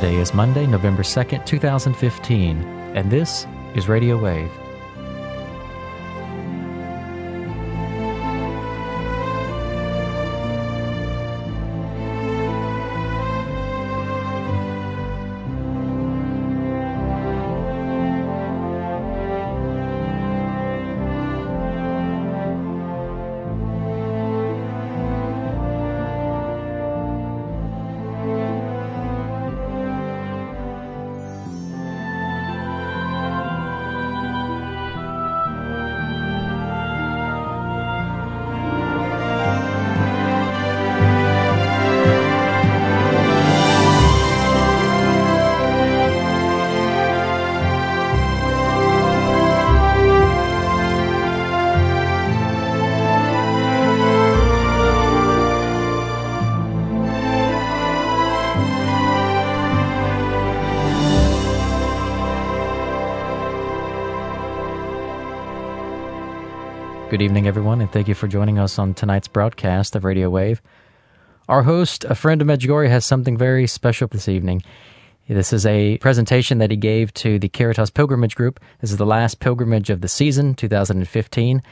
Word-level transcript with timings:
Today 0.00 0.16
is 0.16 0.32
Monday, 0.32 0.66
November 0.66 1.02
2nd, 1.02 1.44
2015, 1.44 2.62
and 2.96 3.10
this 3.10 3.46
is 3.74 3.86
Radio 3.86 4.16
Wave. 4.16 4.50
Good 67.20 67.26
evening, 67.26 67.48
everyone, 67.48 67.82
and 67.82 67.92
thank 67.92 68.08
you 68.08 68.14
for 68.14 68.28
joining 68.28 68.58
us 68.58 68.78
on 68.78 68.94
tonight's 68.94 69.28
broadcast 69.28 69.94
of 69.94 70.04
Radio 70.04 70.30
Wave. 70.30 70.62
Our 71.50 71.64
host, 71.64 72.04
a 72.04 72.14
friend 72.14 72.40
of 72.40 72.48
Medjugorje, 72.48 72.88
has 72.88 73.04
something 73.04 73.36
very 73.36 73.66
special 73.66 74.08
this 74.08 74.26
evening. 74.26 74.62
This 75.28 75.52
is 75.52 75.66
a 75.66 75.98
presentation 75.98 76.56
that 76.60 76.70
he 76.70 76.78
gave 76.78 77.12
to 77.12 77.38
the 77.38 77.50
Caritas 77.50 77.90
Pilgrimage 77.90 78.34
Group. 78.34 78.58
This 78.80 78.90
is 78.90 78.96
the 78.96 79.04
last 79.04 79.38
pilgrimage 79.38 79.90
of 79.90 80.00
the 80.00 80.08
season, 80.08 80.54
2015. 80.54 81.62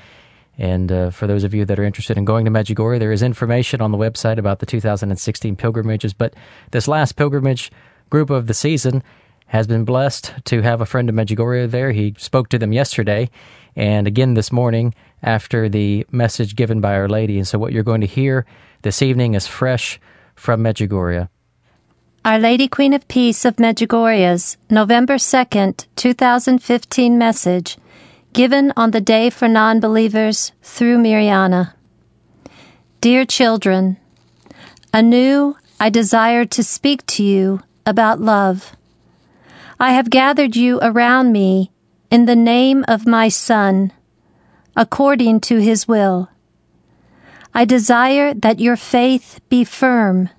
And 0.58 0.92
uh, 0.92 1.08
for 1.08 1.26
those 1.26 1.44
of 1.44 1.54
you 1.54 1.64
that 1.64 1.78
are 1.78 1.84
interested 1.84 2.18
in 2.18 2.26
going 2.26 2.44
to 2.44 2.50
Medjugorje, 2.50 2.98
there 2.98 3.10
is 3.10 3.22
information 3.22 3.80
on 3.80 3.90
the 3.90 3.96
website 3.96 4.36
about 4.36 4.58
the 4.58 4.66
2016 4.66 5.56
pilgrimages. 5.56 6.12
But 6.12 6.34
this 6.72 6.86
last 6.86 7.16
pilgrimage 7.16 7.72
group 8.10 8.28
of 8.28 8.48
the 8.48 8.54
season 8.54 9.02
has 9.46 9.66
been 9.66 9.86
blessed 9.86 10.34
to 10.44 10.60
have 10.60 10.82
a 10.82 10.86
friend 10.86 11.08
of 11.08 11.14
Medjugorje 11.14 11.70
there. 11.70 11.92
He 11.92 12.14
spoke 12.18 12.50
to 12.50 12.58
them 12.58 12.74
yesterday 12.74 13.30
and 13.74 14.06
again 14.06 14.34
this 14.34 14.52
morning 14.52 14.92
after 15.22 15.68
the 15.68 16.06
message 16.10 16.56
given 16.56 16.80
by 16.80 16.94
Our 16.94 17.08
Lady. 17.08 17.38
And 17.38 17.46
so 17.46 17.58
what 17.58 17.72
you're 17.72 17.82
going 17.82 18.00
to 18.00 18.06
hear 18.06 18.46
this 18.82 19.02
evening 19.02 19.34
is 19.34 19.46
fresh 19.46 20.00
from 20.34 20.62
Medjugorje. 20.62 21.28
Our 22.24 22.38
Lady 22.38 22.68
Queen 22.68 22.92
of 22.92 23.08
Peace 23.08 23.44
of 23.44 23.56
Medjugorje's 23.56 24.56
November 24.68 25.14
2nd, 25.14 25.86
2015 25.96 27.16
message 27.16 27.78
given 28.32 28.72
on 28.76 28.90
the 28.90 29.00
day 29.00 29.30
for 29.30 29.48
non-believers 29.48 30.52
through 30.62 30.98
Mirjana. 30.98 31.74
Dear 33.00 33.24
children, 33.24 33.96
anew 34.92 35.56
I 35.80 35.90
desire 35.90 36.44
to 36.44 36.62
speak 36.62 37.06
to 37.06 37.24
you 37.24 37.62
about 37.86 38.20
love. 38.20 38.76
I 39.80 39.92
have 39.92 40.10
gathered 40.10 40.56
you 40.56 40.78
around 40.82 41.32
me 41.32 41.70
in 42.10 42.26
the 42.26 42.36
name 42.36 42.84
of 42.88 43.06
my 43.06 43.28
Son, 43.28 43.92
according 44.78 45.40
to 45.40 45.58
his 45.58 45.86
will. 45.86 46.30
I 47.52 47.66
desire 47.66 48.32
that 48.32 48.60
your 48.60 48.76
faith 48.76 49.40
be 49.50 49.64
firm, 49.64 50.30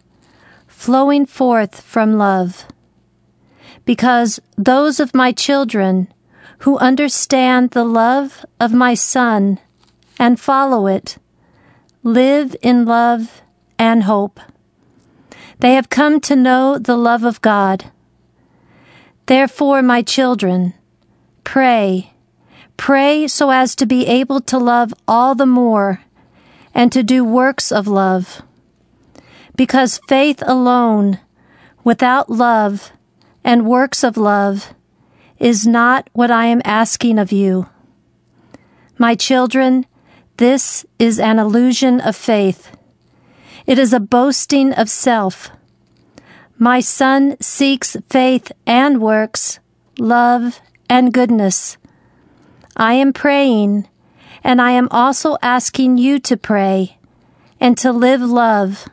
flowing 0.65 1.27
forth 1.27 1.81
from 1.81 2.17
love. 2.17 2.65
Because 3.85 4.39
those 4.57 4.99
of 4.99 5.13
my 5.13 5.31
children 5.31 6.11
who 6.59 6.79
understand 6.79 7.71
the 7.71 7.83
love 7.83 8.43
of 8.59 8.73
my 8.73 8.95
Son 8.95 9.59
and 10.17 10.39
follow 10.39 10.87
it 10.87 11.19
live 12.01 12.55
in 12.63 12.85
love 12.85 13.41
and 13.77 14.03
hope. 14.03 14.39
They 15.59 15.73
have 15.73 15.89
come 15.89 16.19
to 16.21 16.35
know 16.35 16.79
the 16.79 16.97
love 16.97 17.23
of 17.23 17.41
God 17.41 17.91
Therefore, 19.29 19.83
my 19.83 20.01
children, 20.01 20.73
pray. 21.43 22.13
Pray 22.79 23.27
so 23.27 23.49
as 23.49 23.75
to 23.75 23.85
be 23.85 24.07
able 24.07 24.39
to 24.39 24.57
love 24.57 24.93
all 25.05 25.35
the 25.35 25.45
more 25.45 26.01
and 26.73 26.93
to 26.93 27.03
do 27.03 27.25
works 27.25 27.73
of 27.73 27.89
love. 27.89 28.41
Because 29.57 29.99
faith 30.07 30.41
alone, 30.47 31.19
without 31.83 32.29
love 32.29 32.93
and 33.43 33.67
works 33.67 34.01
of 34.01 34.15
love, 34.15 34.73
is 35.39 35.67
not 35.67 36.09
what 36.13 36.31
I 36.31 36.45
am 36.45 36.61
asking 36.63 37.19
of 37.19 37.33
you. 37.33 37.67
My 38.97 39.13
children, 39.13 39.85
this 40.37 40.85
is 40.97 41.19
an 41.19 41.37
illusion 41.37 41.99
of 41.99 42.15
faith. 42.15 42.71
It 43.67 43.77
is 43.77 43.91
a 43.91 43.99
boasting 43.99 44.71
of 44.71 44.89
self. 44.89 45.51
My 46.57 46.79
son 46.79 47.35
seeks 47.41 47.97
faith 48.09 48.53
and 48.65 49.01
works, 49.01 49.59
love 49.97 50.61
and 50.89 51.13
goodness. 51.13 51.75
I 52.79 52.93
am 52.93 53.11
praying, 53.11 53.89
and 54.41 54.61
I 54.61 54.71
am 54.71 54.87
also 54.89 55.37
asking 55.41 55.97
you 55.97 56.17
to 56.19 56.37
pray 56.37 56.97
and 57.59 57.77
to 57.79 57.91
live 57.91 58.21
love, 58.21 58.87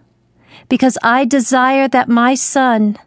because 0.68 0.98
I 1.04 1.24
desire 1.24 1.86
that 1.86 2.08
my 2.08 2.34
son, 2.34 2.98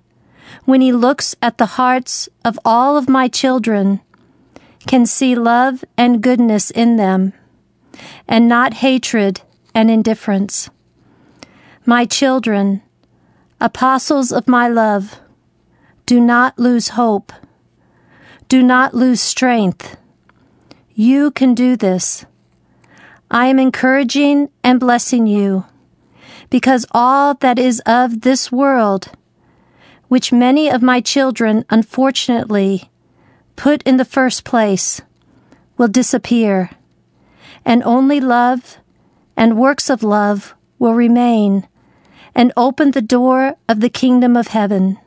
when 0.64 0.80
he 0.80 0.94
looks 0.94 1.36
at 1.42 1.58
the 1.58 1.76
hearts 1.76 2.30
of 2.46 2.58
all 2.64 2.96
of 2.96 3.10
my 3.10 3.28
children, 3.28 4.00
can 4.88 5.06
see 5.06 5.36
love 5.36 5.84
and 5.98 6.24
goodness 6.24 6.72
in 6.72 6.96
them, 6.96 7.34
and 8.26 8.48
not 8.48 8.76
hatred 8.76 9.42
and 9.76 9.92
indifference. 9.92 10.70
My 11.86 12.06
children, 12.06 12.82
Apostles 13.60 14.32
of 14.32 14.48
my 14.48 14.70
love, 14.70 15.20
do 16.06 16.22
not 16.22 16.58
lose 16.58 16.90
hope. 16.90 17.34
Do 18.48 18.64
not 18.64 18.94
lose 18.94 19.20
strength. 19.20 19.98
You 21.00 21.32
can 21.32 21.54
do 21.54 21.78
this. 21.78 22.26
I 23.32 23.46
am 23.46 23.58
encouraging 23.58 24.50
and 24.66 24.82
blessing 24.82 25.28
you 25.28 25.64
because 26.50 26.86
all 26.92 27.36
that 27.36 27.58
is 27.58 27.82
of 27.86 28.20
this 28.20 28.52
world, 28.52 29.08
which 30.10 30.34
many 30.34 30.68
of 30.70 30.82
my 30.82 31.00
children 31.00 31.64
unfortunately 31.70 32.92
put 33.56 33.82
in 33.84 33.96
the 33.96 34.04
first 34.04 34.44
place, 34.44 35.00
will 35.78 35.88
disappear, 35.88 36.72
and 37.64 37.82
only 37.86 38.20
love 38.20 38.80
and 39.38 39.58
works 39.58 39.90
of 39.90 40.04
love 40.04 40.54
will 40.80 40.96
remain 40.96 41.66
and 42.36 42.52
open 42.58 42.92
the 42.92 43.02
door 43.02 43.56
of 43.70 43.80
the 43.80 43.90
kingdom 43.90 44.36
of 44.36 44.48
heaven. 44.48 45.00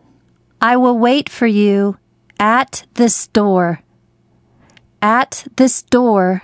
I 0.59 0.74
will 0.78 0.98
wait 0.98 1.28
for 1.28 1.47
you 1.47 1.98
at 2.41 2.86
this 2.94 3.26
door. 3.26 3.82
At 5.02 5.46
this 5.56 5.82
door, 5.82 6.42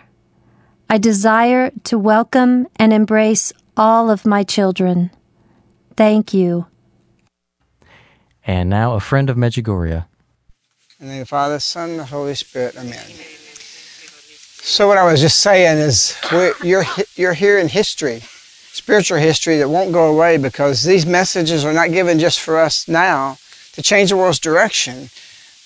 I 0.91 0.99
desire 0.99 1.71
to 1.85 1.99
welcome 1.99 2.67
and 2.77 2.93
embrace 2.93 3.53
all 3.77 4.11
of 4.11 4.27
my 4.27 4.43
children. 4.43 5.11
Thank 5.97 6.35
you. 6.35 6.67
And 8.45 8.69
now 8.69 8.95
a 8.95 9.01
friend 9.01 9.31
of 9.31 9.37
Medjugorje. 9.37 10.05
In 10.99 11.07
the 11.07 11.13
name 11.13 11.23
of 11.23 11.29
the 11.29 11.31
Father, 11.31 11.61
Son, 11.61 11.91
and 11.91 12.01
the 12.01 12.05
Holy 12.07 12.35
Spirit. 12.35 12.77
Amen. 12.77 13.07
So 14.61 14.89
what 14.89 14.99
I 14.99 15.05
was 15.05 15.21
just 15.21 15.39
saying 15.39 15.79
is, 15.79 16.17
you're 16.63 16.85
you're 17.15 17.35
here 17.35 17.59
in 17.59 17.69
history 17.69 18.23
spiritual 18.79 19.19
history 19.19 19.59
that 19.59 19.69
won't 19.69 19.93
go 19.93 20.07
away 20.07 20.37
because 20.37 20.85
these 20.85 21.05
messages 21.05 21.65
are 21.65 21.73
not 21.73 21.91
given 21.91 22.19
just 22.19 22.39
for 22.41 22.59
us 22.59 22.87
now 22.87 23.37
to 23.73 23.83
change 23.83 24.11
the 24.11 24.17
world's 24.17 24.39
direction, 24.39 25.11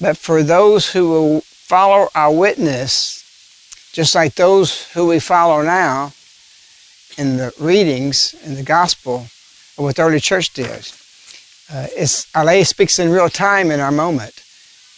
but 0.00 0.16
for 0.16 0.42
those 0.42 0.90
who 0.92 1.08
will 1.08 1.42
follow 1.72 2.08
our 2.14 2.30
witness, 2.30 3.24
just 3.94 4.14
like 4.14 4.34
those 4.34 4.92
who 4.92 5.06
we 5.06 5.18
follow 5.18 5.62
now 5.62 6.12
in 7.16 7.38
the 7.38 7.50
readings 7.58 8.34
in 8.44 8.54
the 8.56 8.62
gospel 8.62 9.26
what 9.78 9.96
the 9.96 10.02
early 10.02 10.20
church 10.20 10.52
did. 10.52 10.92
Uh, 11.72 11.86
it's, 11.96 12.14
Lady 12.36 12.64
speaks 12.64 12.98
in 12.98 13.08
real 13.08 13.30
time 13.30 13.70
in 13.70 13.80
our 13.80 13.90
moment. 13.90 14.44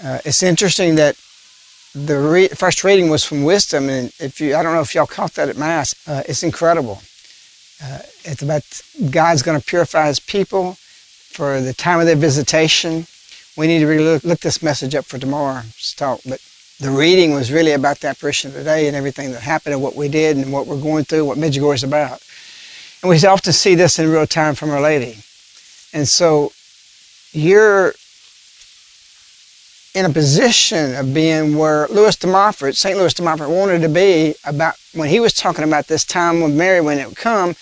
Uh, 0.03 0.19
it's 0.25 0.43
interesting 0.43 0.97
that 0.97 1.15
the 1.95 2.19
re 2.19 2.49
first 2.49 2.83
reading 2.83 3.09
was 3.09 3.23
from 3.23 3.45
wisdom, 3.45 3.89
and 3.89 4.13
if 4.19 4.41
you, 4.41 4.57
I 4.57 4.65
don't 4.65 4.75
know 4.75 4.81
if 4.81 4.97
y'all 4.97 5.07
caught 5.07 5.35
that 5.35 5.49
at 5.49 5.57
Mass, 5.57 5.95
uh, 6.09 6.25
it's 6.29 6.43
incredible. 6.43 7.03
Uh, 7.81 8.01
it's 8.25 8.43
about 8.43 8.65
God's 9.13 9.43
going 9.43 9.61
to 9.61 9.65
purify 9.65 10.09
His 10.09 10.19
people 10.19 10.73
for 11.37 11.61
the 11.61 11.73
time 11.73 12.01
of 12.01 12.07
their 12.07 12.17
visitation. 12.17 13.07
we 13.57 13.69
need 13.69 13.79
to 13.79 13.87
really 13.87 14.03
look, 14.03 14.25
look 14.25 14.41
this 14.41 14.61
message 14.61 14.97
up 14.97 15.05
for 15.05 15.21
tomorrow's 15.21 15.95
talk. 15.95 16.19
But 16.27 16.41
the 16.81 16.91
reading 16.91 17.33
was 17.35 17.53
really 17.53 17.73
about 17.73 18.01
the 18.01 18.09
apparition 18.09 18.51
of 18.51 18.57
today 18.57 18.89
and 18.89 18.97
everything 18.97 19.33
that 19.33 19.41
happened 19.41 19.75
and 19.75 19.83
what 19.83 19.95
we 19.95 20.09
did 20.09 20.37
and 20.37 20.53
what 20.53 20.67
we're 20.67 20.81
going 20.81 21.05
through, 21.05 21.25
what 21.25 21.39
Medjugorje 21.39 21.77
is 21.77 21.85
about. 21.85 22.21
And 23.03 23.11
we 23.11 23.25
often 23.25 23.53
see 23.53 23.75
this 23.75 23.99
in 23.99 24.11
real 24.11 24.27
time 24.27 24.55
from 24.55 24.71
Our 24.71 24.81
Lady. 24.81 25.19
And 25.93 26.09
so 26.09 26.53
you're 27.33 27.95
in 29.95 30.05
a 30.05 30.11
position 30.11 30.97
of 30.97 31.15
being 31.15 31.57
where 31.57 31.87
Louis 31.89 32.17
de 32.17 32.27
Montfort, 32.27 32.75
St. 32.75 32.99
Louis 32.99 33.15
de 33.15 33.23
Montfort, 33.23 33.51
wanted 33.51 33.81
to 33.83 33.89
be 33.89 34.35
about 34.45 34.75
when 34.93 35.09
he 35.09 35.21
was 35.21 35.33
talking 35.33 35.65
about 35.65 35.87
this 35.87 36.05
time 36.05 36.41
with 36.41 36.53
Mary 36.53 36.81
when 36.81 36.99
it 36.99 37.07
would 37.07 37.17
come, 37.17 37.55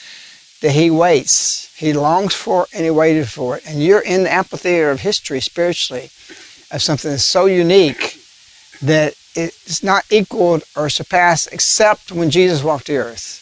that 0.62 0.70
he 0.70 0.90
waits. 0.90 1.74
He 1.76 1.92
longs 1.92 2.34
for 2.34 2.62
it 2.62 2.70
and 2.72 2.84
he 2.84 2.90
waited 2.90 3.28
for 3.28 3.58
it. 3.58 3.64
And 3.66 3.82
you're 3.82 4.00
in 4.00 4.22
the 4.22 4.32
amphitheater 4.32 4.90
of 4.90 5.00
history 5.00 5.40
spiritually 5.40 6.04
of 6.70 6.80
something 6.80 7.10
that's 7.10 7.24
so 7.24 7.44
unique 7.44 8.21
that 8.82 9.14
it's 9.34 9.82
not 9.82 10.04
equaled 10.10 10.64
or 10.76 10.90
surpassed 10.90 11.48
except 11.52 12.12
when 12.12 12.30
Jesus 12.30 12.62
walked 12.62 12.86
the 12.86 12.96
earth. 12.96 13.38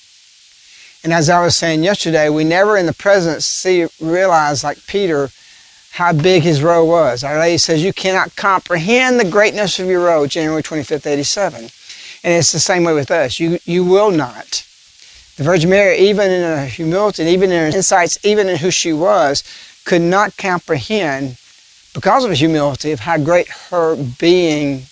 And 1.03 1.13
as 1.13 1.31
I 1.31 1.43
was 1.43 1.57
saying 1.57 1.83
yesterday, 1.83 2.29
we 2.29 2.45
never 2.45 2.77
in 2.77 2.87
the 2.87 2.93
present 2.93 3.43
see 3.43 3.87
realize 4.01 4.63
like 4.63 4.87
Peter 4.87 5.31
how 5.93 6.13
big 6.13 6.43
his 6.43 6.63
row 6.63 6.85
was. 6.85 7.25
Our 7.25 7.39
Lady 7.39 7.59
says, 7.59 7.83
You 7.83 7.93
cannot 7.93 8.37
comprehend 8.37 9.19
the 9.19 9.29
greatness 9.29 9.79
of 9.79 9.87
your 9.87 10.05
row, 10.05 10.27
January 10.27 10.63
25th, 10.63 11.07
87. 11.07 11.71
And 12.23 12.35
it's 12.35 12.53
the 12.53 12.61
same 12.61 12.85
way 12.85 12.93
with 12.93 13.11
us. 13.11 13.41
You, 13.41 13.59
you 13.65 13.83
will 13.83 14.11
not. 14.11 14.67
The 15.37 15.45
Virgin 15.45 15.71
Mary, 15.71 15.99
even 15.99 16.31
in 16.31 16.43
her 16.43 16.67
humility, 16.67 17.25
even 17.25 17.51
in 17.51 17.71
her 17.71 17.77
insights, 17.77 18.19
even 18.23 18.49
in 18.49 18.59
who 18.59 18.71
she 18.71 18.93
was, 18.93 19.43
could 19.85 20.03
not 20.03 20.37
comprehend, 20.37 21.39
because 21.95 22.25
of 22.25 22.31
her 22.31 22.37
humility, 22.37 22.93
of 22.93 23.01
how 23.01 23.17
great 23.17 23.49
her 23.49 23.97
being 23.97 24.83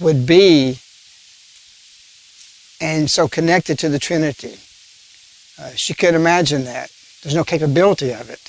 would 0.00 0.26
be 0.26 0.78
and 2.80 3.10
so 3.10 3.28
connected 3.28 3.78
to 3.78 3.88
the 3.88 3.98
Trinity. 3.98 4.56
Uh, 5.60 5.70
she 5.74 5.92
couldn't 5.92 6.14
imagine 6.14 6.64
that. 6.64 6.90
There's 7.22 7.34
no 7.34 7.44
capability 7.44 8.12
of 8.12 8.30
it. 8.30 8.40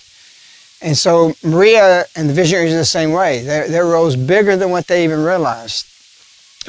And 0.81 0.97
so 0.97 1.35
Maria 1.43 2.05
and 2.15 2.29
the 2.29 2.33
visionaries 2.33 2.73
are 2.73 2.77
the 2.77 2.85
same 2.85 3.11
way. 3.11 3.43
Their, 3.43 3.67
their 3.67 3.85
role's 3.85 4.15
bigger 4.15 4.55
than 4.55 4.71
what 4.71 4.87
they 4.87 5.03
even 5.03 5.23
realized. 5.23 5.87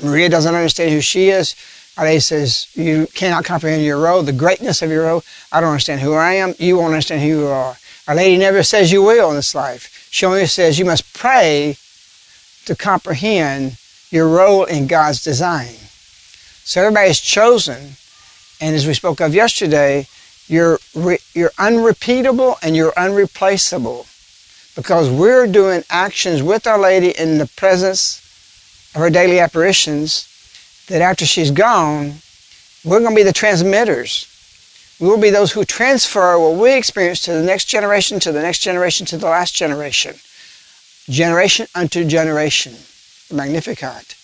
Maria 0.02 0.28
doesn't 0.28 0.54
understand 0.54 0.90
who 0.90 1.00
she 1.00 1.28
is. 1.28 1.54
Lady 1.98 2.20
says, 2.20 2.68
you 2.74 3.06
cannot 3.14 3.44
comprehend 3.44 3.84
your 3.84 3.98
role, 3.98 4.22
the 4.22 4.32
greatness 4.32 4.82
of 4.82 4.90
your 4.90 5.04
role. 5.04 5.22
I 5.52 5.60
don't 5.60 5.70
understand 5.70 6.00
who 6.00 6.14
I 6.14 6.32
am. 6.34 6.54
You 6.58 6.78
won't 6.78 6.92
understand 6.92 7.20
who 7.20 7.28
you 7.28 7.46
are. 7.46 7.76
Our 8.08 8.14
Lady 8.14 8.38
never 8.38 8.62
says 8.62 8.90
you 8.90 9.02
will 9.02 9.30
in 9.30 9.36
this 9.36 9.54
life. 9.54 10.08
She 10.10 10.26
only 10.26 10.46
says 10.46 10.78
you 10.78 10.84
must 10.84 11.14
pray 11.14 11.76
to 12.64 12.74
comprehend 12.74 13.76
your 14.12 14.28
role 14.28 14.64
in 14.64 14.86
God's 14.86 15.24
design. 15.24 15.74
So 16.64 16.82
everybody's 16.82 17.20
chosen, 17.20 17.96
and 18.60 18.76
as 18.76 18.86
we 18.86 18.94
spoke 18.94 19.20
of 19.20 19.34
yesterday, 19.34 20.06
you're, 20.46 20.78
re, 20.94 21.18
you're 21.34 21.50
unrepeatable 21.58 22.56
and 22.62 22.76
you're 22.76 22.92
unreplaceable 22.96 24.06
because 24.76 25.08
we're 25.10 25.46
doing 25.46 25.82
actions 25.90 26.42
with 26.42 26.66
Our 26.66 26.78
Lady 26.78 27.10
in 27.10 27.38
the 27.38 27.46
presence 27.56 28.20
of 28.94 29.00
her 29.00 29.10
daily 29.10 29.40
apparitions 29.40 30.28
that 30.88 31.00
after 31.00 31.24
she's 31.24 31.50
gone, 31.50 32.14
we're 32.84 33.00
going 33.00 33.12
to 33.12 33.16
be 33.16 33.22
the 33.22 33.32
transmitters. 33.32 34.28
We 35.00 35.08
will 35.08 35.20
be 35.20 35.30
those 35.30 35.52
who 35.52 35.64
transfer 35.64 36.38
what 36.38 36.56
we 36.56 36.76
experience 36.76 37.20
to 37.22 37.32
the 37.32 37.42
next 37.42 37.64
generation, 37.64 38.20
to 38.20 38.32
the 38.32 38.42
next 38.42 38.58
generation, 38.58 39.06
to 39.06 39.16
the 39.16 39.26
last 39.26 39.54
generation. 39.54 40.16
Generation 41.08 41.66
unto 41.74 42.04
generation. 42.04 42.76
Magnificat. 43.32 44.16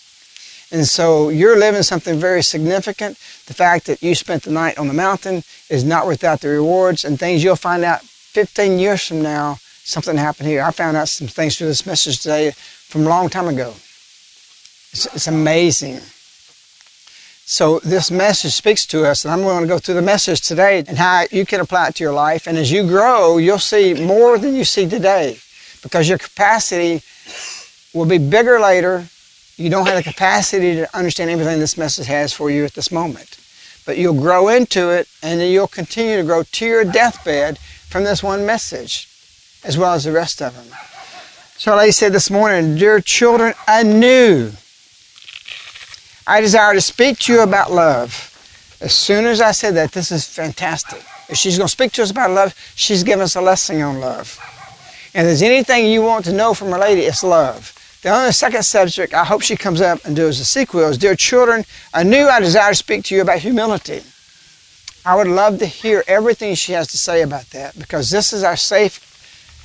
And 0.71 0.87
so 0.87 1.29
you're 1.29 1.57
living 1.57 1.81
something 1.81 2.19
very 2.19 2.43
significant. 2.43 3.17
The 3.47 3.53
fact 3.53 3.87
that 3.87 4.03
you 4.03 4.13
spent 4.13 4.43
the 4.43 4.51
night 4.51 4.77
on 4.77 4.87
the 4.87 4.93
mountain 4.93 5.43
is 5.69 5.83
not 5.83 6.05
without 6.05 6.41
the 6.41 6.49
rewards 6.49 7.03
and 7.03 7.17
things 7.17 7.43
you'll 7.43 7.55
find 7.55 7.83
out 7.83 8.01
15 8.01 8.77
years 8.77 9.07
from 9.07 9.21
now, 9.23 9.57
something 9.83 10.15
happened 10.15 10.47
here. 10.47 10.61
I 10.61 10.71
found 10.71 10.95
out 10.95 11.09
some 11.09 11.27
things 11.27 11.57
through 11.57 11.67
this 11.67 11.85
message 11.85 12.19
today 12.19 12.51
from 12.51 13.07
a 13.07 13.09
long 13.09 13.29
time 13.29 13.47
ago. 13.47 13.73
It's, 14.91 15.07
it's 15.13 15.27
amazing. 15.27 16.01
So 17.45 17.79
this 17.79 18.11
message 18.11 18.53
speaks 18.53 18.85
to 18.87 19.05
us, 19.07 19.25
and 19.25 19.33
I'm 19.33 19.41
going 19.41 19.61
to 19.61 19.67
go 19.67 19.79
through 19.79 19.95
the 19.95 20.03
message 20.03 20.41
today 20.41 20.83
and 20.87 20.99
how 20.99 21.25
you 21.31 21.47
can 21.47 21.59
apply 21.59 21.87
it 21.87 21.95
to 21.95 22.03
your 22.03 22.13
life. 22.13 22.45
And 22.45 22.55
as 22.55 22.71
you 22.71 22.85
grow, 22.85 23.37
you'll 23.37 23.57
see 23.57 23.95
more 23.95 24.37
than 24.37 24.55
you 24.55 24.63
see 24.63 24.87
today 24.87 25.39
because 25.81 26.07
your 26.07 26.19
capacity 26.19 27.01
will 27.93 28.05
be 28.05 28.17
bigger 28.17 28.59
later 28.59 29.05
you 29.59 29.69
don't 29.69 29.87
have 29.87 29.97
the 29.97 30.09
capacity 30.09 30.75
to 30.75 30.97
understand 30.97 31.29
everything 31.29 31.59
this 31.59 31.77
message 31.77 32.07
has 32.07 32.31
for 32.31 32.49
you 32.49 32.63
at 32.63 32.73
this 32.75 32.93
moment. 32.93 33.37
But 33.85 33.97
you'll 33.97 34.13
grow 34.13 34.47
into 34.47 34.89
it 34.89 35.09
and 35.21 35.41
then 35.41 35.51
you'll 35.51 35.67
continue 35.67 36.15
to 36.15 36.23
grow 36.23 36.43
to 36.43 36.65
your 36.65 36.85
deathbed 36.85 37.57
from 37.57 38.05
this 38.05 38.23
one 38.23 38.45
message, 38.45 39.09
as 39.65 39.77
well 39.77 39.93
as 39.93 40.05
the 40.05 40.13
rest 40.13 40.41
of 40.41 40.55
them. 40.55 40.77
So, 41.57 41.75
like 41.75 41.87
I 41.87 41.89
said 41.89 42.13
this 42.13 42.31
morning, 42.31 42.77
dear 42.77 43.01
children, 43.01 43.53
anew, 43.67 44.51
I 46.25 46.39
desire 46.39 46.73
to 46.73 46.81
speak 46.81 47.19
to 47.19 47.33
you 47.33 47.41
about 47.41 47.69
love. 47.69 48.27
As 48.79 48.93
soon 48.93 49.25
as 49.25 49.41
I 49.41 49.51
said 49.51 49.75
that, 49.75 49.91
this 49.91 50.09
is 50.09 50.25
fantastic. 50.25 51.03
If 51.27 51.35
she's 51.35 51.57
going 51.57 51.67
to 51.67 51.71
speak 51.71 51.91
to 51.93 52.03
us 52.03 52.11
about 52.11 52.31
love, 52.31 52.55
she's 52.75 53.03
giving 53.03 53.23
us 53.23 53.35
a 53.35 53.41
lesson 53.41 53.81
on 53.81 53.99
love. 53.99 54.39
And 55.13 55.27
if 55.27 55.31
there's 55.31 55.41
anything 55.41 55.87
you 55.87 56.01
want 56.01 56.23
to 56.25 56.31
know 56.31 56.53
from 56.53 56.71
a 56.71 56.77
Lady, 56.77 57.01
it's 57.01 57.25
love. 57.25 57.75
The 58.01 58.09
only 58.09 58.31
second 58.31 58.63
subject 58.63 59.13
I 59.13 59.25
hope 59.25 59.41
she 59.41 59.57
comes 59.57 59.81
up 59.81 60.05
and 60.05 60.15
does 60.15 60.39
a 60.39 60.45
sequel 60.45 60.87
is 60.87 60.97
Dear 60.97 61.15
children, 61.15 61.65
I 61.93 62.03
knew 62.03 62.27
I 62.27 62.39
desire 62.39 62.71
to 62.71 62.75
speak 62.75 63.03
to 63.05 63.15
you 63.15 63.21
about 63.21 63.39
humility. 63.39 64.03
I 65.05 65.15
would 65.15 65.27
love 65.27 65.59
to 65.59 65.65
hear 65.65 66.03
everything 66.07 66.55
she 66.55 66.71
has 66.73 66.87
to 66.89 66.97
say 66.97 67.21
about 67.21 67.49
that 67.49 67.77
because 67.77 68.09
this 68.09 68.31
is 68.31 68.43
our 68.43 68.55
safe 68.55 69.05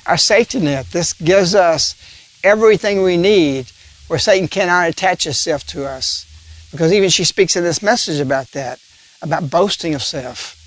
our 0.05 0.17
safety 0.17 0.59
net. 0.59 0.87
This 0.91 1.13
gives 1.13 1.55
us 1.55 1.95
everything 2.43 3.01
we 3.01 3.17
need 3.17 3.71
where 4.07 4.19
Satan 4.19 4.47
cannot 4.47 4.89
attach 4.89 5.23
himself 5.23 5.65
to 5.67 5.85
us. 5.85 6.25
Because 6.71 6.93
even 6.93 7.09
she 7.09 7.23
speaks 7.23 7.55
in 7.55 7.63
this 7.63 7.81
message 7.81 8.19
about 8.19 8.51
that, 8.51 8.79
about 9.21 9.49
boasting 9.49 9.95
of 9.95 10.03
self. 10.03 10.61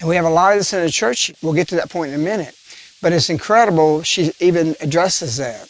And 0.00 0.08
we 0.08 0.16
have 0.16 0.24
a 0.24 0.30
lot 0.30 0.52
of 0.52 0.58
this 0.58 0.72
in 0.72 0.82
the 0.82 0.90
church. 0.90 1.32
We'll 1.42 1.52
get 1.52 1.68
to 1.68 1.76
that 1.76 1.90
point 1.90 2.12
in 2.12 2.20
a 2.20 2.22
minute. 2.22 2.56
But 3.00 3.12
it's 3.12 3.30
incredible 3.30 4.02
she 4.02 4.32
even 4.40 4.74
addresses 4.80 5.36
that. 5.36 5.68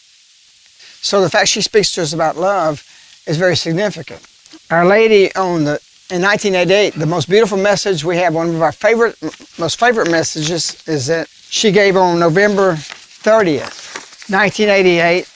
So 1.01 1.21
the 1.21 1.29
fact 1.29 1.49
she 1.49 1.61
speaks 1.61 1.93
to 1.93 2.01
us 2.01 2.13
about 2.13 2.37
love 2.37 2.83
is 3.25 3.37
very 3.37 3.55
significant. 3.55 4.25
Our 4.69 4.85
Lady 4.85 5.33
on 5.35 5.63
the 5.63 5.79
in 6.11 6.23
1988, 6.23 6.95
the 6.95 7.05
most 7.05 7.29
beautiful 7.29 7.57
message 7.57 8.03
we 8.03 8.17
have, 8.17 8.33
one 8.33 8.49
of 8.49 8.63
our 8.63 8.71
favorite, 8.71 9.15
most 9.59 9.79
favorite 9.79 10.09
messages, 10.09 10.81
is 10.87 11.05
that 11.05 11.27
she 11.27 11.71
gave 11.71 11.95
on 11.95 12.19
November 12.19 12.73
30th, 12.73 14.27
1988. 14.27 15.29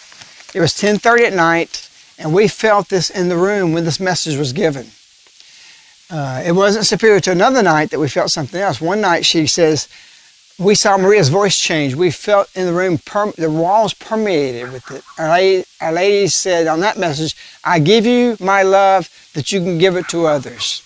It 0.55 0.59
was 0.59 0.73
10:30 0.73 1.25
at 1.25 1.33
night, 1.33 1.87
and 2.17 2.33
we 2.33 2.47
felt 2.47 2.89
this 2.89 3.11
in 3.11 3.29
the 3.29 3.37
room 3.37 3.73
when 3.73 3.85
this 3.85 3.99
message 3.99 4.35
was 4.35 4.51
given. 4.51 4.91
Uh, 6.09 6.41
it 6.43 6.53
wasn't 6.53 6.85
superior 6.87 7.19
to 7.19 7.31
another 7.31 7.61
night 7.61 7.91
that 7.91 7.99
we 7.99 8.09
felt 8.09 8.31
something 8.31 8.59
else. 8.59 8.81
One 8.81 9.01
night 9.01 9.25
she 9.25 9.45
says, 9.45 9.87
we 10.59 10.75
saw 10.75 10.97
Maria's 10.97 11.29
voice 11.29 11.59
change. 11.59 11.95
We 11.95 12.11
felt 12.11 12.49
in 12.55 12.67
the 12.67 12.73
room, 12.73 12.99
the 13.37 13.49
walls 13.49 13.93
permeated 13.93 14.71
with 14.71 14.89
it. 14.91 15.03
Our 15.17 15.29
lady, 15.29 15.65
our 15.81 15.91
lady 15.91 16.27
said 16.27 16.67
on 16.67 16.81
that 16.81 16.97
message, 16.97 17.35
I 17.63 17.79
give 17.79 18.05
you 18.05 18.37
my 18.39 18.61
love 18.61 19.09
that 19.33 19.51
you 19.51 19.59
can 19.59 19.77
give 19.77 19.95
it 19.95 20.07
to 20.09 20.27
others. 20.27 20.81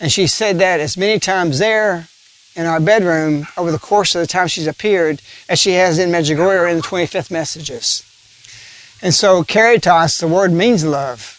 And 0.00 0.12
she 0.12 0.26
said 0.26 0.58
that 0.58 0.80
as 0.80 0.96
many 0.96 1.18
times 1.18 1.58
there 1.58 2.08
in 2.54 2.66
our 2.66 2.80
bedroom 2.80 3.46
over 3.56 3.72
the 3.72 3.78
course 3.78 4.14
of 4.14 4.20
the 4.20 4.26
time 4.26 4.46
she's 4.46 4.66
appeared 4.66 5.22
as 5.48 5.58
she 5.58 5.72
has 5.72 5.98
in 5.98 6.10
Medjugorje 6.10 6.70
in 6.70 6.76
the 6.76 6.82
25th 6.82 7.30
messages. 7.30 8.04
And 9.00 9.14
so 9.14 9.42
caritas, 9.42 10.18
the 10.18 10.28
word 10.28 10.52
means 10.52 10.84
love. 10.84 11.34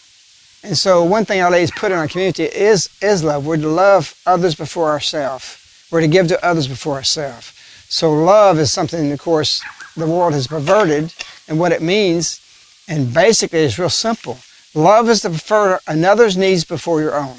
And 0.62 0.76
so 0.76 1.04
one 1.04 1.24
thing 1.24 1.40
our 1.40 1.50
ladies 1.50 1.70
put 1.70 1.92
in 1.92 1.98
our 1.98 2.08
community 2.08 2.44
is, 2.44 2.90
is 3.00 3.22
love. 3.22 3.46
We're 3.46 3.56
to 3.58 3.68
love 3.68 4.14
others 4.26 4.54
before 4.54 4.90
ourselves. 4.90 5.56
We're 5.90 6.00
to 6.00 6.08
give 6.08 6.28
to 6.28 6.44
others 6.44 6.68
before 6.68 6.94
ourselves. 6.94 7.54
So 7.90 8.12
love 8.12 8.60
is 8.60 8.70
something, 8.70 9.10
of 9.10 9.18
course, 9.18 9.60
the 9.96 10.06
world 10.06 10.32
has 10.32 10.46
perverted 10.46 11.12
and 11.48 11.58
what 11.58 11.72
it 11.72 11.82
means. 11.82 12.40
And 12.88 13.12
basically, 13.12 13.58
it's 13.58 13.78
real 13.78 13.90
simple. 13.90 14.38
Love 14.74 15.08
is 15.08 15.22
to 15.22 15.30
prefer 15.30 15.80
another's 15.88 16.36
needs 16.36 16.64
before 16.64 17.02
your 17.02 17.16
own. 17.16 17.36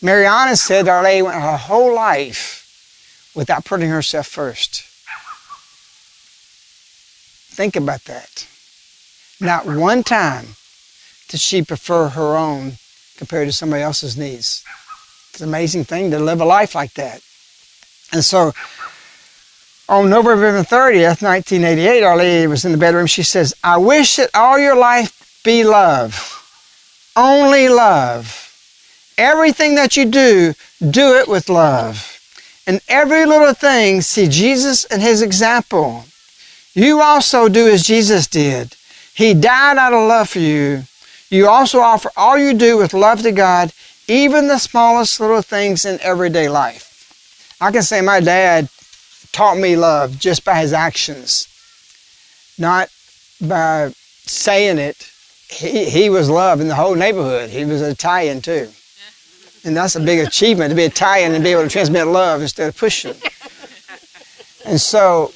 Mirjana 0.00 0.56
said 0.56 0.86
Our 0.86 1.02
Lady 1.02 1.22
went 1.22 1.42
her 1.42 1.56
whole 1.56 1.92
life 1.92 3.32
without 3.34 3.64
putting 3.64 3.90
herself 3.90 4.28
first. 4.28 4.82
Think 7.56 7.74
about 7.74 8.04
that. 8.04 8.46
Not 9.40 9.66
one 9.66 10.04
time 10.04 10.54
did 11.28 11.40
she 11.40 11.62
prefer 11.62 12.10
her 12.10 12.36
own 12.36 12.74
compared 13.16 13.48
to 13.48 13.52
somebody 13.52 13.82
else's 13.82 14.16
needs. 14.16 14.62
It's 15.30 15.40
an 15.40 15.48
amazing 15.48 15.84
thing 15.84 16.12
to 16.12 16.20
live 16.20 16.40
a 16.40 16.44
life 16.44 16.76
like 16.76 16.94
that. 16.94 17.20
And 18.12 18.24
so 18.24 18.52
On 19.88 20.10
November 20.10 20.64
30th, 20.64 21.22
1988, 21.22 22.02
Our 22.02 22.48
was 22.48 22.64
in 22.64 22.72
the 22.72 22.78
bedroom. 22.78 23.06
She 23.06 23.22
says, 23.22 23.54
I 23.62 23.76
wish 23.76 24.16
that 24.16 24.30
all 24.34 24.58
your 24.58 24.76
life 24.76 25.40
be 25.44 25.62
love. 25.62 26.32
Only 27.14 27.68
love. 27.68 28.42
Everything 29.16 29.76
that 29.76 29.96
you 29.96 30.04
do, 30.04 30.54
do 30.90 31.14
it 31.14 31.28
with 31.28 31.48
love. 31.48 32.20
In 32.66 32.80
every 32.88 33.26
little 33.26 33.54
thing, 33.54 34.00
see 34.00 34.26
Jesus 34.26 34.84
and 34.86 35.00
his 35.00 35.22
example. 35.22 36.04
You 36.74 37.00
also 37.00 37.48
do 37.48 37.68
as 37.68 37.84
Jesus 37.84 38.26
did. 38.26 38.74
He 39.14 39.34
died 39.34 39.78
out 39.78 39.92
of 39.92 40.08
love 40.08 40.30
for 40.30 40.40
you. 40.40 40.82
You 41.30 41.48
also 41.48 41.78
offer 41.78 42.10
all 42.16 42.36
you 42.36 42.54
do 42.54 42.76
with 42.76 42.92
love 42.92 43.22
to 43.22 43.30
God, 43.30 43.72
even 44.08 44.48
the 44.48 44.58
smallest 44.58 45.20
little 45.20 45.42
things 45.42 45.84
in 45.84 46.00
everyday 46.00 46.48
life. 46.48 47.56
I 47.60 47.70
can 47.70 47.82
say 47.82 48.00
my 48.00 48.18
dad 48.18 48.68
taught 49.32 49.58
me 49.58 49.76
love 49.76 50.18
just 50.18 50.44
by 50.44 50.60
his 50.60 50.72
actions, 50.72 51.48
not 52.58 52.88
by 53.40 53.92
saying 53.96 54.78
it. 54.78 55.10
He, 55.48 55.88
he 55.88 56.10
was 56.10 56.28
loved 56.28 56.60
in 56.60 56.68
the 56.68 56.74
whole 56.74 56.94
neighborhood. 56.94 57.50
He 57.50 57.64
was 57.64 57.80
Italian 57.82 58.40
too. 58.40 58.68
And 59.64 59.76
that's 59.76 59.96
a 59.96 60.00
big 60.00 60.26
achievement 60.26 60.70
to 60.70 60.76
be 60.76 60.84
Italian 60.84 61.34
and 61.34 61.42
be 61.42 61.50
able 61.50 61.62
to 61.62 61.68
transmit 61.68 62.06
love 62.06 62.40
instead 62.40 62.68
of 62.68 62.76
pushing. 62.76 63.14
And 64.64 64.80
so 64.80 65.32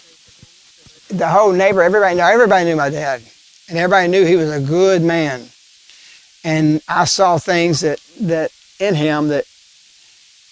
the 1.08 1.28
whole 1.28 1.52
neighbor, 1.52 1.82
everybody 1.82 2.20
everybody 2.20 2.64
knew 2.64 2.76
my 2.76 2.90
dad. 2.90 3.22
And 3.68 3.78
everybody 3.78 4.08
knew 4.08 4.24
he 4.24 4.36
was 4.36 4.50
a 4.50 4.60
good 4.60 5.02
man. 5.02 5.48
And 6.42 6.82
I 6.88 7.04
saw 7.04 7.38
things 7.38 7.80
that, 7.80 8.00
that 8.20 8.50
in 8.80 8.94
him 8.94 9.28
that 9.28 9.44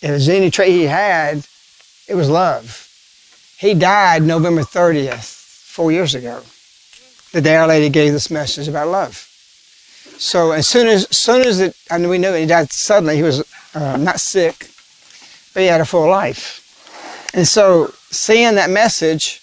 if 0.00 0.02
there's 0.02 0.28
any 0.28 0.50
trait 0.50 0.71
he 0.71 0.85
had, 0.85 1.45
it 2.07 2.14
was 2.14 2.30
love. 2.30 2.88
He 3.59 3.75
died 3.75 4.23
November 4.23 4.62
30th, 4.62 5.25
four 5.25 5.91
years 5.91 6.15
ago. 6.15 6.43
The 7.33 7.41
day 7.41 7.57
Our 7.57 7.67
Lady 7.67 7.88
gave 7.88 8.12
this 8.12 8.31
message 8.31 8.69
about 8.69 8.87
love. 8.87 9.17
So 10.17 10.53
as 10.53 10.69
soon 10.69 10.87
as, 10.87 11.09
soon 11.17 11.43
as 11.43 11.59
it, 11.59 11.77
I 11.91 11.99
mean, 11.99 12.09
we 12.09 12.19
knew 12.19 12.33
he 12.33 12.47
died 12.47 12.71
suddenly. 12.71 13.17
He 13.17 13.25
was 13.25 13.43
uh, 13.75 13.97
not 13.97 14.21
sick, 14.21 14.71
but 15.55 15.62
he 15.62 15.67
had 15.67 15.81
a 15.81 15.85
full 15.85 16.09
life. 16.09 17.31
And 17.35 17.49
so 17.49 17.93
seeing 18.11 18.55
that 18.55 18.71
message 18.71 19.43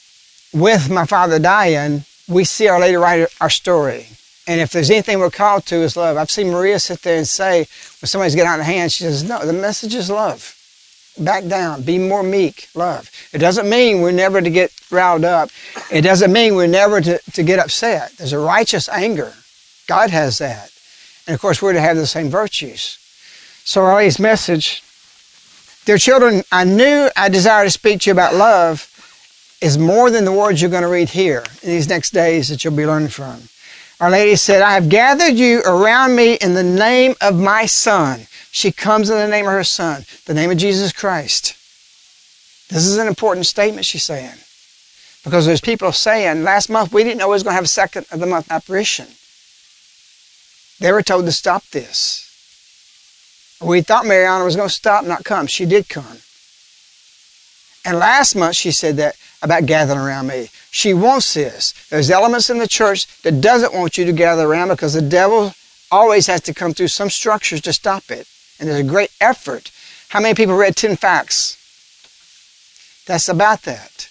with 0.53 0.89
my 0.89 1.05
father 1.05 1.37
dying, 1.37 2.05
we 2.29 2.45
see 2.45 2.69
Our 2.69 2.79
Lady 2.79 2.95
write 2.95 3.27
our 3.41 3.49
story. 3.49 4.07
And 4.47 4.61
if 4.61 4.71
there's 4.71 4.91
anything 4.91 5.19
we're 5.19 5.29
called 5.29 5.65
to 5.65 5.75
is 5.75 5.97
love. 5.97 6.15
I've 6.15 6.31
seen 6.31 6.51
Maria 6.51 6.79
sit 6.79 7.01
there 7.01 7.17
and 7.17 7.27
say, 7.27 7.67
when 7.99 8.07
somebody's 8.07 8.35
getting 8.35 8.47
out 8.47 8.61
of 8.61 8.65
hand, 8.65 8.93
she 8.93 9.03
says, 9.03 9.23
no, 9.23 9.45
the 9.45 9.51
message 9.51 9.93
is 9.93 10.09
love. 10.09 10.54
Back 11.17 11.47
down, 11.47 11.83
be 11.83 11.97
more 11.97 12.23
meek, 12.23 12.67
love. 12.75 13.09
It 13.31 13.37
doesn't 13.37 13.69
mean 13.69 14.01
we're 14.01 14.11
never 14.11 14.41
to 14.41 14.49
get 14.49 14.71
riled 14.91 15.23
up. 15.23 15.49
It 15.89 16.01
doesn't 16.01 16.31
mean 16.31 16.55
we're 16.55 16.67
never 16.67 16.99
to, 16.99 17.19
to 17.33 17.43
get 17.43 17.59
upset. 17.59 18.11
There's 18.17 18.33
a 18.33 18.39
righteous 18.39 18.89
anger. 18.89 19.33
God 19.87 20.09
has 20.09 20.39
that. 20.39 20.71
And 21.25 21.33
of 21.33 21.41
course, 21.41 21.61
we're 21.61 21.73
to 21.73 21.81
have 21.81 21.95
the 21.95 22.05
same 22.05 22.29
virtues. 22.29 22.99
So 23.63 23.83
Our 23.83 23.95
Lady's 23.95 24.19
message, 24.19 24.83
dear 25.85 25.97
children, 25.97 26.43
I 26.51 26.65
knew 26.65 27.09
I 27.15 27.29
desire 27.29 27.63
to 27.63 27.71
speak 27.71 28.01
to 28.01 28.09
you 28.09 28.11
about 28.11 28.35
love 28.35 28.91
is 29.61 29.77
more 29.77 30.11
than 30.11 30.25
the 30.25 30.31
words 30.31 30.61
you're 30.61 30.69
going 30.69 30.83
to 30.83 30.89
read 30.89 31.09
here 31.09 31.43
in 31.63 31.69
these 31.69 31.87
next 31.87 32.11
days 32.11 32.49
that 32.49 32.63
you'll 32.63 32.75
be 32.75 32.85
learning 32.85 33.09
from. 33.09 33.41
Our 33.99 34.09
Lady 34.11 34.35
said, 34.35 34.61
I 34.61 34.73
have 34.73 34.89
gathered 34.89 35.35
you 35.35 35.61
around 35.65 36.15
me 36.15 36.35
in 36.35 36.53
the 36.53 36.63
name 36.63 37.15
of 37.21 37.39
my 37.39 37.65
Son. 37.65 38.27
She 38.51 38.71
comes 38.71 39.09
in 39.09 39.17
the 39.17 39.27
name 39.27 39.45
of 39.45 39.53
her 39.53 39.63
Son, 39.63 40.05
the 40.25 40.33
name 40.33 40.51
of 40.51 40.57
Jesus 40.57 40.91
Christ. 40.91 41.55
This 42.69 42.85
is 42.85 42.97
an 42.97 43.07
important 43.07 43.45
statement 43.45 43.85
she's 43.85 44.03
saying. 44.03 44.35
Because 45.23 45.45
there's 45.45 45.61
people 45.61 45.91
saying, 45.91 46.43
last 46.43 46.69
month 46.69 46.93
we 46.93 47.03
didn't 47.03 47.19
know 47.19 47.27
we 47.29 47.33
was 47.33 47.43
going 47.43 47.53
to 47.53 47.55
have 47.55 47.63
a 47.63 47.67
second 47.67 48.05
of 48.11 48.19
the 48.19 48.27
month 48.27 48.51
apparition. 48.51 49.07
They 50.79 50.91
were 50.91 51.01
told 51.01 51.25
to 51.25 51.31
stop 51.31 51.63
this. 51.67 52.21
We 53.61 53.81
thought 53.81 54.05
Mirjana 54.05 54.43
was 54.43 54.55
going 54.55 54.67
to 54.67 54.73
stop, 54.73 55.05
not 55.05 55.23
come. 55.23 55.47
She 55.47 55.65
did 55.65 55.87
come. 55.87 56.17
And 57.85 57.97
last 57.97 58.35
month 58.35 58.55
she 58.55 58.71
said 58.71 58.97
that 58.97 59.15
about 59.41 59.65
gathering 59.65 59.99
around 59.99 60.27
me. 60.27 60.49
She 60.71 60.93
wants 60.93 61.33
this. 61.33 61.73
There's 61.89 62.09
elements 62.09 62.49
in 62.49 62.57
the 62.57 62.67
church 62.67 63.07
that 63.21 63.41
doesn't 63.41 63.73
want 63.73 63.97
you 63.97 64.05
to 64.05 64.13
gather 64.13 64.47
around 64.47 64.69
because 64.69 64.93
the 64.93 65.01
devil 65.01 65.53
always 65.91 66.27
has 66.27 66.41
to 66.41 66.53
come 66.53 66.73
through 66.73 66.87
some 66.87 67.09
structures 67.09 67.61
to 67.61 67.73
stop 67.73 68.09
it. 68.09 68.27
And 68.59 68.69
there's 68.69 68.79
a 68.79 68.83
great 68.83 69.11
effort. 69.21 69.71
How 70.09 70.19
many 70.19 70.33
people 70.33 70.55
read 70.55 70.75
10 70.75 70.95
facts? 70.95 71.61
That's 73.05 73.29
about 73.29 73.63
that. 73.63 74.09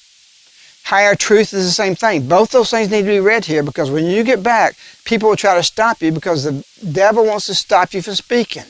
Higher 0.85 1.15
truth 1.15 1.55
is 1.55 1.65
the 1.65 1.71
same 1.71 1.95
thing. 1.95 2.29
Both 2.29 2.51
those 2.51 2.71
things 2.71 2.91
need 2.91 3.03
to 3.03 3.09
be 3.09 3.21
read 3.21 3.47
here 3.47 3.63
because 3.63 3.91
when 3.91 4.05
you 4.05 4.23
get 4.23 4.43
back, 4.43 4.77
people 5.05 5.31
will 5.31 5.37
try 5.37 5.55
to 5.55 5.63
stop 5.63 6.03
you 6.03 6.13
because 6.13 6.45
the 6.45 6.65
devil 6.93 7.25
wants 7.25 7.47
to 7.47 7.55
stop 7.55 7.95
you 7.95 8.03
from 8.03 8.15
speaking. 8.15 8.65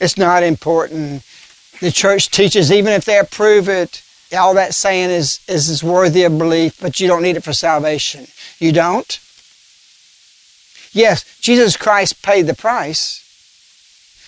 It's 0.00 0.16
not 0.16 0.44
important. 0.44 1.24
The 1.80 1.90
church 1.90 2.30
teaches, 2.30 2.70
even 2.70 2.92
if 2.92 3.04
they 3.04 3.18
approve 3.18 3.68
it, 3.68 4.02
all 4.36 4.54
that 4.54 4.74
saying 4.74 5.10
is, 5.10 5.40
is, 5.48 5.68
is 5.68 5.82
worthy 5.82 6.24
of 6.24 6.36
belief, 6.36 6.78
but 6.80 7.00
you 7.00 7.08
don't 7.08 7.22
need 7.22 7.36
it 7.36 7.44
for 7.44 7.52
salvation. 7.52 8.26
You 8.58 8.72
don't? 8.72 9.18
Yes, 10.92 11.24
Jesus 11.40 11.76
Christ 11.76 12.22
paid 12.22 12.46
the 12.46 12.54
price, 12.54 13.24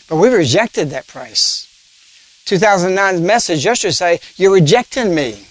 but 0.08 0.16
we 0.16 0.28
rejected 0.28 0.90
that 0.90 1.06
price. 1.06 1.66
2009's 2.46 3.20
message 3.20 3.64
yesterday 3.64 3.92
say, 3.92 4.20
you're 4.36 4.52
rejecting 4.52 5.14
me. 5.14 5.46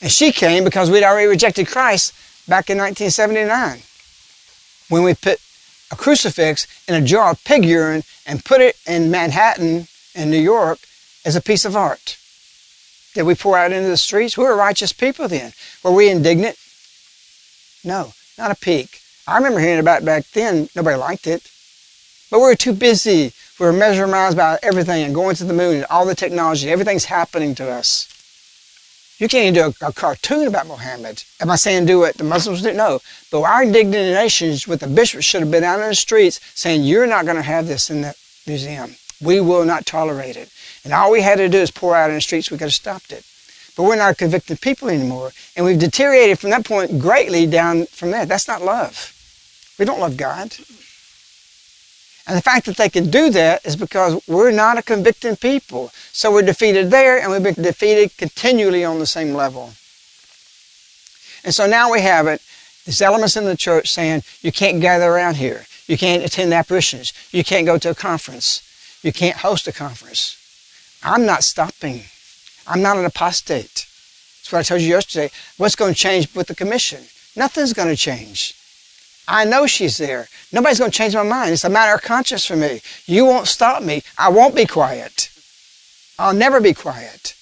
And 0.00 0.10
she 0.10 0.32
came 0.32 0.64
because 0.64 0.90
we'd 0.90 1.04
already 1.04 1.26
rejected 1.26 1.68
Christ 1.68 2.12
back 2.48 2.68
in 2.68 2.78
1979 2.78 3.82
when 4.88 5.02
we 5.02 5.14
put 5.14 5.40
a 5.90 5.96
crucifix 5.96 6.66
in 6.88 6.94
a 6.94 7.00
jar 7.00 7.30
of 7.30 7.42
pig 7.44 7.64
urine 7.64 8.02
and 8.26 8.44
put 8.44 8.60
it 8.60 8.76
in 8.86 9.10
Manhattan 9.10 9.88
in 10.14 10.30
New 10.30 10.40
York 10.40 10.78
as 11.24 11.36
a 11.36 11.40
piece 11.40 11.64
of 11.64 11.76
art. 11.76 12.18
Did 13.16 13.22
we 13.22 13.34
pour 13.34 13.56
out 13.56 13.72
into 13.72 13.88
the 13.88 13.96
streets? 13.96 14.36
We 14.36 14.44
were 14.44 14.54
righteous 14.54 14.92
people 14.92 15.26
then. 15.26 15.54
Were 15.82 15.90
we 15.90 16.10
indignant? 16.10 16.58
No, 17.82 18.12
not 18.36 18.50
a 18.50 18.54
peak. 18.54 19.00
I 19.26 19.38
remember 19.38 19.58
hearing 19.58 19.80
about 19.80 20.02
it 20.02 20.04
back 20.04 20.26
then. 20.34 20.68
Nobody 20.76 20.98
liked 20.98 21.26
it. 21.26 21.50
But 22.30 22.40
we 22.40 22.44
were 22.44 22.54
too 22.54 22.74
busy. 22.74 23.32
We 23.58 23.64
were 23.64 23.72
measuring 23.72 24.10
miles 24.10 24.34
about 24.34 24.58
everything 24.62 25.02
and 25.02 25.14
going 25.14 25.34
to 25.36 25.44
the 25.44 25.54
moon 25.54 25.76
and 25.76 25.86
all 25.86 26.04
the 26.04 26.14
technology. 26.14 26.68
Everything's 26.68 27.06
happening 27.06 27.54
to 27.54 27.70
us. 27.70 28.06
You 29.16 29.28
can't 29.28 29.46
even 29.46 29.54
do 29.54 29.74
a, 29.80 29.88
a, 29.88 29.92
cartoon 29.94 30.46
about 30.46 30.66
Muhammad. 30.66 31.22
Am 31.40 31.50
I 31.50 31.56
saying 31.56 31.86
do 31.86 32.00
what 32.00 32.18
the 32.18 32.24
Muslims 32.24 32.60
do? 32.60 32.74
No. 32.74 33.00
But 33.32 33.44
our 33.44 33.62
indignations 33.62 34.68
with 34.68 34.80
the 34.80 34.88
bishops 34.88 35.24
should 35.24 35.40
have 35.40 35.50
been 35.50 35.64
out 35.64 35.80
in 35.80 35.88
the 35.88 35.94
streets 35.94 36.38
saying, 36.54 36.84
you're 36.84 37.06
not 37.06 37.24
going 37.24 37.38
to 37.38 37.42
have 37.42 37.66
this 37.66 37.88
in 37.88 38.02
the 38.02 38.14
museum. 38.46 38.96
We 39.22 39.40
will 39.40 39.64
not 39.64 39.86
tolerate 39.86 40.36
it. 40.36 40.50
And 40.86 40.94
all 40.94 41.10
we 41.10 41.20
had 41.20 41.38
to 41.38 41.48
do 41.48 41.58
is 41.58 41.72
pour 41.72 41.96
out 41.96 42.10
in 42.10 42.14
the 42.14 42.20
streets. 42.20 42.48
We 42.48 42.58
could 42.58 42.66
have 42.66 42.72
stopped 42.72 43.10
it. 43.10 43.24
But 43.76 43.82
we're 43.82 43.96
not 43.96 44.12
a 44.12 44.14
convicted 44.14 44.60
people 44.60 44.88
anymore. 44.88 45.32
And 45.56 45.66
we've 45.66 45.80
deteriorated 45.80 46.38
from 46.38 46.50
that 46.50 46.64
point 46.64 47.00
greatly 47.00 47.44
down 47.44 47.86
from 47.86 48.12
there. 48.12 48.24
That's 48.24 48.46
not 48.46 48.62
love. 48.62 49.12
We 49.80 49.84
don't 49.84 49.98
love 49.98 50.16
God. 50.16 50.54
And 52.28 52.36
the 52.36 52.40
fact 52.40 52.66
that 52.66 52.76
they 52.76 52.88
can 52.88 53.10
do 53.10 53.30
that 53.30 53.66
is 53.66 53.74
because 53.74 54.22
we're 54.28 54.52
not 54.52 54.78
a 54.78 54.82
convicting 54.82 55.34
people. 55.34 55.90
So 56.12 56.30
we're 56.30 56.42
defeated 56.42 56.92
there 56.92 57.18
and 57.18 57.32
we've 57.32 57.42
been 57.42 57.64
defeated 57.64 58.16
continually 58.16 58.84
on 58.84 59.00
the 59.00 59.06
same 59.06 59.34
level. 59.34 59.72
And 61.42 61.52
so 61.52 61.66
now 61.66 61.90
we 61.90 62.00
have 62.02 62.28
it. 62.28 62.40
There's 62.84 63.02
elements 63.02 63.36
in 63.36 63.44
the 63.44 63.56
church 63.56 63.90
saying 63.92 64.22
you 64.40 64.52
can't 64.52 64.80
gather 64.80 65.06
around 65.10 65.34
here. 65.34 65.66
You 65.88 65.98
can't 65.98 66.22
attend 66.22 66.54
apparitions. 66.54 67.12
You 67.32 67.42
can't 67.42 67.66
go 67.66 67.76
to 67.76 67.90
a 67.90 67.94
conference. 67.96 68.62
You 69.02 69.12
can't 69.12 69.38
host 69.38 69.66
a 69.66 69.72
conference. 69.72 70.45
I'm 71.06 71.24
not 71.24 71.44
stopping. 71.44 72.02
I'm 72.66 72.82
not 72.82 72.96
an 72.96 73.04
apostate. 73.04 73.86
That's 74.40 74.50
what 74.50 74.58
I 74.58 74.62
told 74.62 74.80
you 74.80 74.88
yesterday. 74.88 75.30
What's 75.56 75.76
going 75.76 75.94
to 75.94 75.98
change 75.98 76.34
with 76.34 76.48
the 76.48 76.54
commission? 76.54 77.04
Nothing's 77.36 77.72
going 77.72 77.88
to 77.88 77.96
change. 77.96 78.54
I 79.28 79.44
know 79.44 79.66
she's 79.66 79.98
there. 79.98 80.28
Nobody's 80.52 80.80
going 80.80 80.90
to 80.90 80.96
change 80.96 81.14
my 81.14 81.22
mind. 81.22 81.52
It's 81.52 81.64
a 81.64 81.68
matter 81.68 81.94
of 81.94 82.02
conscience 82.02 82.44
for 82.44 82.56
me. 82.56 82.80
You 83.06 83.24
won't 83.24 83.46
stop 83.46 83.82
me. 83.84 84.02
I 84.18 84.30
won't 84.30 84.56
be 84.56 84.66
quiet. 84.66 85.30
I'll 86.18 86.34
never 86.34 86.60
be 86.60 86.74
quiet. 86.74 87.34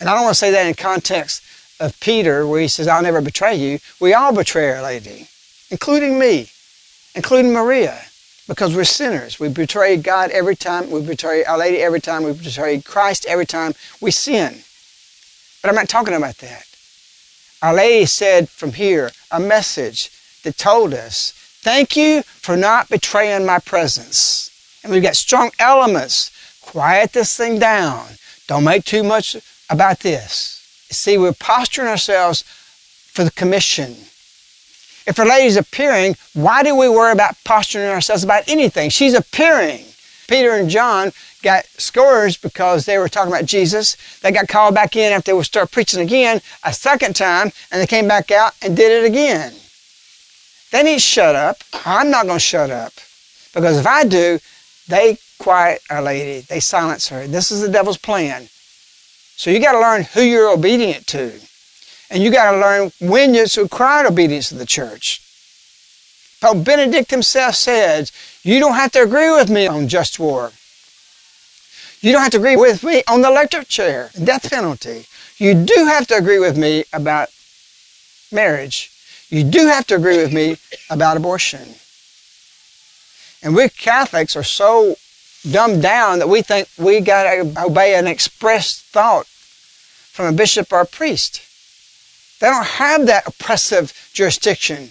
And 0.00 0.08
I 0.08 0.14
don't 0.14 0.24
want 0.24 0.34
to 0.34 0.38
say 0.38 0.52
that 0.52 0.66
in 0.66 0.74
context 0.74 1.42
of 1.80 1.98
Peter, 1.98 2.46
where 2.46 2.60
he 2.60 2.68
says, 2.68 2.86
I'll 2.86 3.02
never 3.02 3.20
betray 3.20 3.56
you. 3.56 3.80
We 4.00 4.14
all 4.14 4.32
betray 4.32 4.70
Our 4.70 4.82
Lady, 4.82 5.28
including 5.70 6.18
me, 6.18 6.50
including 7.14 7.52
Maria, 7.52 8.00
because 8.46 8.74
we're 8.74 8.84
sinners. 8.84 9.38
We 9.38 9.48
betray 9.48 9.96
God 9.96 10.30
every 10.30 10.56
time. 10.56 10.90
We 10.90 11.00
betray 11.00 11.44
Our 11.44 11.58
Lady 11.58 11.78
every 11.78 12.00
time. 12.00 12.24
We 12.24 12.32
betray 12.32 12.80
Christ 12.80 13.26
every 13.26 13.46
time 13.46 13.74
we 14.00 14.10
sin. 14.10 14.62
But 15.62 15.68
I'm 15.68 15.74
not 15.74 15.88
talking 15.88 16.14
about 16.14 16.38
that. 16.38 16.66
Our 17.62 17.74
Lady 17.74 18.06
said 18.06 18.48
from 18.48 18.72
here 18.72 19.12
a 19.30 19.38
message 19.38 20.10
that 20.42 20.58
told 20.58 20.92
us, 20.92 21.32
thank 21.62 21.96
you 21.96 22.22
for 22.24 22.56
not 22.56 22.88
betraying 22.88 23.46
my 23.46 23.60
presence. 23.60 24.50
And 24.82 24.92
we've 24.92 25.02
got 25.02 25.16
strong 25.16 25.52
elements. 25.60 26.30
Quiet 26.60 27.12
this 27.12 27.36
thing 27.36 27.60
down. 27.60 28.06
Don't 28.48 28.64
make 28.64 28.84
too 28.84 29.04
much 29.04 29.36
about 29.70 30.00
this. 30.00 30.58
See, 30.90 31.16
we're 31.16 31.32
posturing 31.32 31.88
ourselves 31.88 32.42
for 32.42 33.22
the 33.24 33.30
commission. 33.30 33.96
If 35.06 35.18
Our 35.18 35.26
Lady's 35.26 35.56
appearing, 35.56 36.16
why 36.32 36.62
do 36.62 36.76
we 36.76 36.88
worry 36.88 37.12
about 37.12 37.36
posturing 37.44 37.88
ourselves 37.88 38.24
about 38.24 38.48
anything? 38.48 38.90
She's 38.90 39.14
appearing. 39.14 39.84
Peter 40.28 40.52
and 40.52 40.70
John 40.70 41.12
got 41.42 41.66
scourged 41.66 42.40
because 42.40 42.86
they 42.86 42.98
were 42.98 43.08
talking 43.08 43.32
about 43.32 43.46
Jesus. 43.46 43.96
They 44.20 44.30
got 44.30 44.48
called 44.48 44.74
back 44.74 44.96
in 44.96 45.12
after 45.12 45.32
they 45.32 45.36
would 45.36 45.44
start 45.44 45.72
preaching 45.72 46.00
again 46.00 46.40
a 46.64 46.72
second 46.72 47.16
time, 47.16 47.52
and 47.70 47.80
they 47.80 47.86
came 47.86 48.08
back 48.08 48.30
out 48.30 48.54
and 48.62 48.76
did 48.76 49.02
it 49.02 49.06
again. 49.06 49.52
They 50.70 50.82
need 50.82 50.94
to 50.94 51.00
shut 51.00 51.34
up. 51.34 51.58
I'm 51.84 52.10
not 52.10 52.26
going 52.26 52.38
to 52.38 52.44
shut 52.44 52.70
up. 52.70 52.92
Because 53.52 53.78
if 53.78 53.86
I 53.86 54.04
do, 54.04 54.38
they 54.88 55.18
quiet 55.38 55.82
Our 55.90 56.00
Lady. 56.00 56.40
They 56.40 56.60
silence 56.60 57.08
her. 57.08 57.26
This 57.26 57.50
is 57.50 57.60
the 57.60 57.68
devil's 57.68 57.98
plan. 57.98 58.48
So 59.36 59.50
you 59.50 59.58
got 59.60 59.72
to 59.72 59.80
learn 59.80 60.04
who 60.04 60.22
you're 60.22 60.50
obedient 60.50 61.06
to. 61.08 61.32
And 62.12 62.22
you 62.22 62.30
got 62.30 62.52
to 62.52 62.58
learn 62.58 62.92
when 63.00 63.32
you're 63.32 63.46
required 63.56 64.04
obedience 64.04 64.50
to 64.50 64.54
the 64.54 64.66
church. 64.66 65.22
Pope 66.42 66.62
Benedict 66.62 67.10
himself 67.10 67.54
said, 67.54 68.10
you 68.42 68.60
don't 68.60 68.74
have 68.74 68.92
to 68.92 69.02
agree 69.02 69.30
with 69.30 69.48
me 69.48 69.66
on 69.66 69.88
just 69.88 70.20
war. 70.20 70.52
You 72.02 72.12
don't 72.12 72.20
have 72.20 72.32
to 72.32 72.36
agree 72.36 72.56
with 72.56 72.84
me 72.84 73.02
on 73.08 73.22
the 73.22 73.28
electric 73.28 73.68
chair, 73.68 74.10
death 74.22 74.50
penalty. 74.50 75.06
You 75.38 75.54
do 75.54 75.86
have 75.86 76.06
to 76.08 76.16
agree 76.16 76.38
with 76.38 76.58
me 76.58 76.84
about 76.92 77.30
marriage. 78.30 78.90
You 79.30 79.42
do 79.42 79.68
have 79.68 79.86
to 79.86 79.94
agree 79.94 80.18
with 80.18 80.34
me 80.34 80.58
about 80.90 81.16
abortion. 81.16 81.76
And 83.42 83.54
we 83.56 83.70
Catholics 83.70 84.36
are 84.36 84.42
so 84.42 84.96
dumbed 85.50 85.80
down 85.80 86.18
that 86.18 86.28
we 86.28 86.42
think 86.42 86.68
we 86.76 87.00
got 87.00 87.24
to 87.24 87.64
obey 87.64 87.94
an 87.94 88.06
express 88.06 88.82
thought 88.82 89.26
from 89.26 90.26
a 90.26 90.36
bishop 90.36 90.70
or 90.70 90.82
a 90.82 90.86
priest. 90.86 91.40
They 92.42 92.48
don't 92.48 92.66
have 92.66 93.06
that 93.06 93.28
oppressive 93.28 93.92
jurisdiction 94.12 94.90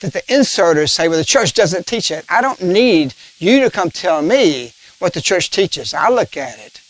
that 0.00 0.12
the 0.12 0.22
inserters 0.22 0.90
say, 0.90 1.06
well, 1.06 1.16
the 1.16 1.24
church 1.24 1.54
doesn't 1.54 1.86
teach 1.86 2.10
it. 2.10 2.24
I 2.28 2.40
don't 2.40 2.60
need 2.60 3.14
you 3.38 3.60
to 3.60 3.70
come 3.70 3.92
tell 3.92 4.20
me 4.20 4.72
what 4.98 5.14
the 5.14 5.20
church 5.20 5.50
teaches. 5.50 5.94
I 5.94 6.08
look 6.08 6.36
at 6.36 6.58
it. 6.58 6.80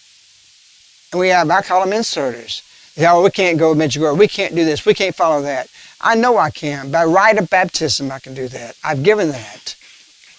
And 1.13 1.21
we 1.21 1.29
have, 1.29 1.51
I 1.51 1.61
call 1.61 1.85
them 1.85 1.93
inserters. 1.93 2.63
They 2.95 3.07
oh, 3.07 3.23
we 3.23 3.29
can't 3.29 3.59
go 3.59 3.75
with 3.75 3.79
Medjugorje. 3.79 4.17
We 4.17 4.29
can't 4.29 4.55
do 4.55 4.65
this. 4.65 4.87
We 4.87 4.95
can't 4.95 5.15
follow 5.15 5.43
that. 5.43 5.69
I 6.01 6.15
know 6.15 6.39
I 6.39 6.53
can. 6.53 6.91
By 6.91 7.05
right 7.05 7.37
of 7.37 7.51
baptism, 7.51 8.11
I 8.11 8.19
can 8.19 8.33
do 8.33 8.49
that. 8.49 8.77
I've 8.83 9.03
given 9.03 9.29
that. 9.29 9.77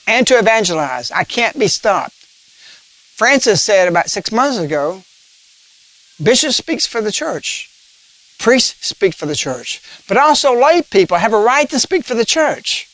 And 0.07 0.25
to 0.25 0.39
evangelize. 0.39 1.11
I 1.11 1.25
can't 1.25 1.59
be 1.59 1.67
stopped. 1.67 2.15
Francis 2.15 3.61
said 3.61 3.87
about 3.87 4.09
six 4.09 4.31
months 4.31 4.57
ago, 4.57 5.03
Bishop 6.21 6.53
speaks 6.53 6.87
for 6.87 7.01
the 7.01 7.11
church. 7.11 7.69
Priests 8.39 8.87
speak 8.87 9.13
for 9.13 9.25
the 9.25 9.35
church. 9.35 9.81
But 10.07 10.17
also 10.17 10.53
lay 10.53 10.81
people 10.81 11.17
have 11.17 11.33
a 11.33 11.39
right 11.39 11.69
to 11.69 11.79
speak 11.79 12.05
for 12.05 12.15
the 12.15 12.25
church. 12.25 12.87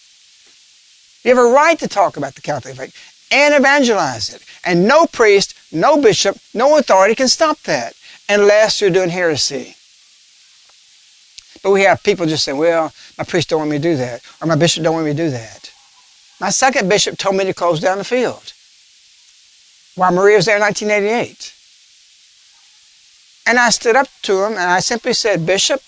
You 1.23 1.35
have 1.35 1.43
a 1.43 1.49
right 1.49 1.79
to 1.79 1.87
talk 1.87 2.17
about 2.17 2.35
the 2.35 2.41
Catholic 2.41 2.75
faith 2.75 3.27
and 3.31 3.55
evangelize 3.55 4.33
it. 4.33 4.43
And 4.63 4.87
no 4.87 5.05
priest, 5.05 5.55
no 5.71 6.01
bishop, 6.01 6.37
no 6.53 6.77
authority 6.77 7.15
can 7.15 7.27
stop 7.27 7.59
that 7.61 7.95
unless 8.27 8.81
you're 8.81 8.89
doing 8.89 9.09
heresy. 9.09 9.75
But 11.63 11.71
we 11.71 11.81
have 11.81 12.03
people 12.03 12.25
just 12.25 12.43
saying, 12.43 12.57
well, 12.57 12.93
my 13.17 13.23
priest 13.23 13.49
don't 13.49 13.59
want 13.59 13.71
me 13.71 13.77
to 13.77 13.83
do 13.83 13.97
that, 13.97 14.21
or 14.41 14.47
my 14.47 14.55
bishop 14.55 14.83
don't 14.83 14.93
want 14.93 15.05
me 15.07 15.13
to 15.13 15.17
do 15.17 15.29
that. 15.31 15.71
My 16.39 16.49
second 16.49 16.89
bishop 16.89 17.17
told 17.17 17.35
me 17.35 17.45
to 17.45 17.53
close 17.53 17.79
down 17.79 17.97
the 17.97 18.03
field 18.03 18.53
while 19.95 20.11
Maria 20.11 20.35
was 20.35 20.45
there 20.45 20.57
in 20.57 20.61
1988. 20.61 21.54
And 23.45 23.59
I 23.59 23.69
stood 23.69 23.95
up 23.95 24.07
to 24.23 24.43
him 24.43 24.53
and 24.53 24.71
I 24.71 24.79
simply 24.79 25.13
said, 25.13 25.45
Bishop, 25.45 25.81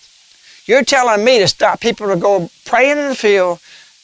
you're 0.65 0.83
telling 0.83 1.23
me 1.23 1.39
to 1.39 1.47
stop 1.47 1.79
people 1.79 2.07
to 2.07 2.15
go 2.15 2.49
praying 2.65 2.97
in 2.97 3.09
the 3.09 3.15
field 3.15 3.59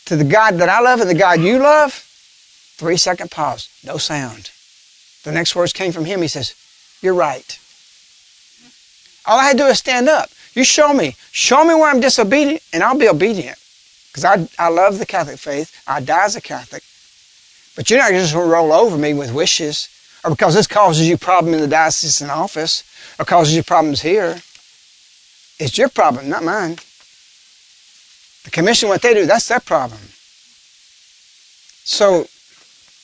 to 0.05 0.15
the 0.15 0.23
God 0.23 0.55
that 0.55 0.69
I 0.69 0.79
love 0.79 1.01
and 1.01 1.09
the 1.09 1.15
God 1.15 1.41
you 1.41 1.59
love? 1.59 1.93
Three 2.77 2.97
second 2.97 3.31
pause, 3.31 3.69
no 3.85 3.97
sound. 3.97 4.49
The 5.23 5.31
next 5.31 5.55
words 5.55 5.73
came 5.73 5.91
from 5.91 6.05
him. 6.05 6.21
He 6.21 6.27
says, 6.27 6.55
You're 7.01 7.13
right. 7.13 7.59
All 9.25 9.39
I 9.39 9.45
had 9.45 9.57
to 9.57 9.63
do 9.63 9.67
is 9.67 9.79
stand 9.79 10.09
up. 10.09 10.29
You 10.53 10.63
show 10.63 10.93
me. 10.93 11.15
Show 11.31 11.63
me 11.63 11.73
where 11.73 11.89
I'm 11.89 11.99
disobedient, 11.99 12.61
and 12.73 12.83
I'll 12.83 12.97
be 12.97 13.07
obedient. 13.07 13.57
Because 14.11 14.25
I, 14.25 14.47
I 14.59 14.67
love 14.67 14.99
the 14.99 15.05
Catholic 15.05 15.39
faith. 15.39 15.81
I 15.87 16.01
die 16.01 16.25
as 16.25 16.35
a 16.35 16.41
Catholic. 16.41 16.83
But 17.75 17.89
you're 17.89 17.99
not 17.99 18.11
just 18.11 18.33
going 18.33 18.45
to 18.45 18.53
roll 18.53 18.71
over 18.71 18.97
me 18.97 19.13
with 19.13 19.33
wishes, 19.33 19.89
or 20.23 20.31
because 20.31 20.53
this 20.53 20.67
causes 20.67 21.07
you 21.07 21.17
problem 21.17 21.53
in 21.53 21.61
the 21.61 21.67
diocesan 21.67 22.29
office, 22.29 22.83
or 23.19 23.26
causes 23.26 23.56
you 23.56 23.63
problems 23.63 24.02
here. 24.02 24.41
It's 25.60 25.78
your 25.78 25.89
problem, 25.89 26.30
not 26.30 26.43
mine. 26.43 26.78
The 28.43 28.52
commission, 28.52 28.89
what 28.89 29.02
they 29.02 29.13
do, 29.13 29.26
that's 29.26 29.47
their 29.47 29.60
problem. 29.60 29.99
So 31.86 32.28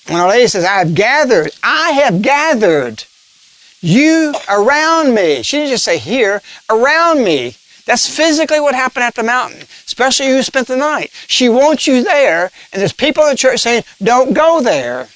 when 0.07 0.19
Our 0.19 0.29
Lady 0.29 0.47
says, 0.47 0.65
I 0.65 0.79
have 0.79 0.95
gathered, 0.95 1.51
I 1.63 1.91
have 1.91 2.21
gathered 2.21 3.03
you 3.81 4.33
around 4.49 5.13
me. 5.13 5.43
She 5.43 5.57
didn't 5.57 5.71
just 5.71 5.85
say 5.85 5.97
here, 5.97 6.41
around 6.69 7.23
me. 7.23 7.55
That's 7.85 8.13
physically 8.13 8.59
what 8.59 8.75
happened 8.75 9.03
at 9.03 9.15
the 9.15 9.23
mountain, 9.23 9.61
especially 9.85 10.27
you 10.27 10.35
who 10.35 10.43
spent 10.43 10.67
the 10.67 10.77
night. 10.77 11.11
She 11.27 11.49
wants 11.49 11.87
you 11.87 12.03
there, 12.03 12.51
and 12.71 12.79
there's 12.81 12.93
people 12.93 13.23
in 13.23 13.31
the 13.31 13.35
church 13.35 13.61
saying, 13.61 13.83
don't 14.03 14.33
go 14.33 14.61
there. 14.61 15.07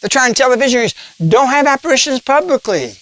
They're 0.00 0.08
trying 0.10 0.34
to 0.34 0.36
tell 0.36 0.50
the 0.50 0.56
visionaries, 0.56 0.94
don't 1.26 1.48
have 1.48 1.66
apparitions 1.66 2.20
publicly. 2.20 2.96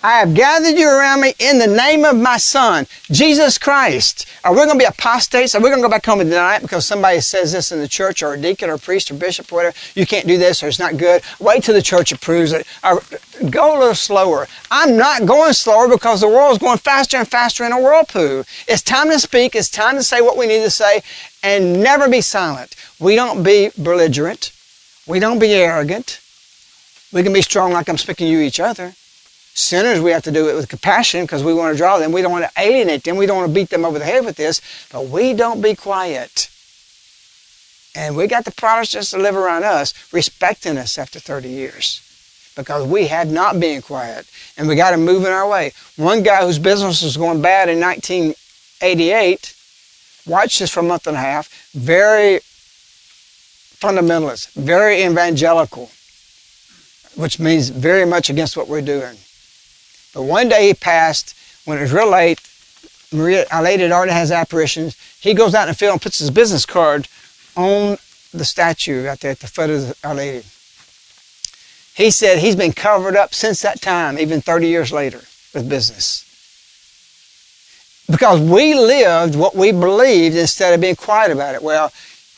I 0.00 0.20
have 0.20 0.32
gathered 0.32 0.78
you 0.78 0.88
around 0.88 1.22
me 1.22 1.34
in 1.40 1.58
the 1.58 1.66
name 1.66 2.04
of 2.04 2.16
my 2.16 2.36
Son, 2.36 2.86
Jesus 3.10 3.58
Christ. 3.58 4.26
Are 4.44 4.52
we 4.52 4.58
going 4.58 4.70
to 4.70 4.78
be 4.78 4.84
apostates? 4.84 5.56
Are 5.56 5.60
we 5.60 5.70
going 5.70 5.82
to 5.82 5.88
go 5.88 5.90
back 5.90 6.06
home 6.06 6.20
it 6.20 6.62
because 6.62 6.86
somebody 6.86 7.20
says 7.20 7.50
this 7.50 7.72
in 7.72 7.80
the 7.80 7.88
church 7.88 8.22
or 8.22 8.34
a 8.34 8.40
deacon 8.40 8.70
or 8.70 8.74
a 8.74 8.78
priest 8.78 9.10
or 9.10 9.14
bishop 9.14 9.52
or 9.52 9.56
whatever? 9.56 9.76
You 9.96 10.06
can't 10.06 10.28
do 10.28 10.38
this 10.38 10.62
or 10.62 10.68
it's 10.68 10.78
not 10.78 10.98
good. 10.98 11.22
Wait 11.40 11.64
till 11.64 11.74
the 11.74 11.82
church 11.82 12.12
approves 12.12 12.52
it. 12.52 12.64
Or 12.84 13.02
go 13.50 13.76
a 13.76 13.78
little 13.80 13.94
slower. 13.96 14.46
I'm 14.70 14.96
not 14.96 15.26
going 15.26 15.52
slower 15.52 15.88
because 15.88 16.20
the 16.20 16.28
world 16.28 16.52
is 16.52 16.58
going 16.58 16.78
faster 16.78 17.16
and 17.16 17.26
faster 17.26 17.64
in 17.64 17.72
a 17.72 17.80
whirlpool. 17.80 18.44
It's 18.68 18.82
time 18.82 19.10
to 19.10 19.18
speak. 19.18 19.56
It's 19.56 19.68
time 19.68 19.96
to 19.96 20.04
say 20.04 20.20
what 20.20 20.36
we 20.36 20.46
need 20.46 20.62
to 20.62 20.70
say 20.70 21.02
and 21.42 21.82
never 21.82 22.08
be 22.08 22.20
silent. 22.20 22.76
We 23.00 23.16
don't 23.16 23.42
be 23.42 23.70
belligerent. 23.76 24.52
We 25.08 25.18
don't 25.18 25.40
be 25.40 25.54
arrogant. 25.54 26.20
We 27.12 27.24
can 27.24 27.32
be 27.32 27.42
strong 27.42 27.72
like 27.72 27.88
I'm 27.88 27.98
speaking 27.98 28.28
to 28.28 28.30
you 28.30 28.38
each 28.38 28.60
other. 28.60 28.94
Sinners, 29.58 30.00
we 30.00 30.12
have 30.12 30.22
to 30.22 30.30
do 30.30 30.48
it 30.48 30.54
with 30.54 30.68
compassion 30.68 31.22
because 31.22 31.42
we 31.42 31.52
want 31.52 31.74
to 31.74 31.76
draw 31.76 31.98
them. 31.98 32.12
We 32.12 32.22
don't 32.22 32.30
want 32.30 32.44
to 32.44 32.60
alienate 32.60 33.02
them. 33.02 33.16
We 33.16 33.26
don't 33.26 33.36
want 33.36 33.48
to 33.48 33.54
beat 33.54 33.70
them 33.70 33.84
over 33.84 33.98
the 33.98 34.04
head 34.04 34.24
with 34.24 34.36
this. 34.36 34.60
But 34.92 35.06
we 35.06 35.34
don't 35.34 35.60
be 35.60 35.74
quiet. 35.74 36.48
And 37.96 38.16
we 38.16 38.28
got 38.28 38.44
the 38.44 38.52
Protestants 38.52 39.10
to 39.10 39.18
live 39.18 39.34
around 39.34 39.64
us 39.64 39.92
respecting 40.12 40.78
us 40.78 40.96
after 40.96 41.18
30 41.18 41.48
years 41.48 42.52
because 42.56 42.86
we 42.86 43.08
had 43.08 43.32
not 43.32 43.58
been 43.58 43.82
quiet. 43.82 44.26
And 44.56 44.68
we 44.68 44.76
got 44.76 44.92
to 44.92 44.96
move 44.96 45.24
in 45.24 45.32
our 45.32 45.48
way. 45.48 45.72
One 45.96 46.22
guy 46.22 46.46
whose 46.46 46.60
business 46.60 47.02
was 47.02 47.16
going 47.16 47.42
bad 47.42 47.68
in 47.68 47.80
1988 47.80 49.54
watched 50.24 50.60
this 50.60 50.70
for 50.70 50.80
a 50.80 50.84
month 50.84 51.08
and 51.08 51.16
a 51.16 51.20
half. 51.20 51.48
Very 51.72 52.38
fundamentalist, 53.80 54.52
very 54.52 55.02
evangelical, 55.02 55.90
which 57.16 57.40
means 57.40 57.70
very 57.70 58.06
much 58.06 58.30
against 58.30 58.56
what 58.56 58.68
we're 58.68 58.82
doing. 58.82 59.16
But 60.14 60.22
one 60.22 60.48
day 60.48 60.68
he 60.68 60.74
passed, 60.74 61.36
when 61.64 61.78
it 61.78 61.82
was 61.82 61.92
real 61.92 62.10
late, 62.10 62.40
Maria, 63.12 63.46
Our 63.50 63.62
Lady 63.62 63.82
had 63.82 63.92
already 63.92 64.12
has 64.12 64.30
apparitions. 64.30 64.96
He 65.20 65.34
goes 65.34 65.54
out 65.54 65.62
in 65.62 65.68
the 65.68 65.74
field 65.74 65.92
and 65.92 66.02
puts 66.02 66.18
his 66.18 66.30
business 66.30 66.66
card 66.66 67.08
on 67.56 67.98
the 68.32 68.44
statue 68.44 69.06
out 69.06 69.20
there 69.20 69.30
at 69.30 69.40
the 69.40 69.46
foot 69.46 69.70
of 69.70 69.88
the, 69.88 69.96
Our 70.08 70.14
Lady. 70.14 70.44
He 71.94 72.10
said 72.10 72.38
he's 72.38 72.56
been 72.56 72.72
covered 72.72 73.16
up 73.16 73.34
since 73.34 73.62
that 73.62 73.80
time, 73.80 74.18
even 74.18 74.40
30 74.40 74.68
years 74.68 74.92
later, 74.92 75.22
with 75.52 75.68
business. 75.68 76.24
Because 78.10 78.40
we 78.40 78.74
lived 78.74 79.34
what 79.34 79.54
we 79.54 79.72
believed 79.72 80.36
instead 80.36 80.72
of 80.72 80.80
being 80.80 80.96
quiet 80.96 81.32
about 81.32 81.54
it. 81.54 81.62
Well, 81.62 81.92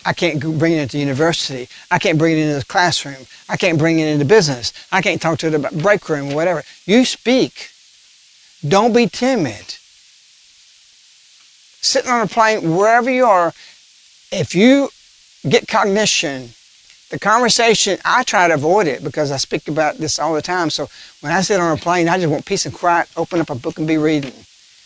I 0.04 0.12
can't 0.12 0.40
bring 0.40 0.72
it 0.72 0.80
into 0.80 0.98
university. 0.98 1.68
I 1.90 1.98
can't 1.98 2.18
bring 2.18 2.38
it 2.38 2.42
into 2.42 2.58
the 2.58 2.64
classroom. 2.64 3.26
I 3.48 3.56
can't 3.56 3.78
bring 3.78 3.98
it 3.98 4.08
into 4.08 4.24
business. 4.24 4.72
I 4.90 5.02
can't 5.02 5.20
talk 5.20 5.38
to 5.40 5.48
it 5.48 5.54
about 5.54 5.76
break 5.76 6.08
room 6.08 6.32
or 6.32 6.34
whatever. 6.34 6.62
You 6.86 7.04
speak. 7.04 7.70
Don't 8.66 8.94
be 8.94 9.06
timid. 9.06 9.76
Sitting 11.82 12.10
on 12.10 12.22
a 12.22 12.26
plane, 12.26 12.76
wherever 12.76 13.10
you 13.10 13.24
are, 13.24 13.52
if 14.30 14.54
you 14.54 14.90
get 15.48 15.66
cognition, 15.66 16.50
the 17.10 17.18
conversation, 17.18 17.98
I 18.04 18.22
try 18.22 18.48
to 18.48 18.54
avoid 18.54 18.86
it 18.86 19.02
because 19.02 19.32
I 19.32 19.36
speak 19.36 19.66
about 19.66 19.96
this 19.96 20.18
all 20.18 20.34
the 20.34 20.42
time. 20.42 20.70
So 20.70 20.88
when 21.20 21.32
I 21.32 21.40
sit 21.40 21.58
on 21.58 21.76
a 21.76 21.80
plane, 21.80 22.08
I 22.08 22.16
just 22.16 22.30
want 22.30 22.44
peace 22.44 22.66
and 22.66 22.74
quiet, 22.74 23.08
open 23.16 23.40
up 23.40 23.50
a 23.50 23.54
book 23.54 23.78
and 23.78 23.88
be 23.88 23.98
reading. 23.98 24.34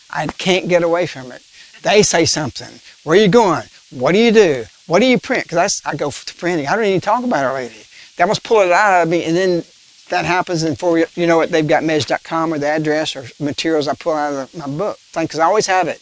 I 0.09 0.27
can't 0.27 0.67
get 0.67 0.83
away 0.83 1.05
from 1.05 1.31
it. 1.31 1.43
They 1.83 2.01
say 2.01 2.25
something. 2.25 2.79
Where 3.03 3.17
are 3.17 3.21
you 3.21 3.27
going? 3.27 3.65
What 3.91 4.13
do 4.13 4.19
you 4.19 4.31
do? 4.31 4.65
What 4.87 4.99
do 4.99 5.05
you 5.05 5.19
print? 5.19 5.43
Because 5.43 5.81
I, 5.85 5.91
I 5.91 5.95
go 5.95 6.11
to 6.11 6.35
printing. 6.35 6.67
I 6.67 6.75
don't 6.75 6.85
even 6.85 7.01
talk 7.01 7.23
about 7.23 7.45
Our 7.45 7.53
Lady. 7.53 7.75
They 8.17 8.25
must 8.25 8.43
pull 8.43 8.61
it 8.61 8.71
out 8.71 9.03
of 9.03 9.09
me 9.09 9.23
and 9.25 9.35
then 9.35 9.63
that 10.09 10.25
happens, 10.25 10.63
and 10.63 10.77
for 10.77 10.99
you 10.99 11.27
know 11.27 11.37
what, 11.37 11.51
they've 11.51 11.67
got 11.67 11.83
mej.com 11.83 12.53
or 12.53 12.59
the 12.59 12.67
address 12.67 13.15
or 13.15 13.25
materials 13.39 13.87
I 13.87 13.95
pull 13.95 14.13
out 14.13 14.33
of 14.33 14.51
the, 14.51 14.57
my 14.57 14.67
book. 14.67 14.97
Thank, 15.11 15.29
because 15.29 15.39
I 15.39 15.45
always 15.45 15.67
have 15.67 15.87
it. 15.87 16.01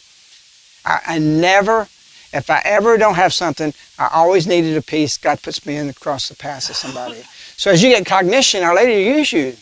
I, 0.84 1.00
I 1.06 1.18
never, 1.18 1.88
if 2.32 2.50
I 2.50 2.60
ever 2.64 2.98
don't 2.98 3.14
have 3.14 3.32
something, 3.32 3.72
I 3.98 4.10
always 4.12 4.46
needed 4.46 4.76
a 4.76 4.82
piece. 4.82 5.16
God 5.16 5.42
puts 5.42 5.64
me 5.64 5.76
in 5.76 5.88
across 5.88 6.28
the 6.28 6.36
path 6.36 6.68
of 6.68 6.76
somebody. 6.76 7.22
so 7.56 7.70
as 7.70 7.82
you 7.82 7.90
get 7.90 8.04
cognition, 8.04 8.62
Our 8.62 8.74
Lady 8.74 8.92
will 8.92 9.18
use 9.18 9.32
you. 9.32 9.56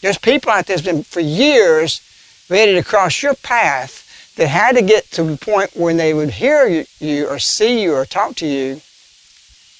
There's 0.00 0.18
people 0.18 0.50
out 0.50 0.66
there 0.66 0.76
that's 0.76 0.86
been 0.86 1.04
for 1.04 1.20
years 1.20 2.00
ready 2.48 2.74
to 2.74 2.82
cross 2.82 3.22
your 3.22 3.34
path 3.34 4.01
that 4.36 4.48
had 4.48 4.76
to 4.76 4.82
get 4.82 5.10
to 5.12 5.22
the 5.22 5.36
point 5.36 5.76
when 5.76 5.96
they 5.96 6.14
would 6.14 6.30
hear 6.30 6.86
you 7.00 7.26
or 7.26 7.38
see 7.38 7.82
you 7.82 7.94
or 7.94 8.04
talk 8.04 8.34
to 8.36 8.46
you 8.46 8.80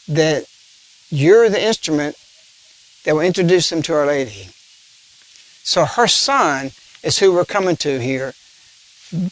that 0.09 0.45
you're 1.11 1.49
the 1.49 1.63
instrument 1.63 2.17
that 3.05 3.15
will 3.15 3.23
introduce 3.23 3.71
them 3.71 3.83
to 3.83 3.95
Our 3.95 4.07
Lady. 4.07 4.49
So 5.65 5.85
her 5.85 6.07
son 6.07 6.73
is 7.03 7.19
who 7.19 7.33
we're 7.33 7.45
coming 7.45 7.77
to 7.77 8.01
here 8.01 8.33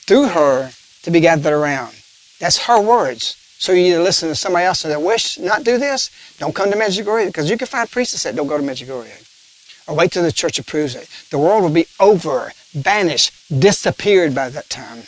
through 0.06 0.28
her 0.28 0.72
to 1.02 1.10
be 1.10 1.20
gathered 1.20 1.52
around. 1.52 1.94
That's 2.38 2.58
her 2.66 2.80
words. 2.80 3.36
So 3.58 3.72
you 3.72 3.92
either 3.92 4.02
listen 4.02 4.28
to 4.30 4.34
somebody 4.34 4.64
else 4.64 4.82
that 4.82 5.02
wish 5.02 5.38
not 5.38 5.64
do 5.64 5.76
this, 5.76 6.10
don't 6.38 6.54
come 6.54 6.70
to 6.70 6.78
Medjugorje 6.78 7.26
because 7.26 7.50
you 7.50 7.58
can 7.58 7.66
find 7.66 7.90
priests 7.90 8.22
that 8.22 8.34
don't 8.34 8.46
go 8.46 8.56
to 8.56 8.62
Medjugorje. 8.62 9.26
Or 9.86 9.94
wait 9.94 10.12
till 10.12 10.22
the 10.22 10.32
church 10.32 10.58
approves 10.58 10.94
it. 10.94 11.08
The 11.30 11.38
world 11.38 11.62
will 11.62 11.70
be 11.70 11.86
over, 11.98 12.52
vanished, 12.72 13.32
disappeared 13.60 14.34
by 14.34 14.48
that 14.48 14.68
time 14.70 15.02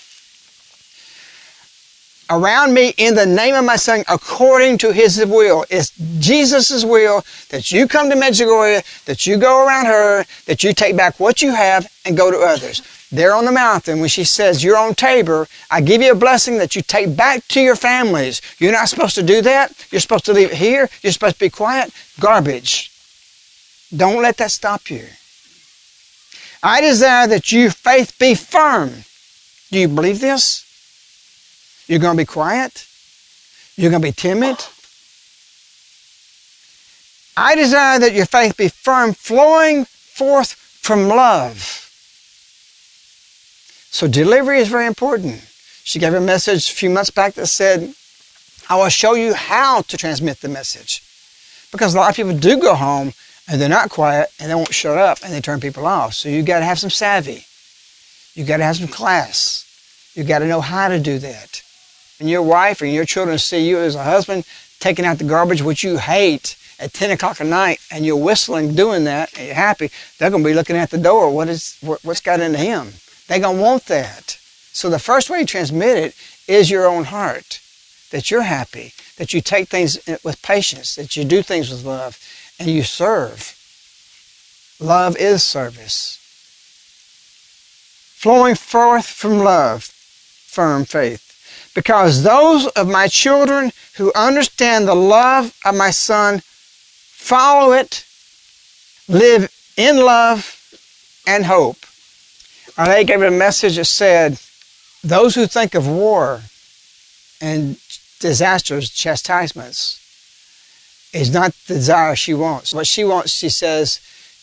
around 2.33 2.73
me 2.73 2.95
in 2.97 3.15
the 3.15 3.27
name 3.27 3.55
of 3.55 3.65
my 3.65 3.77
son 3.77 4.05
according 4.09 4.79
to 4.79 4.93
his 4.93 5.25
will. 5.27 5.65
It's 5.71 5.93
Jesus' 6.19 6.85
will 6.85 7.25
that 7.51 7.71
you 7.71 7.87
come 7.87 8.09
to 8.09 8.17
Medjugorje, 8.17 9.05
that 9.05 9.27
you 9.27 9.37
go 9.37 9.67
around 9.67 9.87
her, 9.87 10.25
that 10.47 10.65
you 10.65 10.73
take 10.73 10.97
back 10.97 11.21
what 11.21 11.43
you 11.43 11.53
have 11.55 11.87
and 12.05 12.17
go 12.17 12.31
to 12.31 12.39
others. 12.39 12.83
There 13.11 13.35
on 13.35 13.45
the 13.45 13.53
mountain, 13.53 14.01
when 14.01 14.09
she 14.09 14.25
says, 14.25 14.65
You're 14.65 14.79
on 14.79 14.95
Tabor, 14.95 15.47
I 15.71 15.83
give 15.83 16.01
you 16.01 16.13
a 16.13 16.17
blessing 16.17 16.57
that 16.57 16.75
you 16.75 16.81
take 16.81 17.15
back 17.15 17.47
to 17.49 17.61
your 17.61 17.77
families. 17.77 18.41
You're 18.59 18.73
not 18.73 18.89
supposed 18.89 19.15
to 19.17 19.23
do 19.23 19.43
that. 19.43 19.73
You're 19.91 20.01
supposed 20.01 20.25
to 20.27 20.33
leave 20.33 20.51
it 20.51 20.57
here. 20.57 20.89
You're 21.03 21.13
supposed 21.13 21.35
to 21.35 21.45
be 21.45 21.51
quiet. 21.51 21.93
Garbage. 22.19 22.91
Don't 23.95 24.23
let 24.23 24.39
that 24.39 24.51
stop 24.51 24.91
you. 24.91 25.05
I 26.63 26.81
desire 26.81 27.27
that 27.27 27.51
your 27.51 27.71
faith 27.71 28.19
be 28.19 28.35
firm. 28.35 29.05
Do 29.71 29.79
you 29.79 29.89
believe 29.89 30.21
this? 30.21 30.65
You're 31.89 31.99
going 31.99 32.17
to 32.17 32.23
be 32.23 32.27
quiet? 32.27 32.87
You're 33.77 33.91
going 33.91 34.03
to 34.03 34.09
be 34.09 34.13
timid? 34.13 34.57
I 37.37 37.55
desire 37.55 37.99
that 37.99 38.13
your 38.13 38.27
faith 38.27 38.57
be 38.57 38.69
firm, 38.69 39.15
flowing 39.15 39.87
forth 39.87 40.53
from 40.53 41.09
love. 41.09 41.91
So 43.91 44.07
delivery 44.07 44.59
is 44.59 44.69
very 44.69 44.87
important. 44.87 45.43
She 45.85 45.99
gave 45.99 46.15
a 46.15 46.21
message 46.21 46.71
a 46.71 46.75
few 46.75 46.91
months 46.91 47.11
back 47.11 47.35
that 47.35 47.47
said, 47.47 47.95
I 48.69 48.77
will 48.77 48.89
show 48.89 49.15
you 49.15 49.35
how 49.35 49.83
to 49.83 49.97
transmit 49.97 50.41
the 50.41 50.49
message. 50.49 51.03
Because 51.73 51.95
a 51.95 51.99
lot 51.99 52.11
of 52.11 52.17
people 52.17 52.37
do 52.37 52.59
go 52.59 52.75
home 52.75 53.13
and 53.49 53.61
they're 53.61 53.69
not 53.69 53.91
quiet 53.91 54.31
and 54.39 54.51
they 54.51 54.55
won't 54.55 54.75
shut 54.75 54.99
up 54.99 55.19
and 55.25 55.33
they 55.33 55.41
turn 55.41 55.61
people 55.61 55.87
off. 55.87 56.15
So 56.15 56.29
you 56.29 56.43
got 56.43 56.61
to 56.61 56.65
have 56.65 56.79
some 56.79 56.91
savvy. 56.91 57.45
You 58.35 58.45
got 58.45 58.59
to 58.59 58.65
have 58.65 58.77
some 58.77 58.89
class. 58.89 59.67
You 60.15 60.25
got 60.25 60.41
to 60.41 60.47
know 60.47 60.61
how 60.61 60.89
to 60.89 60.99
do 60.99 61.19
that 61.19 61.63
and 62.23 62.31
your 62.31 62.43
wife 62.43 62.81
and 62.81 62.93
your 62.93 63.05
children 63.05 63.37
see 63.37 63.69
you 63.69 63.79
as 63.79 63.97
a 63.97 64.05
husband 64.05 64.45
taking 64.79 65.05
out 65.05 65.19
the 65.19 65.25
garbage, 65.25 65.61
which 65.61 65.83
you 65.83 65.99
hate, 65.99 66.57
at 66.79 66.93
10 66.93 67.11
o'clock 67.11 67.41
at 67.41 67.47
night, 67.47 67.81
and 67.91 68.07
you're 68.07 68.17
whistling 68.17 68.75
doing 68.75 69.05
that, 69.05 69.37
and 69.37 69.47
you're 69.47 69.55
happy, 69.55 69.91
they're 70.19 70.31
going 70.31 70.43
to 70.43 70.49
be 70.49 70.55
looking 70.55 70.77
at 70.77 70.91
the 70.91 70.99
door. 70.99 71.31
What 71.31 71.49
is, 71.49 71.77
what's 71.81 72.21
got 72.21 72.41
into 72.41 72.59
him? 72.59 72.95
They're 73.27 73.41
going 73.41 73.57
to 73.57 73.63
want 73.63 73.87
that. 73.87 74.39
So 74.73 74.89
the 74.89 74.99
first 74.99 75.31
way 75.31 75.41
you 75.41 75.47
transmit 75.47 75.97
it 75.97 76.17
is 76.49 76.71
your 76.71 76.87
own 76.87 77.05
heart, 77.05 77.61
that 78.11 78.31
you're 78.31 78.43
happy, 78.43 78.95
that 79.17 79.35
you 79.35 79.41
take 79.41 79.69
things 79.69 79.99
eh, 80.09 80.17
with 80.25 80.43
patience, 80.43 80.95
that 80.97 81.17
you 81.17 81.25
do 81.25 81.43
things 81.43 81.71
with 81.71 81.85
love, 81.85 82.19
and 82.63 82.71
you 82.71 82.83
serve. 82.83 83.59
Love 84.81 85.17
is 85.17 85.43
service. 85.43 86.19
Flowing 88.15 88.55
forth 88.55 89.07
from 89.07 89.39
love, 89.39 89.85
firm 89.85 90.85
faith 90.85 91.33
because 91.75 92.23
those 92.23 92.67
of 92.69 92.89
my 92.89 93.09
children 93.09 93.73
who 93.97 94.13
understand 94.15 94.87
the 94.87 94.95
love 94.95 95.57
of 95.65 95.75
my 95.75 95.91
Son 95.91 96.41
follow 96.45 97.73
it, 97.73 98.05
live 99.09 99.51
in 99.77 99.97
love 99.97 100.59
and 101.27 101.47
hope. 101.47 101.79
Lady 102.79 103.05
gave 103.05 103.23
a 103.23 103.31
message 103.31 103.77
that 103.77 103.85
said, 103.85 104.39
those 105.03 105.35
who 105.35 105.47
think 105.47 105.75
of 105.75 105.89
war 105.89 106.43
and 107.41 107.79
disasters, 108.21 108.91
chastisements, 108.91 110.02
is 111.13 111.33
not 111.33 111.53
the 111.67 111.75
desire 111.75 112.17
she 112.17 112.35
wants. 112.35 112.73
What 112.73 112.87
she 112.87 113.05
wants, 113.05 113.33
she 113.33 113.49
says, 113.49 114.01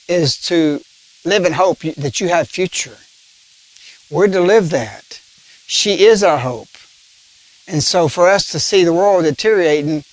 is 0.08 0.40
to 0.44 0.82
live 1.26 1.46
in 1.46 1.54
hope 1.54 1.80
that 1.80 2.22
you 2.22 2.30
have 2.30 2.48
future. 2.48 2.98
We're 4.10 4.28
to 4.28 4.42
live 4.42 4.70
that. 4.70 5.20
She 5.66 6.06
is 6.06 6.24
our 6.24 6.40
hope. 6.40 6.68
And 7.68 7.84
so 7.84 8.08
for 8.08 8.28
us 8.28 8.52
to 8.52 8.60
see 8.60 8.84
the 8.84 8.94
world 8.94 9.26
deteriorating 9.26 10.04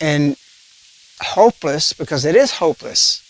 and 0.00 0.36
hopeless, 1.20 1.92
because 1.92 2.24
it 2.24 2.34
is 2.34 2.52
hopeless, 2.52 3.20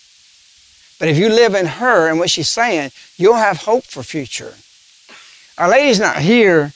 but 0.98 1.08
if 1.08 1.18
you 1.18 1.28
live 1.28 1.54
in 1.54 1.66
her 1.66 2.08
and 2.08 2.18
what 2.18 2.30
she's 2.30 2.48
saying, 2.48 2.90
you'll 3.16 3.34
have 3.34 3.58
hope 3.58 3.84
for 3.84 4.02
future. 4.02 4.54
Our 5.58 5.68
Lady's 5.68 6.00
not 6.00 6.18
here 6.18 6.72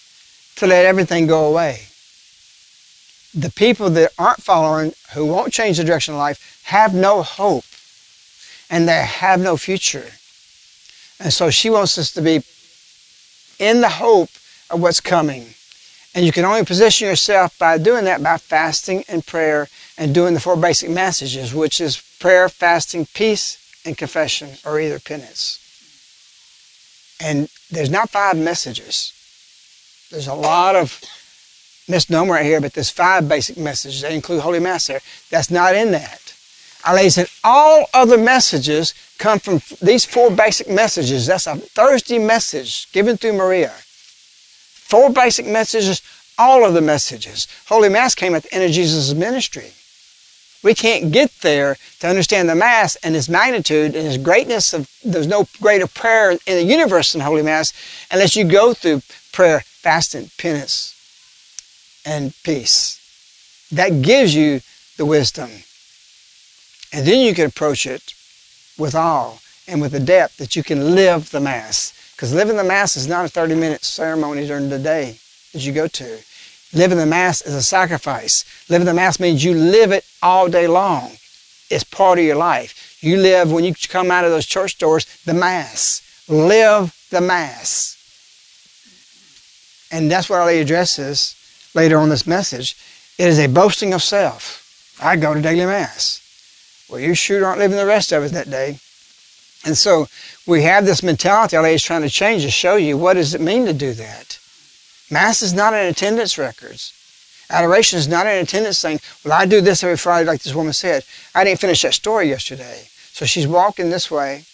to 0.56 0.66
let 0.66 0.84
everything 0.84 1.26
go 1.26 1.46
away. 1.46 1.87
The 3.38 3.52
people 3.52 3.88
that 3.90 4.10
aren't 4.18 4.42
following, 4.42 4.94
who 5.14 5.24
won't 5.24 5.52
change 5.52 5.76
the 5.76 5.84
direction 5.84 6.14
of 6.14 6.18
life, 6.18 6.60
have 6.64 6.92
no 6.92 7.22
hope 7.22 7.64
and 8.68 8.88
they 8.88 9.04
have 9.04 9.40
no 9.40 9.56
future. 9.56 10.10
And 11.20 11.32
so 11.32 11.48
she 11.48 11.70
wants 11.70 11.96
us 11.98 12.10
to 12.14 12.20
be 12.20 12.42
in 13.60 13.80
the 13.80 13.88
hope 13.88 14.30
of 14.70 14.80
what's 14.80 15.00
coming. 15.00 15.54
And 16.16 16.26
you 16.26 16.32
can 16.32 16.44
only 16.44 16.64
position 16.64 17.06
yourself 17.06 17.56
by 17.60 17.78
doing 17.78 18.04
that 18.06 18.24
by 18.24 18.38
fasting 18.38 19.04
and 19.08 19.24
prayer 19.24 19.68
and 19.96 20.12
doing 20.12 20.34
the 20.34 20.40
four 20.40 20.56
basic 20.56 20.90
messages, 20.90 21.54
which 21.54 21.80
is 21.80 22.02
prayer, 22.18 22.48
fasting, 22.48 23.06
peace, 23.14 23.56
and 23.84 23.96
confession, 23.96 24.50
or 24.64 24.80
either 24.80 24.98
penance. 24.98 25.64
And 27.20 27.48
there's 27.70 27.90
not 27.90 28.10
five 28.10 28.36
messages. 28.36 29.12
There's 30.10 30.26
a 30.26 30.34
lot 30.34 30.74
of 30.74 31.00
misnomer 31.88 32.34
right 32.34 32.44
here, 32.44 32.60
but 32.60 32.74
there's 32.74 32.90
five 32.90 33.28
basic 33.28 33.56
messages. 33.56 34.02
They 34.02 34.14
include 34.14 34.40
Holy 34.42 34.60
Mass 34.60 34.86
there. 34.86 35.00
That's 35.30 35.50
not 35.50 35.74
in 35.74 35.92
that. 35.92 36.34
Our 36.84 36.94
Lady 36.94 37.10
said 37.10 37.28
all 37.42 37.86
other 37.92 38.16
messages 38.16 38.94
come 39.18 39.38
from 39.38 39.60
these 39.82 40.04
four 40.04 40.30
basic 40.30 40.68
messages. 40.68 41.26
That's 41.26 41.46
a 41.46 41.56
Thursday 41.56 42.18
message 42.18 42.90
given 42.92 43.16
through 43.16 43.34
Maria. 43.34 43.74
Four 43.80 45.10
basic 45.10 45.46
messages, 45.46 46.02
all 46.38 46.64
of 46.64 46.74
the 46.74 46.80
messages. 46.80 47.48
Holy 47.66 47.88
Mass 47.88 48.14
came 48.14 48.34
at 48.34 48.44
the 48.44 48.54
end 48.54 48.64
of 48.64 48.70
Jesus' 48.70 49.12
ministry. 49.12 49.72
We 50.62 50.74
can't 50.74 51.12
get 51.12 51.30
there 51.40 51.76
to 52.00 52.08
understand 52.08 52.48
the 52.48 52.54
Mass 52.54 52.96
and 52.96 53.14
its 53.14 53.28
magnitude 53.28 53.94
and 53.94 54.06
its 54.06 54.16
greatness 54.16 54.72
of, 54.72 54.90
there's 55.04 55.26
no 55.26 55.46
greater 55.60 55.86
prayer 55.86 56.32
in 56.32 56.38
the 56.46 56.64
universe 56.64 57.12
than 57.12 57.20
Holy 57.20 57.42
Mass 57.42 57.72
unless 58.10 58.34
you 58.34 58.44
go 58.44 58.74
through 58.74 59.02
prayer, 59.32 59.60
fasting, 59.60 60.30
penance, 60.36 60.97
and 62.04 62.34
peace. 62.42 62.98
That 63.72 64.02
gives 64.02 64.34
you 64.34 64.60
the 64.96 65.04
wisdom. 65.04 65.50
And 66.92 67.06
then 67.06 67.20
you 67.20 67.34
can 67.34 67.46
approach 67.46 67.86
it 67.86 68.14
with 68.78 68.94
awe 68.94 69.38
and 69.66 69.80
with 69.80 69.92
the 69.92 70.00
depth 70.00 70.38
that 70.38 70.56
you 70.56 70.62
can 70.62 70.94
live 70.94 71.30
the 71.30 71.40
Mass. 71.40 71.92
Because 72.16 72.34
living 72.34 72.56
the 72.56 72.64
Mass 72.64 72.96
is 72.96 73.06
not 73.06 73.24
a 73.24 73.28
30 73.28 73.54
minute 73.54 73.84
ceremony 73.84 74.46
during 74.46 74.70
the 74.70 74.78
day 74.78 75.18
that 75.52 75.64
you 75.64 75.72
go 75.72 75.86
to. 75.86 76.18
Living 76.72 76.98
the 76.98 77.06
Mass 77.06 77.42
is 77.42 77.54
a 77.54 77.62
sacrifice. 77.62 78.44
Living 78.68 78.86
the 78.86 78.94
Mass 78.94 79.20
means 79.20 79.44
you 79.44 79.54
live 79.54 79.92
it 79.92 80.04
all 80.22 80.48
day 80.48 80.66
long. 80.66 81.12
It's 81.70 81.84
part 81.84 82.18
of 82.18 82.24
your 82.24 82.36
life. 82.36 82.98
You 83.00 83.18
live, 83.18 83.52
when 83.52 83.64
you 83.64 83.74
come 83.88 84.10
out 84.10 84.24
of 84.24 84.30
those 84.30 84.46
church 84.46 84.78
doors, 84.78 85.04
the 85.24 85.34
Mass. 85.34 86.02
Live 86.28 86.94
the 87.10 87.20
Mass. 87.20 87.94
And 89.90 90.10
that's 90.10 90.28
what 90.28 90.40
Our 90.40 90.46
Lady 90.46 90.62
addresses 90.62 91.34
later 91.74 91.98
on 91.98 92.08
this 92.08 92.26
message. 92.26 92.76
It 93.18 93.28
is 93.28 93.38
a 93.38 93.48
boasting 93.48 93.92
of 93.92 94.02
self. 94.02 94.96
I 95.00 95.16
go 95.16 95.34
to 95.34 95.40
daily 95.40 95.66
Mass. 95.66 96.20
Well, 96.88 97.00
you 97.00 97.14
sure 97.14 97.44
aren't 97.44 97.58
living 97.58 97.76
the 97.76 97.86
rest 97.86 98.12
of 98.12 98.22
it 98.24 98.32
that 98.32 98.50
day. 98.50 98.78
And 99.64 99.76
so 99.76 100.08
we 100.46 100.62
have 100.62 100.86
this 100.86 101.02
mentality 101.02 101.56
LA 101.56 101.70
is 101.70 101.82
trying 101.82 102.02
to 102.02 102.08
change 102.08 102.42
to 102.42 102.50
show 102.50 102.76
you 102.76 102.96
what 102.96 103.14
does 103.14 103.34
it 103.34 103.40
mean 103.40 103.66
to 103.66 103.72
do 103.72 103.92
that. 103.92 104.38
Mass 105.10 105.42
is 105.42 105.52
not 105.52 105.74
an 105.74 105.86
attendance 105.86 106.38
records. 106.38 106.92
Adoration 107.50 107.98
is 107.98 108.08
not 108.08 108.26
an 108.26 108.42
attendance 108.42 108.78
saying, 108.78 109.00
well, 109.24 109.32
I 109.32 109.46
do 109.46 109.60
this 109.60 109.82
every 109.82 109.96
Friday 109.96 110.26
like 110.26 110.42
this 110.42 110.54
woman 110.54 110.72
said. 110.72 111.04
I 111.34 111.44
didn't 111.44 111.60
finish 111.60 111.82
that 111.82 111.94
story 111.94 112.28
yesterday. 112.28 112.88
So 113.12 113.24
she's 113.24 113.46
walking 113.48 113.90
this 113.90 114.10
way 114.10 114.44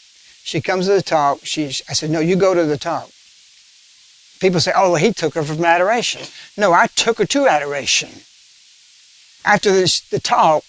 She 0.42 0.60
comes 0.60 0.86
to 0.86 0.92
the 0.92 1.02
talk. 1.02 1.40
She, 1.42 1.66
I 1.88 1.94
said, 1.94 2.10
no, 2.10 2.20
you 2.20 2.36
go 2.36 2.54
to 2.54 2.64
the 2.64 2.76
talk. 2.76 3.10
People 4.40 4.60
say, 4.60 4.72
oh, 4.74 4.92
well, 4.92 5.00
he 5.00 5.12
took 5.12 5.34
her 5.34 5.42
from 5.42 5.64
adoration. 5.64 6.22
No, 6.56 6.72
I 6.72 6.88
took 6.88 7.18
her 7.18 7.26
to 7.26 7.46
adoration. 7.46 8.10
After 9.44 9.70
the 9.70 10.20
talk, 10.22 10.64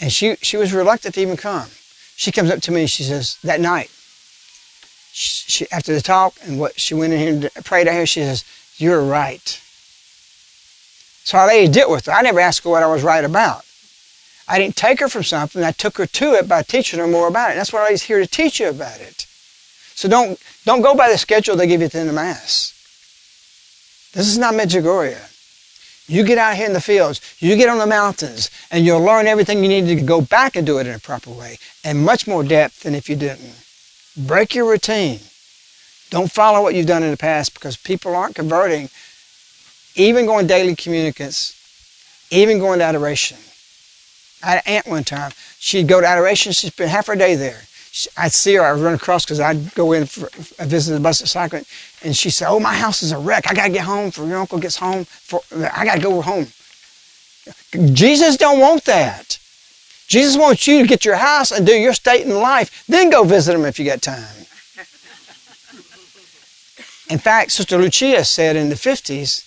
and 0.00 0.12
she, 0.12 0.36
she 0.36 0.56
was 0.56 0.72
reluctant 0.72 1.14
to 1.14 1.20
even 1.20 1.36
come. 1.36 1.68
She 2.16 2.32
comes 2.32 2.50
up 2.50 2.60
to 2.62 2.72
me, 2.72 2.86
she 2.86 3.02
says, 3.02 3.38
that 3.42 3.60
night, 3.60 3.90
she, 5.12 5.66
after 5.70 5.94
the 5.94 6.00
talk 6.00 6.34
and 6.42 6.58
what 6.58 6.78
she 6.78 6.94
went 6.94 7.12
in 7.12 7.18
here 7.18 7.50
and 7.54 7.64
prayed 7.64 7.86
out 7.86 7.94
here, 7.94 8.06
she 8.06 8.20
says, 8.20 8.44
you're 8.76 9.02
right. 9.02 9.60
So 11.24 11.38
I 11.38 11.46
laid 11.46 11.76
it 11.76 11.88
with 11.88 12.06
her. 12.06 12.12
I 12.12 12.22
never 12.22 12.40
asked 12.40 12.64
her 12.64 12.70
what 12.70 12.82
I 12.82 12.86
was 12.86 13.02
right 13.02 13.24
about. 13.24 13.64
I 14.46 14.58
didn't 14.58 14.76
take 14.76 15.00
her 15.00 15.08
from 15.08 15.22
something. 15.22 15.62
I 15.64 15.72
took 15.72 15.96
her 15.98 16.06
to 16.06 16.34
it 16.34 16.48
by 16.48 16.62
teaching 16.62 17.00
her 17.00 17.06
more 17.06 17.28
about 17.28 17.48
it. 17.48 17.52
And 17.52 17.60
that's 17.60 17.72
why 17.72 17.86
I 17.86 17.92
was 17.92 18.02
here 18.02 18.18
to 18.18 18.26
teach 18.26 18.60
you 18.60 18.68
about 18.68 19.00
it. 19.00 19.26
So 19.94 20.08
don't, 20.08 20.38
don't 20.64 20.82
go 20.82 20.94
by 20.94 21.08
the 21.08 21.16
schedule 21.16 21.56
they 21.56 21.66
give 21.66 21.80
you 21.80 21.86
at 21.86 21.92
the 21.92 22.00
end 22.00 22.10
of 22.10 22.14
Mass. 22.14 22.73
This 24.14 24.28
is 24.28 24.38
not 24.38 24.54
Medjugorje. 24.54 25.18
You 26.06 26.22
get 26.22 26.38
out 26.38 26.56
here 26.56 26.66
in 26.66 26.72
the 26.72 26.80
fields, 26.80 27.20
you 27.38 27.56
get 27.56 27.68
on 27.68 27.78
the 27.78 27.86
mountains, 27.86 28.50
and 28.70 28.84
you'll 28.84 29.02
learn 29.02 29.26
everything 29.26 29.62
you 29.62 29.68
need 29.68 29.86
to 29.86 30.00
go 30.00 30.20
back 30.20 30.54
and 30.54 30.66
do 30.66 30.78
it 30.78 30.86
in 30.86 30.94
a 30.94 30.98
proper 30.98 31.30
way, 31.30 31.58
and 31.82 32.04
much 32.04 32.26
more 32.26 32.44
depth 32.44 32.82
than 32.82 32.94
if 32.94 33.08
you 33.08 33.16
didn't. 33.16 33.54
Break 34.16 34.54
your 34.54 34.70
routine. 34.70 35.20
Don't 36.10 36.30
follow 36.30 36.62
what 36.62 36.74
you've 36.74 36.86
done 36.86 37.02
in 37.02 37.10
the 37.10 37.16
past 37.16 37.54
because 37.54 37.76
people 37.76 38.14
aren't 38.14 38.36
converting, 38.36 38.90
even 39.96 40.26
going 40.26 40.46
daily 40.46 40.76
communicants, 40.76 41.58
even 42.30 42.58
going 42.58 42.78
to 42.78 42.84
adoration. 42.84 43.38
I 44.42 44.50
had 44.50 44.62
an 44.66 44.74
aunt 44.74 44.86
one 44.86 45.04
time. 45.04 45.32
She'd 45.58 45.88
go 45.88 46.00
to 46.00 46.06
adoration. 46.06 46.52
She'd 46.52 46.72
spend 46.72 46.90
half 46.90 47.06
her 47.06 47.16
day 47.16 47.34
there. 47.34 47.62
I'd 48.16 48.32
see 48.32 48.54
her. 48.54 48.62
I'd 48.62 48.80
run 48.80 48.94
across 48.94 49.24
because 49.24 49.40
I'd 49.40 49.74
go 49.74 49.92
in 49.92 50.06
for 50.06 50.28
a 50.58 50.66
visit 50.66 50.94
the 50.94 51.00
bus 51.00 51.18
cycling, 51.30 51.64
and 52.02 52.16
she 52.16 52.30
said, 52.30 52.48
"Oh, 52.48 52.58
my 52.58 52.74
house 52.74 53.02
is 53.02 53.12
a 53.12 53.18
wreck. 53.18 53.44
I 53.48 53.54
gotta 53.54 53.70
get 53.70 53.84
home. 53.84 54.10
For 54.10 54.26
your 54.26 54.38
uncle 54.38 54.58
gets 54.58 54.76
home. 54.76 55.04
For 55.04 55.40
I 55.52 55.84
gotta 55.84 56.00
go 56.00 56.20
home." 56.20 56.48
Jesus 57.92 58.36
don't 58.36 58.58
want 58.58 58.84
that. 58.84 59.38
Jesus 60.06 60.36
wants 60.36 60.66
you 60.66 60.82
to 60.82 60.88
get 60.88 61.04
your 61.04 61.16
house 61.16 61.50
and 61.50 61.66
do 61.66 61.74
your 61.74 61.92
state 61.92 62.26
in 62.26 62.34
life, 62.34 62.84
then 62.86 63.10
go 63.10 63.24
visit 63.24 63.54
him 63.54 63.64
if 63.64 63.78
you 63.78 63.84
got 63.84 64.02
time. 64.02 64.46
in 67.10 67.18
fact, 67.18 67.52
Sister 67.52 67.78
Lucia 67.78 68.24
said 68.24 68.56
in 68.56 68.68
the 68.68 68.74
50s, 68.74 69.44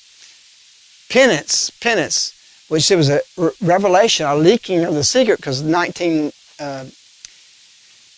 penance, 1.10 1.70
penance, 1.70 2.34
which 2.68 2.90
it 2.92 2.96
was 2.96 3.10
a 3.10 3.22
revelation, 3.62 4.26
a 4.26 4.36
leaking 4.36 4.84
of 4.84 4.94
the 4.94 5.04
secret, 5.04 5.38
because 5.38 5.62
1999, 5.62 6.32
uh, 6.60 6.86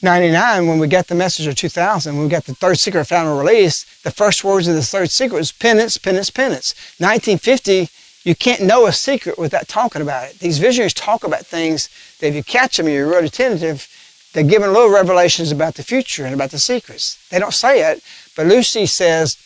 when 0.01 0.79
we 0.79 0.88
got 0.88 1.07
the 1.07 1.15
message 1.15 1.47
of 1.47 1.55
2000, 1.55 2.15
when 2.15 2.23
we 2.23 2.29
got 2.29 2.45
the 2.45 2.55
third 2.55 2.77
secret 2.77 3.05
final 3.05 3.38
release, 3.38 3.85
the 4.03 4.12
first 4.12 4.43
words 4.43 4.67
of 4.67 4.75
the 4.75 4.81
third 4.81 5.12
secret 5.12 5.38
was 5.38 5.51
penance, 5.51 5.97
penance, 5.97 6.29
penance. 6.29 6.73
1950, 6.99 7.89
you 8.23 8.35
can't 8.35 8.62
know 8.62 8.85
a 8.85 8.93
secret 8.93 9.38
without 9.38 9.67
talking 9.67 10.01
about 10.01 10.29
it. 10.29 10.39
These 10.39 10.59
visionaries 10.59 10.93
talk 10.93 11.23
about 11.23 11.45
things 11.45 11.89
that 12.19 12.27
if 12.27 12.35
you 12.35 12.43
catch 12.43 12.77
them, 12.77 12.88
you're 12.88 13.09
really 13.09 13.29
tentative, 13.29 13.88
they're 14.33 14.43
giving 14.43 14.71
little 14.71 14.91
revelations 14.91 15.51
about 15.51 15.75
the 15.75 15.83
future 15.83 16.25
and 16.25 16.33
about 16.33 16.51
the 16.51 16.59
secrets. 16.59 17.17
They 17.29 17.39
don't 17.39 17.53
say 17.53 17.91
it, 17.91 18.03
but 18.35 18.45
Lucy 18.45 18.85
says 18.85 19.38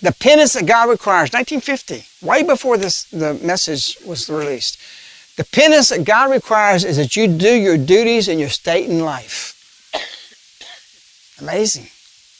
the 0.00 0.12
penance 0.12 0.54
that 0.54 0.66
God 0.66 0.88
requires, 0.88 1.32
1950, 1.32 2.26
way 2.26 2.42
before 2.42 2.76
this, 2.76 3.04
the 3.04 3.34
message 3.34 3.96
was 4.06 4.28
released. 4.28 4.78
The 5.36 5.44
penance 5.44 5.88
that 5.88 6.04
God 6.04 6.30
requires 6.30 6.84
is 6.84 6.96
that 6.96 7.16
you 7.16 7.26
do 7.26 7.52
your 7.52 7.76
duties 7.76 8.28
in 8.28 8.38
your 8.38 8.48
state 8.48 8.88
in 8.88 9.00
life. 9.00 9.53
Amazing. 11.40 11.88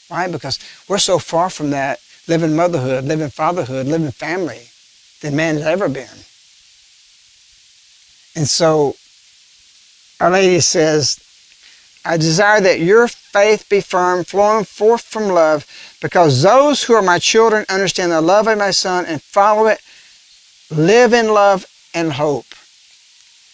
Why? 0.07 0.27
Because 0.27 0.59
we're 0.87 0.97
so 0.97 1.19
far 1.19 1.49
from 1.49 1.71
that, 1.71 1.99
living 2.27 2.55
motherhood, 2.55 3.05
living 3.05 3.29
fatherhood, 3.29 3.87
living 3.87 4.11
family, 4.11 4.69
than 5.21 5.35
man 5.35 5.55
has 5.55 5.65
ever 5.65 5.89
been. 5.89 6.25
And 8.35 8.47
so 8.47 8.95
Our 10.19 10.29
Lady 10.29 10.59
says, 10.59 11.19
I 12.05 12.17
desire 12.17 12.61
that 12.61 12.79
your 12.79 13.07
faith 13.07 13.67
be 13.67 13.81
firm, 13.81 14.23
flowing 14.23 14.63
forth 14.63 15.01
from 15.01 15.27
love, 15.27 15.65
because 16.01 16.41
those 16.41 16.83
who 16.83 16.93
are 16.93 17.01
my 17.01 17.19
children 17.19 17.65
understand 17.67 18.11
the 18.11 18.21
love 18.21 18.47
of 18.47 18.57
my 18.57 18.71
Son 18.71 19.05
and 19.05 19.21
follow 19.21 19.67
it, 19.67 19.81
live 20.69 21.13
in 21.13 21.29
love 21.29 21.65
and 21.93 22.13
hope. 22.13 22.45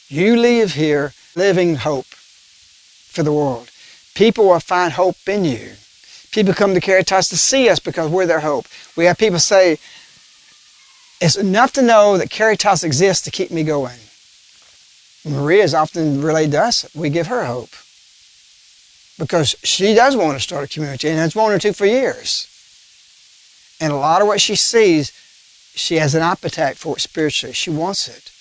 You 0.07 0.35
leave 0.35 0.73
here 0.73 1.13
living 1.35 1.75
hope 1.75 2.07
for 2.07 3.23
the 3.23 3.33
world. 3.33 3.70
People 4.15 4.47
will 4.47 4.59
find 4.59 4.93
hope 4.93 5.17
in 5.27 5.45
you. 5.45 5.73
People 6.31 6.53
come 6.53 6.73
to 6.73 6.81
Caritas 6.81 7.29
to 7.29 7.37
see 7.37 7.69
us 7.69 7.79
because 7.79 8.09
we're 8.09 8.25
their 8.25 8.39
hope. 8.39 8.65
We 8.95 9.05
have 9.05 9.17
people 9.17 9.39
say, 9.39 9.77
it's 11.19 11.35
enough 11.35 11.73
to 11.73 11.81
know 11.81 12.17
that 12.17 12.31
Caritas 12.31 12.83
exists 12.83 13.23
to 13.25 13.31
keep 13.31 13.51
me 13.51 13.63
going. 13.63 13.99
Maria 15.23 15.63
is 15.63 15.73
often 15.73 16.21
relayed 16.21 16.51
to 16.51 16.61
us. 16.61 16.89
We 16.95 17.09
give 17.09 17.27
her 17.27 17.45
hope. 17.45 17.69
Because 19.19 19.55
she 19.63 19.93
does 19.93 20.15
want 20.15 20.35
to 20.35 20.39
start 20.39 20.63
a 20.63 20.67
community 20.67 21.09
and 21.09 21.19
has 21.19 21.35
wanted 21.35 21.61
to 21.61 21.73
for 21.73 21.85
years. 21.85 22.47
And 23.79 23.93
a 23.93 23.97
lot 23.97 24.21
of 24.21 24.27
what 24.27 24.41
she 24.41 24.55
sees, 24.55 25.11
she 25.75 25.95
has 25.95 26.15
an 26.15 26.23
appetite 26.23 26.77
for 26.77 26.97
it 26.97 27.01
spiritually. 27.01 27.53
She 27.53 27.69
wants 27.69 28.07
it. 28.07 28.31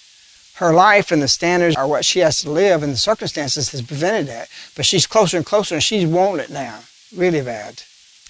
Her 0.60 0.74
life 0.74 1.10
and 1.10 1.22
the 1.22 1.26
standards 1.26 1.74
are 1.74 1.88
what 1.88 2.04
she 2.04 2.18
has 2.18 2.42
to 2.42 2.50
live 2.50 2.82
and 2.82 2.92
the 2.92 2.98
circumstances 2.98 3.70
has 3.70 3.80
prevented 3.80 4.26
that. 4.26 4.50
But 4.76 4.84
she's 4.84 5.06
closer 5.06 5.38
and 5.38 5.46
closer 5.46 5.76
and 5.76 5.82
she's 5.82 6.04
wanting 6.04 6.44
it 6.44 6.50
now, 6.50 6.80
really 7.16 7.40
bad. 7.40 7.82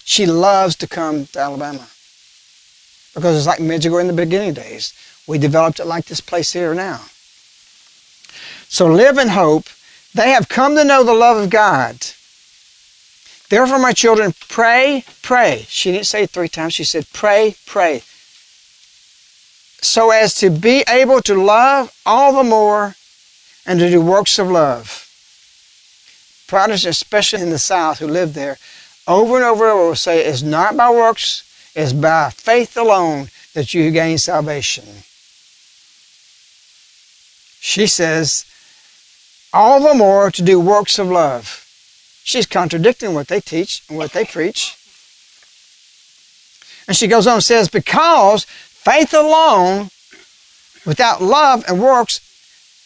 She 0.05 0.25
loves 0.25 0.77
to 0.77 0.87
come 0.87 1.25
to 1.25 1.39
Alabama 1.39 1.89
because 3.13 3.35
it's 3.35 3.47
like 3.47 3.59
Medjugorje 3.59 3.99
in 3.99 4.07
the 4.07 4.13
beginning 4.13 4.53
days. 4.53 4.93
We 5.27 5.39
developed 5.39 5.81
it 5.81 5.87
like 5.87 6.05
this 6.05 6.21
place 6.21 6.53
here 6.53 6.73
now. 6.73 7.01
So 8.69 8.87
live 8.87 9.17
in 9.17 9.27
hope. 9.27 9.65
They 10.15 10.31
have 10.31 10.47
come 10.47 10.77
to 10.77 10.85
know 10.85 11.03
the 11.03 11.13
love 11.13 11.35
of 11.35 11.49
God. 11.49 11.97
Therefore, 13.49 13.77
my 13.77 13.91
children, 13.91 14.33
pray, 14.47 15.03
pray. 15.21 15.65
She 15.67 15.91
didn't 15.91 16.05
say 16.05 16.23
it 16.23 16.29
three 16.29 16.47
times. 16.47 16.75
She 16.75 16.85
said, 16.85 17.07
pray, 17.11 17.57
pray. 17.65 18.03
So 19.81 20.11
as 20.11 20.35
to 20.35 20.49
be 20.49 20.83
able 20.87 21.21
to 21.23 21.35
love 21.35 21.91
all 22.05 22.33
the 22.33 22.47
more 22.47 22.95
and 23.65 23.79
to 23.79 23.89
do 23.89 24.01
works 24.01 24.39
of 24.39 24.49
love. 24.49 25.07
Protestants, 26.47 26.97
especially 26.97 27.41
in 27.41 27.49
the 27.49 27.59
South 27.59 27.99
who 27.99 28.07
lived 28.07 28.35
there, 28.35 28.57
over 29.07 29.35
and 29.35 29.45
over 29.45 29.65
and 29.65 29.73
over 29.73 29.87
will 29.87 29.95
say, 29.95 30.23
it's 30.25 30.41
not 30.41 30.77
by 30.77 30.89
works, 30.89 31.43
it's 31.75 31.93
by 31.93 32.29
faith 32.29 32.77
alone 32.77 33.29
that 33.53 33.73
you 33.73 33.89
gain 33.91 34.17
salvation. 34.17 34.85
She 37.59 37.87
says, 37.87 38.45
all 39.53 39.81
the 39.81 39.93
more 39.93 40.31
to 40.31 40.41
do 40.41 40.59
works 40.59 40.99
of 40.99 41.07
love. 41.07 41.67
She's 42.23 42.45
contradicting 42.45 43.13
what 43.13 43.27
they 43.27 43.41
teach 43.41 43.83
and 43.89 43.97
what 43.97 44.13
they 44.13 44.25
preach. 44.25 44.75
And 46.87 46.95
she 46.95 47.07
goes 47.07 47.27
on 47.27 47.35
and 47.35 47.43
says, 47.43 47.67
because 47.67 48.45
faith 48.83 49.13
alone, 49.13 49.89
without 50.85 51.21
love 51.21 51.63
and 51.67 51.81
works 51.81 52.19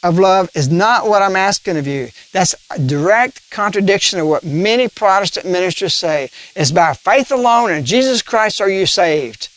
of 0.03 0.19
love, 0.19 0.49
is 0.53 0.69
not 0.69 1.07
what 1.07 1.21
I'm 1.21 1.35
asking 1.35 1.77
of 1.77 1.87
you. 1.87 2.09
That's 2.31 2.53
a 2.69 2.79
direct 2.79 3.49
contradiction 3.49 4.19
of 4.19 4.27
what 4.27 4.43
many 4.43 4.87
Protestant 4.87 5.45
ministers 5.45 5.93
say. 5.93 6.29
It's 6.55 6.71
by 6.71 6.93
faith 6.93 7.31
alone 7.31 7.71
and 7.71 7.85
Jesus 7.85 8.21
Christ 8.21 8.61
are 8.61 8.69
you 8.69 8.85
saved. 8.85 9.49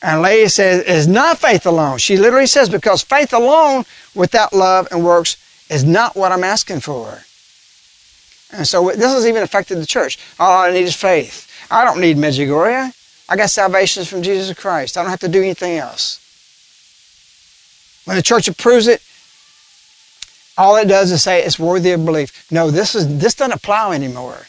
And 0.00 0.22
lady 0.22 0.48
says, 0.48 0.84
it's 0.86 1.06
not 1.08 1.38
faith 1.38 1.66
alone. 1.66 1.98
She 1.98 2.16
literally 2.16 2.46
says, 2.46 2.68
because 2.68 3.02
faith 3.02 3.32
alone 3.32 3.84
without 4.14 4.52
love 4.52 4.86
and 4.92 5.04
works 5.04 5.36
is 5.68 5.84
not 5.84 6.14
what 6.14 6.30
I'm 6.30 6.44
asking 6.44 6.80
for. 6.80 7.22
And 8.52 8.66
so 8.66 8.90
this 8.90 9.12
has 9.12 9.26
even 9.26 9.42
affected 9.42 9.78
the 9.78 9.86
church. 9.86 10.18
All 10.38 10.62
I 10.62 10.70
need 10.70 10.84
is 10.84 10.94
faith. 10.94 11.50
I 11.70 11.84
don't 11.84 12.00
need 12.00 12.16
Medjugorje. 12.16 12.94
I 13.28 13.36
got 13.36 13.50
salvation 13.50 14.04
from 14.04 14.22
Jesus 14.22 14.56
Christ. 14.58 14.96
I 14.96 15.02
don't 15.02 15.10
have 15.10 15.20
to 15.20 15.28
do 15.28 15.42
anything 15.42 15.76
else. 15.76 16.24
When 18.04 18.16
the 18.16 18.22
church 18.22 18.48
approves 18.48 18.86
it, 18.86 19.02
all 20.56 20.76
it 20.76 20.88
does 20.88 21.12
is 21.12 21.22
say 21.22 21.42
it's 21.42 21.58
worthy 21.58 21.92
of 21.92 22.04
belief. 22.04 22.50
No, 22.50 22.70
this 22.70 22.94
is 22.94 23.18
this 23.18 23.34
doesn't 23.34 23.52
apply 23.52 23.94
anymore. 23.94 24.46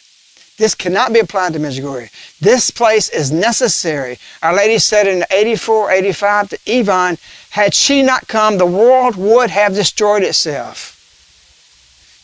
This 0.58 0.76
cannot 0.76 1.14
be 1.14 1.20
applied 1.20 1.54
to 1.54 1.60
Medjugorje. 1.60 2.10
This 2.40 2.72
place 2.72 3.10
is 3.10 3.32
necessary. 3.32 4.18
Our 4.42 4.54
Lady 4.54 4.78
said 4.78 5.08
in 5.08 5.24
84, 5.32 5.92
85 5.92 6.50
to 6.50 6.60
Ivan, 6.68 7.18
had 7.52 7.74
she 7.74 8.02
not 8.02 8.28
come, 8.28 8.58
the 8.58 8.66
world 8.66 9.16
would 9.16 9.52
have 9.52 9.74
destroyed 9.74 10.24
itself. 10.24 10.96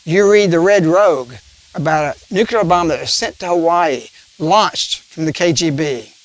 You 0.04 0.30
read 0.30 0.50
the 0.50 0.60
Red 0.60 0.84
Rogue 0.84 1.34
about 1.74 2.16
a 2.16 2.34
nuclear 2.34 2.64
bomb 2.64 2.88
that 2.88 3.00
was 3.00 3.12
sent 3.12 3.38
to 3.38 3.48
Hawaii, 3.48 4.08
launched 4.38 5.00
from 5.00 5.24
the 5.24 5.32
KGB. 5.32 6.15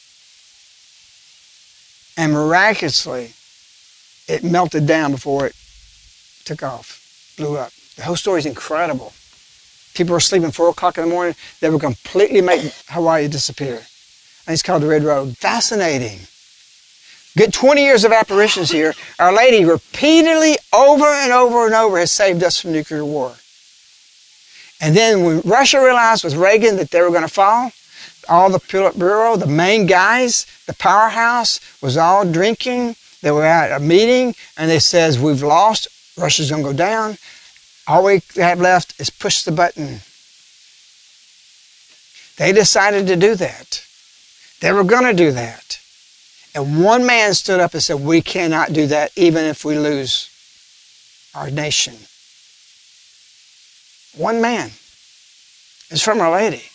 And 2.21 2.33
miraculously, 2.33 3.33
it 4.27 4.43
melted 4.43 4.85
down 4.85 5.09
before 5.09 5.47
it 5.47 5.55
took 6.45 6.61
off, 6.61 7.33
blew 7.35 7.57
up. 7.57 7.71
The 7.95 8.03
whole 8.03 8.15
story 8.15 8.37
is 8.37 8.45
incredible. 8.45 9.13
people 9.95 10.13
were 10.13 10.19
sleeping 10.19 10.51
4 10.51 10.69
o'clock 10.69 10.99
in 10.99 11.05
the 11.05 11.09
morning, 11.09 11.33
they 11.61 11.69
would 11.71 11.81
completely 11.81 12.41
make 12.41 12.61
Hawaii 12.89 13.27
disappear. 13.27 13.77
And 14.45 14.53
it's 14.53 14.61
called 14.61 14.83
the 14.83 14.87
Red 14.87 15.03
Rogue. 15.03 15.35
Fascinating. 15.35 16.19
Good 17.35 17.53
20 17.53 17.81
years 17.81 18.03
of 18.03 18.11
apparitions 18.11 18.69
here. 18.69 18.93
Our 19.17 19.33
Lady 19.33 19.65
repeatedly, 19.65 20.57
over 20.71 21.05
and 21.05 21.31
over 21.31 21.65
and 21.65 21.73
over, 21.73 21.97
has 21.97 22.11
saved 22.11 22.43
us 22.43 22.61
from 22.61 22.71
nuclear 22.71 23.03
war. 23.03 23.33
And 24.79 24.95
then 24.95 25.23
when 25.23 25.41
Russia 25.41 25.83
realized 25.83 26.23
with 26.23 26.35
Reagan 26.35 26.75
that 26.75 26.91
they 26.91 27.01
were 27.01 27.09
going 27.09 27.23
to 27.23 27.27
fall, 27.27 27.71
all 28.31 28.49
the 28.49 28.59
Politburo, 28.59 29.37
the 29.37 29.45
main 29.45 29.85
guys, 29.85 30.45
the 30.65 30.73
powerhouse, 30.73 31.59
was 31.81 31.97
all 31.97 32.23
drinking. 32.23 32.95
They 33.21 33.29
were 33.29 33.43
at 33.43 33.75
a 33.75 33.83
meeting, 33.83 34.35
and 34.57 34.71
they 34.71 34.79
says, 34.79 35.19
we've 35.19 35.43
lost. 35.43 35.89
Russia's 36.17 36.49
going 36.49 36.63
to 36.63 36.69
go 36.69 36.75
down. 36.75 37.17
All 37.87 38.05
we 38.05 38.21
have 38.37 38.61
left 38.61 38.99
is 39.01 39.09
push 39.09 39.43
the 39.43 39.51
button. 39.51 39.99
They 42.37 42.53
decided 42.53 43.05
to 43.07 43.17
do 43.17 43.35
that. 43.35 43.83
They 44.61 44.71
were 44.71 44.85
going 44.85 45.03
to 45.03 45.13
do 45.13 45.33
that. 45.33 45.79
And 46.55 46.83
one 46.83 47.05
man 47.05 47.33
stood 47.33 47.59
up 47.59 47.73
and 47.73 47.83
said, 47.83 47.99
we 47.99 48.21
cannot 48.21 48.71
do 48.71 48.87
that 48.87 49.11
even 49.17 49.43
if 49.43 49.65
we 49.65 49.77
lose 49.77 50.29
our 51.35 51.51
nation. 51.51 51.95
One 54.15 54.41
man. 54.41 54.71
It's 55.89 56.01
from 56.01 56.21
Our 56.21 56.31
Lady. 56.31 56.70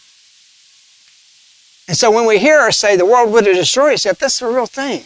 And 1.89 1.97
so 1.97 2.11
when 2.11 2.27
we 2.27 2.39
hear 2.39 2.63
her 2.63 2.73
say 2.73 2.97
the 2.97 3.07
world 3.07 3.33
would 3.33 3.47
have 3.47 3.55
destroyed 3.55 3.95
itself, 3.95 4.19
that's 4.19 4.41
the 4.41 4.47
real 4.47 4.67
thing. 4.67 5.05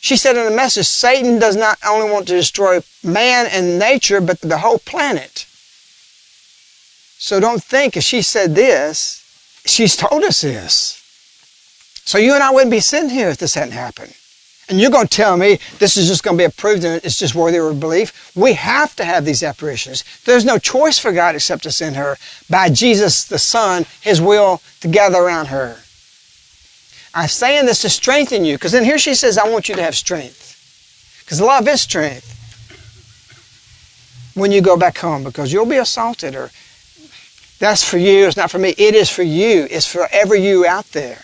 She 0.00 0.16
said 0.16 0.36
in 0.36 0.44
the 0.44 0.56
message, 0.56 0.86
Satan 0.86 1.38
does 1.38 1.56
not 1.56 1.78
only 1.86 2.10
want 2.10 2.26
to 2.28 2.34
destroy 2.34 2.80
man 3.04 3.46
and 3.50 3.78
nature, 3.78 4.20
but 4.20 4.40
the 4.40 4.58
whole 4.58 4.78
planet. 4.78 5.46
So 7.18 7.38
don't 7.38 7.62
think 7.62 7.96
if 7.96 8.02
she 8.02 8.20
said 8.20 8.54
this, 8.56 9.22
she's 9.64 9.96
told 9.96 10.24
us 10.24 10.40
this. 10.40 10.98
So 12.04 12.18
you 12.18 12.34
and 12.34 12.42
I 12.42 12.50
wouldn't 12.50 12.72
be 12.72 12.80
sitting 12.80 13.10
here 13.10 13.28
if 13.28 13.38
this 13.38 13.54
hadn't 13.54 13.72
happened. 13.72 14.14
And 14.68 14.80
you're 14.80 14.90
going 14.90 15.06
to 15.06 15.16
tell 15.16 15.36
me 15.36 15.58
this 15.78 15.96
is 15.96 16.06
just 16.06 16.22
going 16.22 16.36
to 16.36 16.40
be 16.40 16.46
approved 16.46 16.84
and 16.84 17.02
it's 17.04 17.18
just 17.18 17.34
worthy 17.34 17.58
of 17.58 17.80
belief. 17.80 18.32
We 18.34 18.54
have 18.54 18.94
to 18.96 19.04
have 19.04 19.24
these 19.24 19.42
apparitions. 19.42 20.04
There's 20.24 20.44
no 20.44 20.58
choice 20.58 20.98
for 20.98 21.12
God 21.12 21.34
except 21.34 21.64
to 21.64 21.72
send 21.72 21.96
her 21.96 22.16
by 22.48 22.70
Jesus 22.70 23.24
the 23.24 23.38
Son, 23.38 23.84
His 24.00 24.20
will 24.20 24.62
to 24.80 24.88
gather 24.88 25.18
around 25.18 25.46
her. 25.46 25.78
I'm 27.14 27.28
saying 27.28 27.66
this 27.66 27.82
to 27.82 27.90
strengthen 27.90 28.44
you 28.44 28.56
because 28.56 28.72
then 28.72 28.84
here 28.84 28.98
she 28.98 29.14
says, 29.14 29.36
I 29.36 29.48
want 29.48 29.68
you 29.68 29.74
to 29.74 29.82
have 29.82 29.94
strength. 29.94 31.20
Because 31.24 31.40
love 31.40 31.68
is 31.68 31.80
strength 31.80 32.32
when 34.34 34.52
you 34.52 34.62
go 34.62 34.76
back 34.76 34.96
home 34.98 35.24
because 35.24 35.52
you'll 35.52 35.66
be 35.66 35.76
assaulted 35.76 36.34
or 36.34 36.50
that's 37.58 37.88
for 37.88 37.98
you, 37.98 38.26
it's 38.26 38.36
not 38.36 38.50
for 38.50 38.58
me. 38.58 38.74
It 38.76 38.94
is 38.94 39.08
for 39.08 39.22
you. 39.22 39.68
It's 39.70 39.86
for 39.86 40.08
every 40.10 40.44
you 40.44 40.66
out 40.66 40.86
there. 40.86 41.22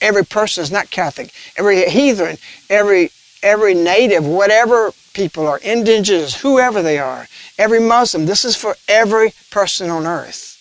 Every 0.00 0.24
person 0.24 0.62
is 0.62 0.70
not 0.70 0.90
Catholic. 0.90 1.32
Every 1.56 1.88
heathen, 1.88 2.38
every 2.68 3.10
every 3.42 3.74
native, 3.74 4.26
whatever 4.26 4.92
people 5.12 5.46
are, 5.46 5.58
indigenous, 5.58 6.40
whoever 6.40 6.82
they 6.82 6.98
are, 6.98 7.28
every 7.58 7.80
Muslim, 7.80 8.26
this 8.26 8.44
is 8.44 8.56
for 8.56 8.76
every 8.88 9.32
person 9.50 9.88
on 9.88 10.06
earth. 10.06 10.52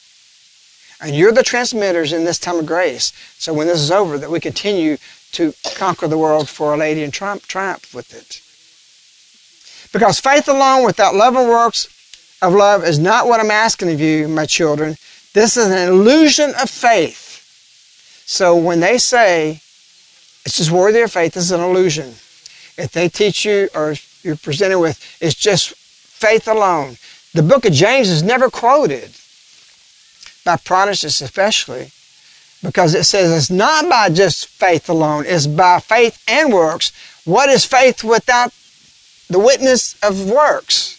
And 1.01 1.15
you're 1.15 1.31
the 1.31 1.43
transmitters 1.43 2.13
in 2.13 2.23
this 2.23 2.39
time 2.39 2.59
of 2.59 2.65
grace. 2.65 3.11
So 3.37 3.53
when 3.53 3.67
this 3.67 3.81
is 3.81 3.91
over, 3.91 4.17
that 4.17 4.31
we 4.31 4.39
continue 4.39 4.97
to 5.33 5.53
conquer 5.75 6.07
the 6.07 6.17
world 6.17 6.47
for 6.47 6.71
Our 6.71 6.77
Lady 6.77 7.03
and 7.03 7.11
triumph, 7.11 7.47
triumph 7.47 7.93
with 7.93 8.13
it. 8.13 8.41
Because 9.91 10.19
faith 10.19 10.47
alone 10.47 10.85
without 10.85 11.15
love 11.15 11.35
and 11.35 11.49
works 11.49 11.87
of 12.41 12.53
love 12.53 12.83
is 12.83 12.99
not 12.99 13.27
what 13.27 13.39
I'm 13.39 13.51
asking 13.51 13.91
of 13.91 13.99
you, 13.99 14.27
my 14.27 14.45
children. 14.45 14.95
This 15.33 15.57
is 15.57 15.67
an 15.67 15.89
illusion 15.89 16.53
of 16.61 16.69
faith. 16.69 17.24
So 18.25 18.55
when 18.55 18.79
they 18.79 18.97
say 18.97 19.61
it's 20.45 20.57
just 20.57 20.71
worthy 20.71 21.01
of 21.01 21.11
faith, 21.11 21.33
this 21.33 21.45
is 21.45 21.51
an 21.51 21.61
illusion. 21.61 22.15
If 22.77 22.91
they 22.91 23.07
teach 23.07 23.45
you 23.45 23.69
or 23.73 23.95
you're 24.23 24.35
presented 24.35 24.79
with 24.79 24.99
it's 25.21 25.35
just 25.35 25.75
faith 25.75 26.47
alone, 26.47 26.97
the 27.33 27.43
book 27.43 27.65
of 27.65 27.73
James 27.73 28.09
is 28.09 28.23
never 28.23 28.49
quoted 28.49 29.11
by 30.43 30.57
Protestants 30.57 31.21
especially 31.21 31.91
because 32.63 32.95
it 32.95 33.03
says 33.03 33.31
it's 33.31 33.51
not 33.51 33.89
by 33.89 34.09
just 34.09 34.47
faith 34.47 34.89
alone, 34.89 35.25
it's 35.27 35.47
by 35.47 35.79
faith 35.79 36.21
and 36.27 36.51
works. 36.51 36.91
What 37.25 37.49
is 37.49 37.65
faith 37.65 38.03
without 38.03 38.53
the 39.29 39.39
witness 39.39 39.95
of 40.01 40.29
works? 40.29 40.93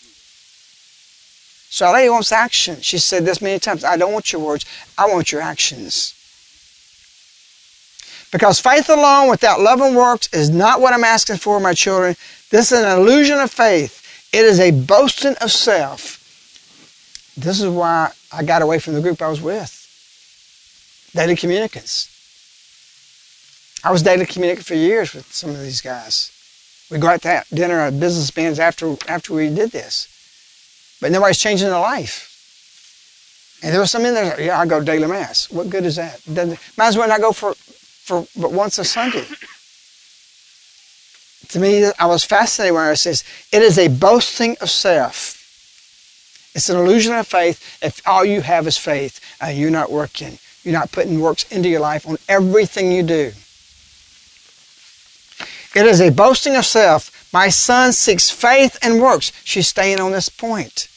So 1.70 1.86
Our 1.86 1.94
Lady 1.94 2.08
wants 2.08 2.32
action. 2.32 2.80
She 2.80 2.98
said 2.98 3.24
this 3.24 3.42
many 3.42 3.58
times. 3.58 3.84
I 3.84 3.96
don't 3.96 4.12
want 4.12 4.32
your 4.32 4.40
words. 4.40 4.64
I 4.96 5.06
want 5.06 5.32
your 5.32 5.42
actions. 5.42 6.15
Because 8.32 8.60
faith 8.60 8.88
alone 8.88 9.30
without 9.30 9.60
love 9.60 9.80
and 9.80 9.96
works 9.96 10.28
is 10.32 10.50
not 10.50 10.80
what 10.80 10.92
I'm 10.92 11.04
asking 11.04 11.36
for, 11.38 11.60
my 11.60 11.72
children. 11.72 12.16
This 12.50 12.72
is 12.72 12.82
an 12.82 12.98
illusion 12.98 13.38
of 13.38 13.50
faith. 13.50 14.02
It 14.32 14.44
is 14.44 14.60
a 14.60 14.70
boasting 14.70 15.36
of 15.40 15.50
self. 15.50 16.22
This 17.36 17.60
is 17.60 17.68
why 17.68 18.12
I 18.32 18.42
got 18.42 18.62
away 18.62 18.78
from 18.78 18.94
the 18.94 19.00
group 19.00 19.22
I 19.22 19.28
was 19.28 19.40
with. 19.40 19.72
Daily 21.14 21.36
communicants. 21.36 22.12
I 23.84 23.92
was 23.92 24.02
daily 24.02 24.26
communicant 24.26 24.66
for 24.66 24.74
years 24.74 25.14
with 25.14 25.32
some 25.32 25.50
of 25.50 25.60
these 25.60 25.80
guys. 25.80 26.32
We 26.90 26.98
go 26.98 27.08
out 27.08 27.22
to 27.22 27.44
dinner 27.52 27.80
at 27.80 28.00
business 28.00 28.30
bands 28.30 28.58
after 28.58 28.96
after 29.08 29.34
we 29.34 29.48
did 29.48 29.70
this. 29.70 30.08
But 31.00 31.12
nobody's 31.12 31.38
changing 31.38 31.68
their 31.68 31.80
life. 31.80 32.32
And 33.62 33.72
there 33.72 33.80
was 33.80 33.90
some 33.90 34.04
in 34.04 34.14
there, 34.14 34.40
yeah, 34.40 34.58
I 34.58 34.66
go 34.66 34.82
daily 34.82 35.06
mass. 35.06 35.50
What 35.50 35.70
good 35.70 35.84
is 35.84 35.96
that? 35.96 36.20
Might 36.76 36.88
as 36.88 36.96
well 36.96 37.08
not 37.08 37.20
go 37.20 37.32
for 37.32 37.54
for 38.06 38.26
but 38.40 38.52
once 38.52 38.78
a 38.78 38.84
Sunday. 38.84 39.24
To 41.48 41.58
me, 41.58 41.90
I 41.98 42.06
was 42.06 42.24
fascinated 42.24 42.74
when 42.74 42.88
it 42.90 42.96
says, 42.96 43.24
it 43.52 43.62
is 43.62 43.78
a 43.78 43.88
boasting 43.88 44.56
of 44.60 44.70
self. 44.70 45.34
It's 46.54 46.68
an 46.68 46.78
illusion 46.78 47.14
of 47.14 47.26
faith 47.26 47.78
if 47.82 48.00
all 48.06 48.24
you 48.24 48.40
have 48.40 48.66
is 48.66 48.78
faith 48.78 49.20
and 49.40 49.58
you're 49.58 49.70
not 49.70 49.90
working. 49.90 50.38
You're 50.62 50.72
not 50.72 50.92
putting 50.92 51.20
works 51.20 51.44
into 51.50 51.68
your 51.68 51.80
life 51.80 52.06
on 52.06 52.16
everything 52.28 52.90
you 52.92 53.02
do. 53.02 53.32
It 55.74 55.86
is 55.86 56.00
a 56.00 56.10
boasting 56.10 56.56
of 56.56 56.64
self. 56.64 57.28
My 57.32 57.48
son 57.48 57.92
seeks 57.92 58.30
faith 58.30 58.78
and 58.82 59.00
works. 59.00 59.32
She's 59.44 59.68
staying 59.68 60.00
on 60.00 60.12
this 60.12 60.28
point. 60.28 60.88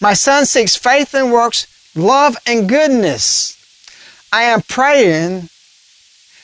My 0.00 0.14
son 0.14 0.46
seeks 0.46 0.74
faith 0.74 1.14
and 1.14 1.32
works, 1.32 1.66
love 1.94 2.36
and 2.46 2.68
goodness. 2.68 3.53
I 4.34 4.42
am 4.42 4.62
praying, 4.62 5.48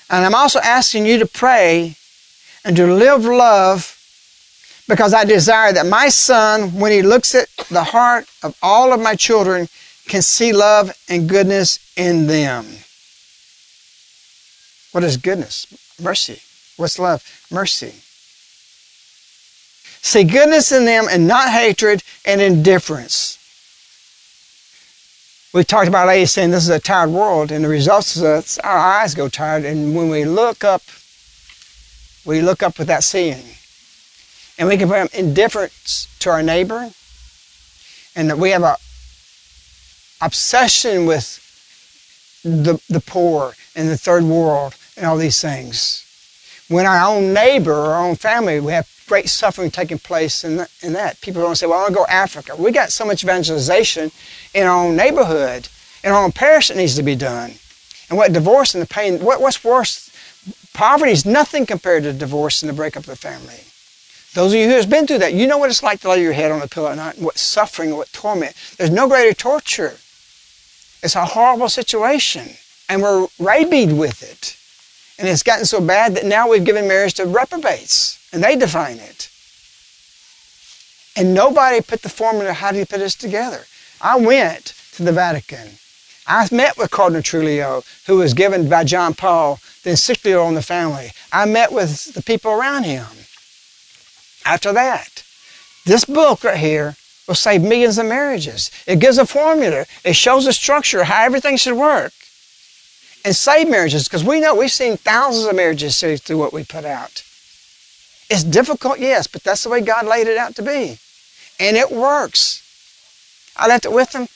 and 0.09 0.25
I'm 0.25 0.33
also 0.33 0.61
asking 0.61 1.07
you 1.07 1.19
to 1.19 1.27
pray 1.27 1.97
and 2.65 2.77
to 2.77 2.87
live 2.87 3.25
love 3.25 3.99
because 4.87 5.13
I 5.13 5.25
desire 5.25 5.73
that 5.73 5.87
my 5.87 6.09
son, 6.09 6.79
when 6.79 6.93
he 6.93 7.03
looks 7.03 7.35
at 7.35 7.49
the 7.69 7.83
heart 7.83 8.27
of 8.45 8.57
all 8.63 8.93
of 8.93 9.01
my 9.01 9.17
children, 9.17 9.67
can 10.07 10.23
see 10.23 10.53
love 10.53 10.97
and 11.09 11.29
goodness 11.29 11.81
in 11.97 12.29
them. 12.29 12.65
What 14.93 15.03
is 15.03 15.17
goodness? 15.17 15.67
Mercy. 16.01 16.43
What's 16.77 17.01
love? 17.01 17.25
Mercy. 17.51 17.95
See 20.01 20.23
goodness 20.23 20.71
in 20.71 20.85
them 20.85 21.07
and 21.11 21.27
not 21.27 21.51
hatred 21.51 22.05
and 22.25 22.41
indifference 22.41 23.40
we 25.53 25.65
talked 25.65 25.89
about 25.89 26.07
lady 26.07 26.27
saying 26.27 26.51
this 26.51 26.63
is 26.63 26.69
a 26.69 26.79
tired 26.79 27.11
world, 27.11 27.51
and 27.51 27.65
the 27.65 27.69
results 27.69 28.17
is 28.17 28.23
uh, 28.23 28.41
that 28.41 28.59
our 28.65 28.79
eyes 28.79 29.15
go 29.15 29.29
tired, 29.29 29.65
and 29.65 29.97
when 29.97 30.09
we 30.09 30.25
look 30.25 30.63
up, 30.63 30.83
we 32.25 32.41
look 32.41 32.63
up 32.63 32.79
without 32.79 33.03
seeing. 33.03 33.43
And 34.59 34.69
we 34.69 34.77
can 34.77 34.89
put 34.89 35.13
indifference 35.15 36.07
to 36.21 36.31
our 36.31 36.43
neighbor, 36.43 36.91
and 38.15 38.31
that 38.31 38.39
we 38.39 38.51
have 38.51 38.63
a 38.63 38.77
obsession 40.21 41.07
with 41.07 41.41
the, 42.45 42.81
the 42.89 43.01
poor 43.01 43.55
and 43.75 43.89
the 43.89 43.97
third 43.97 44.23
world 44.23 44.75
and 44.97 45.07
all 45.07 45.17
these 45.17 45.41
things. 45.41 46.05
When 46.71 46.87
our 46.87 47.05
own 47.05 47.33
neighbor, 47.33 47.75
our 47.75 48.07
own 48.07 48.15
family, 48.15 48.61
we 48.61 48.71
have 48.71 48.89
great 49.09 49.29
suffering 49.29 49.73
taking 49.73 49.99
place 49.99 50.45
in, 50.45 50.59
that. 50.59 50.71
In 50.83 50.93
that. 50.93 51.21
People 51.21 51.43
don't 51.43 51.57
say, 51.57 51.67
well, 51.67 51.81
I 51.81 51.83
want 51.83 51.95
to 51.95 51.99
go 51.99 52.05
to 52.05 52.13
Africa. 52.13 52.55
We 52.55 52.71
got 52.71 52.93
so 52.93 53.05
much 53.05 53.25
evangelization 53.25 54.13
in 54.55 54.69
our 54.69 54.87
own 54.87 54.95
neighborhood, 54.95 55.67
in 56.05 56.13
our 56.13 56.23
own 56.23 56.31
parish 56.31 56.69
that 56.69 56.77
needs 56.77 56.95
to 56.95 57.03
be 57.03 57.17
done. 57.17 57.55
And 58.09 58.17
what 58.17 58.33
divorce 58.33 58.73
and 58.73 58.81
the 58.81 58.87
pain, 58.87 59.19
what, 59.19 59.41
what's 59.41 59.65
worse? 59.65 60.15
Poverty 60.73 61.11
is 61.11 61.27
nothing 61.27 61.67
compared 61.67 62.05
to 62.05 62.13
divorce 62.13 62.63
and 62.63 62.71
the 62.71 62.77
breakup 62.77 63.03
of 63.03 63.09
the 63.09 63.17
family. 63.17 63.65
Those 64.35 64.53
of 64.53 64.61
you 64.61 64.69
who 64.69 64.77
have 64.77 64.89
been 64.89 65.09
through 65.09 65.19
that, 65.19 65.35
you 65.35 65.49
know 65.49 65.59
what 65.59 65.71
it's 65.71 65.83
like 65.83 66.03
to 66.03 66.11
lay 66.11 66.23
your 66.23 66.35
head 66.35 66.53
on 66.53 66.63
a 66.63 66.69
pillow 66.69 66.91
at 66.91 66.99
night, 66.99 67.17
and 67.17 67.25
what 67.25 67.37
suffering, 67.37 67.97
what 67.97 68.13
torment. 68.13 68.55
There's 68.79 68.91
no 68.91 69.09
greater 69.09 69.35
torture. 69.35 69.99
It's 71.03 71.17
a 71.17 71.25
horrible 71.25 71.69
situation, 71.69 72.51
and 72.89 73.03
we're 73.03 73.27
rabied 73.41 73.91
with 73.91 74.23
it. 74.23 74.57
And 75.21 75.29
it's 75.29 75.43
gotten 75.43 75.67
so 75.67 75.83
bad 75.83 76.15
that 76.15 76.25
now 76.25 76.49
we've 76.49 76.65
given 76.65 76.89
marriage 76.89 77.15
to 77.15 77.27
reprobates 77.27 78.19
and 78.33 78.43
they 78.43 78.57
define 78.57 78.97
it. 78.97 79.29
And 81.15 81.35
nobody 81.35 81.83
put 81.83 82.01
the 82.01 82.09
formula, 82.09 82.55
how 82.55 82.73
do 82.73 82.79
you 82.79 82.87
put 82.87 83.01
this 83.01 83.15
together? 83.15 83.67
I 84.01 84.17
went 84.17 84.75
to 84.95 85.03
the 85.03 85.13
Vatican. 85.13 85.73
I 86.27 86.49
met 86.51 86.79
with 86.79 86.91
Cardinal 86.91 87.21
Trujillo, 87.21 87.85
who 88.07 88.17
was 88.17 88.33
given 88.33 88.71
by 88.71 88.85
John 88.85 89.13
Paul 89.13 89.61
the 89.83 89.91
encyclical 89.91 90.43
on 90.43 90.55
the 90.55 90.63
family. 90.63 91.11
I 91.31 91.45
met 91.45 91.71
with 91.71 92.15
the 92.15 92.23
people 92.23 92.53
around 92.53 92.85
him. 92.85 93.07
After 94.47 94.73
that, 94.73 95.23
this 95.85 96.07
book 96.07 96.45
right 96.45 96.57
here 96.57 96.97
will 97.29 97.35
save 97.35 97.63
millions 97.63 97.99
of 97.99 98.07
marriages. 98.07 98.71
It 98.87 99.01
gives 99.01 99.19
a 99.19 99.27
formula. 99.27 99.85
It 100.03 100.17
shows 100.17 100.47
a 100.47 100.53
structure, 100.55 101.05
how 101.05 101.25
everything 101.25 101.59
should 101.59 101.77
work. 101.77 102.13
And 103.25 103.37
save 103.37 103.69
marriages, 103.69 104.05
because 104.05 104.25
we 104.25 104.41
know 104.41 104.55
we've 104.55 104.71
seen 104.71 104.97
thousands 104.97 105.47
of 105.47 105.55
marriages 105.55 105.95
saved 105.95 106.23
through 106.23 106.39
what 106.39 106.55
we 106.55 106.65
put 106.65 106.87
out. 106.87 107.23
It's 108.31 108.45
difficult, 108.45 108.99
yes, 108.99 109.27
but 109.27 109.43
that's 109.43 109.65
the 109.65 109.69
way 109.69 109.81
God 109.81 110.07
laid 110.07 110.27
it 110.27 110.39
out 110.39 110.55
to 110.57 110.63
be. 110.63 110.99
And 111.59 111.77
it 111.77 111.91
works. 111.91 112.63
I 113.57 113.69
left 113.69 113.85
it 113.85 113.93
with 113.93 114.13
them. 114.13 114.29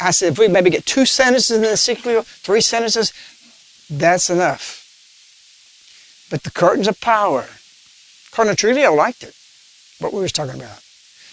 I 0.00 0.10
said, 0.10 0.32
if 0.32 0.38
we 0.38 0.48
maybe 0.48 0.70
get 0.70 0.84
two 0.84 1.06
sentences 1.06 1.56
in 1.56 1.62
the 1.62 1.70
encyclical, 1.70 2.22
three 2.22 2.60
sentences, 2.60 3.12
that's 3.88 4.28
enough. 4.28 4.84
But 6.30 6.42
the 6.42 6.50
curtains 6.50 6.86
of 6.86 7.00
power, 7.00 7.48
Cardinal 8.30 8.56
Trujillo 8.56 8.94
liked 8.94 9.22
it, 9.22 9.34
what 9.98 10.12
we 10.12 10.20
were 10.20 10.28
talking 10.28 10.60
about. 10.60 10.82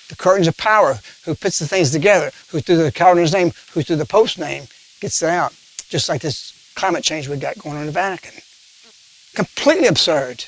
The 0.07 0.15
curtains 0.15 0.47
of 0.47 0.55
power, 0.55 0.99
who 1.25 1.35
puts 1.35 1.59
the 1.59 1.67
things 1.67 1.91
together, 1.91 2.31
who 2.49 2.61
through 2.61 2.77
the 2.77 2.91
Cardinal's 2.91 3.33
name, 3.33 3.51
who 3.73 3.81
through 3.81 3.97
the 3.97 4.05
Pope's 4.05 4.37
name 4.37 4.67
gets 5.01 5.21
it 5.21 5.29
out. 5.29 5.53
Just 5.89 6.07
like 6.07 6.21
this 6.21 6.54
climate 6.75 7.03
change 7.03 7.27
we've 7.27 7.39
got 7.39 7.57
going 7.57 7.75
on 7.75 7.81
in 7.81 7.87
the 7.87 7.91
Vatican. 7.91 8.41
Completely 9.33 9.87
absurd. 9.87 10.45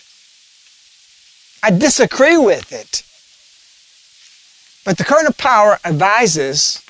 I 1.63 1.71
disagree 1.71 2.37
with 2.37 2.71
it. 2.71 3.03
But 4.85 4.97
the 4.97 5.03
current 5.03 5.27
of 5.27 5.37
power 5.37 5.79
advises 5.83 6.81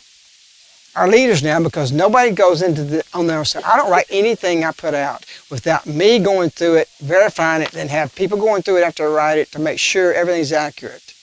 our 0.95 1.07
leaders 1.07 1.43
now 1.43 1.61
because 1.61 1.91
nobody 1.91 2.31
goes 2.31 2.61
into 2.61 2.83
the 2.83 3.03
on 3.13 3.27
their 3.27 3.45
side. 3.45 3.63
I 3.63 3.77
don't 3.77 3.89
write 3.89 4.07
anything 4.09 4.63
I 4.63 4.71
put 4.71 4.93
out 4.93 5.25
without 5.49 5.85
me 5.85 6.19
going 6.19 6.49
through 6.49 6.75
it, 6.75 6.89
verifying 6.99 7.61
it, 7.61 7.71
then 7.71 7.87
have 7.87 8.13
people 8.15 8.37
going 8.37 8.63
through 8.63 8.77
it 8.77 8.83
after 8.83 9.07
I 9.07 9.13
write 9.13 9.37
it 9.37 9.51
to 9.51 9.59
make 9.59 9.79
sure 9.79 10.13
everything's 10.13 10.51
accurate. 10.51 11.13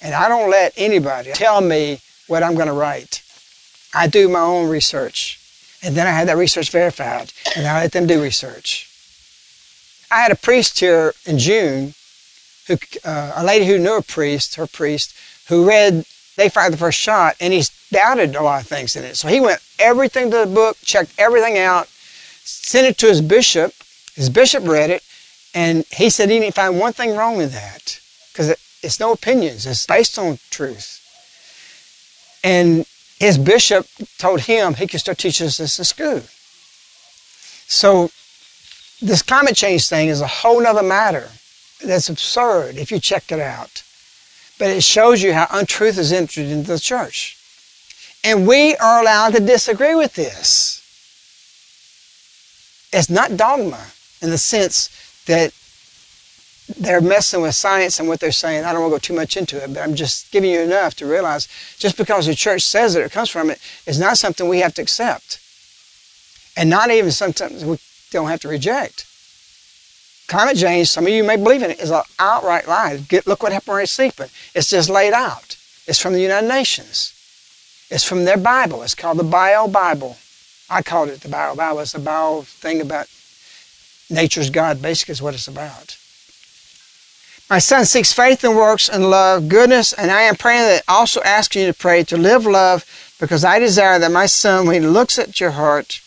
And 0.00 0.14
I 0.14 0.28
don't 0.28 0.50
let 0.50 0.74
anybody 0.76 1.32
tell 1.32 1.60
me 1.60 2.00
what 2.26 2.42
I'm 2.42 2.54
going 2.54 2.68
to 2.68 2.74
write. 2.74 3.22
I 3.94 4.06
do 4.06 4.28
my 4.28 4.40
own 4.40 4.68
research. 4.68 5.40
And 5.84 5.94
then 5.94 6.06
I 6.06 6.10
had 6.10 6.28
that 6.28 6.38
research 6.38 6.70
verified, 6.70 7.32
and 7.54 7.66
I 7.66 7.82
let 7.82 7.92
them 7.92 8.06
do 8.06 8.22
research. 8.22 8.88
I 10.10 10.20
had 10.20 10.32
a 10.32 10.36
priest 10.36 10.80
here 10.80 11.12
in 11.26 11.38
June, 11.38 11.94
who, 12.66 12.78
uh, 13.04 13.32
a 13.36 13.44
lady 13.44 13.66
who 13.66 13.78
knew 13.78 13.98
a 13.98 14.02
priest, 14.02 14.54
her 14.54 14.66
priest, 14.66 15.14
who 15.48 15.68
read 15.68 16.06
They 16.36 16.48
Fired 16.48 16.72
the 16.72 16.78
First 16.78 16.98
Shot, 16.98 17.36
and 17.38 17.52
he 17.52 17.62
doubted 17.92 18.34
a 18.34 18.42
lot 18.42 18.62
of 18.62 18.66
things 18.66 18.96
in 18.96 19.04
it. 19.04 19.16
So 19.16 19.28
he 19.28 19.40
went 19.40 19.60
everything 19.78 20.30
to 20.30 20.38
the 20.38 20.46
book, 20.46 20.78
checked 20.82 21.12
everything 21.18 21.58
out, 21.58 21.88
sent 21.88 22.86
it 22.86 22.96
to 22.98 23.06
his 23.06 23.20
bishop. 23.20 23.74
His 24.14 24.30
bishop 24.30 24.66
read 24.66 24.90
it, 24.90 25.02
and 25.54 25.84
he 25.90 26.08
said 26.08 26.30
he 26.30 26.38
didn't 26.38 26.54
find 26.54 26.78
one 26.78 26.92
thing 26.92 27.16
wrong 27.16 27.36
with 27.36 27.52
that 27.52 28.00
because 28.32 28.48
it, 28.48 28.60
it's 28.82 29.00
no 29.00 29.12
opinions. 29.12 29.66
It's 29.66 29.86
based 29.86 30.18
on 30.18 30.38
truth. 30.50 31.00
And 32.42 32.86
his 33.24 33.38
bishop 33.38 33.86
told 34.18 34.40
him 34.42 34.74
he 34.74 34.86
could 34.86 35.00
start 35.00 35.16
teaching 35.16 35.46
us 35.46 35.56
this 35.56 35.78
in 35.78 35.84
school. 35.84 36.22
So 37.66 38.10
this 39.00 39.22
climate 39.22 39.56
change 39.56 39.88
thing 39.88 40.08
is 40.08 40.20
a 40.20 40.26
whole 40.26 40.60
nother 40.60 40.82
matter. 40.82 41.30
That's 41.82 42.10
absurd 42.10 42.76
if 42.76 42.92
you 42.92 43.00
check 43.00 43.32
it 43.32 43.40
out. 43.40 43.82
But 44.58 44.68
it 44.68 44.82
shows 44.82 45.22
you 45.22 45.32
how 45.32 45.46
untruth 45.50 45.96
is 45.96 46.12
entered 46.12 46.48
into 46.48 46.72
the 46.72 46.78
church. 46.78 47.38
And 48.22 48.46
we 48.46 48.76
are 48.76 49.00
allowed 49.00 49.32
to 49.34 49.40
disagree 49.40 49.94
with 49.94 50.14
this. 50.14 50.82
It's 52.92 53.08
not 53.08 53.38
dogma 53.38 53.86
in 54.20 54.30
the 54.30 54.38
sense 54.38 54.90
that 55.26 55.52
they're 56.68 57.00
messing 57.00 57.42
with 57.42 57.54
science 57.54 58.00
and 58.00 58.08
what 58.08 58.20
they're 58.20 58.32
saying. 58.32 58.64
I 58.64 58.72
don't 58.72 58.80
want 58.80 58.92
to 58.92 58.94
go 58.96 59.14
too 59.14 59.20
much 59.20 59.36
into 59.36 59.62
it, 59.62 59.72
but 59.72 59.82
I'm 59.82 59.94
just 59.94 60.32
giving 60.32 60.50
you 60.50 60.60
enough 60.60 60.94
to 60.96 61.06
realize 61.06 61.46
just 61.78 61.96
because 61.96 62.26
the 62.26 62.34
church 62.34 62.62
says 62.62 62.94
that 62.94 63.04
it 63.04 63.12
comes 63.12 63.28
from 63.28 63.50
it 63.50 63.60
is 63.86 63.98
not 63.98 64.18
something 64.18 64.48
we 64.48 64.60
have 64.60 64.74
to 64.74 64.82
accept. 64.82 65.40
And 66.56 66.70
not 66.70 66.90
even 66.90 67.10
sometimes 67.10 67.64
we 67.64 67.78
don't 68.10 68.28
have 68.28 68.40
to 68.40 68.48
reject. 68.48 69.06
Climate 70.26 70.56
change, 70.56 70.88
some 70.88 71.06
of 71.06 71.12
you 71.12 71.22
may 71.22 71.36
believe 71.36 71.62
in 71.62 71.70
it, 71.70 71.80
is 71.80 71.90
an 71.90 72.02
outright 72.18 72.66
lie. 72.66 72.96
Get, 72.96 73.26
look 73.26 73.42
what 73.42 73.52
happened 73.52 73.76
right 73.76 73.88
sleeping. 73.88 74.28
It's 74.54 74.70
just 74.70 74.88
laid 74.88 75.12
out. 75.12 75.56
It's 75.86 76.00
from 76.00 76.14
the 76.14 76.20
United 76.20 76.48
Nations. 76.48 77.12
It's 77.90 78.04
from 78.04 78.24
their 78.24 78.38
Bible. 78.38 78.82
It's 78.82 78.94
called 78.94 79.18
the 79.18 79.24
Bio 79.24 79.68
Bible. 79.68 80.16
I 80.70 80.80
called 80.80 81.10
it 81.10 81.20
the 81.20 81.28
Bio 81.28 81.54
Bible. 81.54 81.80
It's 81.80 81.94
a 81.94 82.00
bio 82.00 82.42
thing 82.42 82.80
about 82.80 83.06
nature's 84.08 84.48
God, 84.48 84.80
basically, 84.80 85.12
is 85.12 85.20
what 85.20 85.34
it's 85.34 85.48
about. 85.48 85.98
My 87.50 87.58
son 87.58 87.84
seeks 87.84 88.12
faith 88.12 88.42
and 88.42 88.56
works 88.56 88.88
and 88.88 89.10
love, 89.10 89.48
goodness, 89.48 89.92
and 89.92 90.10
I 90.10 90.22
am 90.22 90.34
praying 90.34 90.62
that 90.62 90.82
also 90.88 91.20
asking 91.22 91.62
you 91.62 91.68
to 91.68 91.78
pray 91.78 92.02
to 92.04 92.16
live 92.16 92.46
love 92.46 92.84
because 93.20 93.44
I 93.44 93.58
desire 93.58 93.98
that 93.98 94.10
my 94.10 94.26
son, 94.26 94.66
when 94.66 94.82
he 94.82 94.88
looks 94.88 95.18
at 95.18 95.40
your 95.40 95.50
heart 95.50 96.00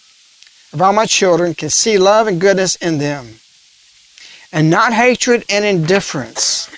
of 0.74 0.82
all 0.82 0.94
my 0.94 1.06
children, 1.06 1.54
can 1.54 1.70
see 1.70 1.98
love 1.98 2.28
and 2.28 2.42
goodness 2.42 2.76
in 2.78 2.98
them 2.98 3.36
and 4.52 4.70
not 4.70 4.94
hatred 4.94 5.46
and 5.50 5.64
indifference. 5.64 6.70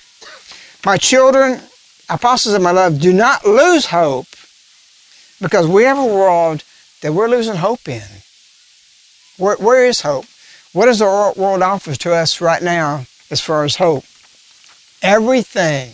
My 0.86 0.98
children, 0.98 1.62
apostles 2.10 2.54
of 2.54 2.62
my 2.62 2.72
love, 2.72 3.00
do 3.00 3.14
not 3.14 3.46
lose 3.46 3.88
hope 3.88 4.28
because 5.40 5.68
we 5.68 5.84
have 5.84 5.98
a 5.98 6.06
world 6.06 6.64
that 7.02 7.14
we're 7.14 7.30
losing 7.30 7.56
hope 7.56 7.88
in. 7.88 8.04
where, 9.38 9.56
where 9.56 9.86
is 9.86 10.02
hope? 10.02 10.26
What 10.74 10.86
does 10.86 11.00
the 11.00 11.06
world 11.06 11.62
offer 11.62 11.96
to 11.96 12.14
us 12.14 12.42
right 12.42 12.62
now 12.62 13.06
as 13.32 13.40
far 13.40 13.64
as 13.64 13.78
hope? 13.78 14.04
Everything, 15.02 15.94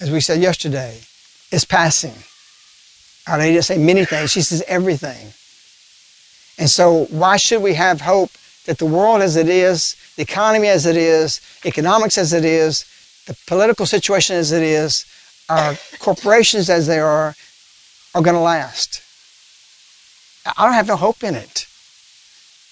as 0.00 0.10
we 0.10 0.20
said 0.20 0.40
yesterday, 0.40 1.00
is 1.50 1.64
passing. 1.64 2.14
Our 3.26 3.38
lady 3.38 3.54
didn't 3.54 3.64
say 3.64 3.78
many 3.78 4.04
things, 4.04 4.30
she 4.30 4.42
says 4.42 4.62
everything. 4.68 5.32
And 6.58 6.70
so, 6.70 7.06
why 7.06 7.36
should 7.36 7.62
we 7.62 7.74
have 7.74 8.00
hope 8.00 8.30
that 8.66 8.78
the 8.78 8.86
world 8.86 9.22
as 9.22 9.36
it 9.36 9.48
is, 9.48 9.96
the 10.16 10.22
economy 10.22 10.68
as 10.68 10.86
it 10.86 10.96
is, 10.96 11.40
economics 11.64 12.16
as 12.18 12.32
it 12.32 12.44
is, 12.44 12.84
the 13.26 13.36
political 13.46 13.86
situation 13.86 14.36
as 14.36 14.52
it 14.52 14.62
is, 14.62 15.04
our 15.48 15.76
corporations 15.98 16.70
as 16.70 16.86
they 16.86 16.98
are, 16.98 17.34
are 18.14 18.22
going 18.22 18.36
to 18.36 18.40
last? 18.40 19.02
I 20.56 20.64
don't 20.64 20.74
have 20.74 20.88
no 20.88 20.96
hope 20.96 21.24
in 21.24 21.34
it. 21.34 21.66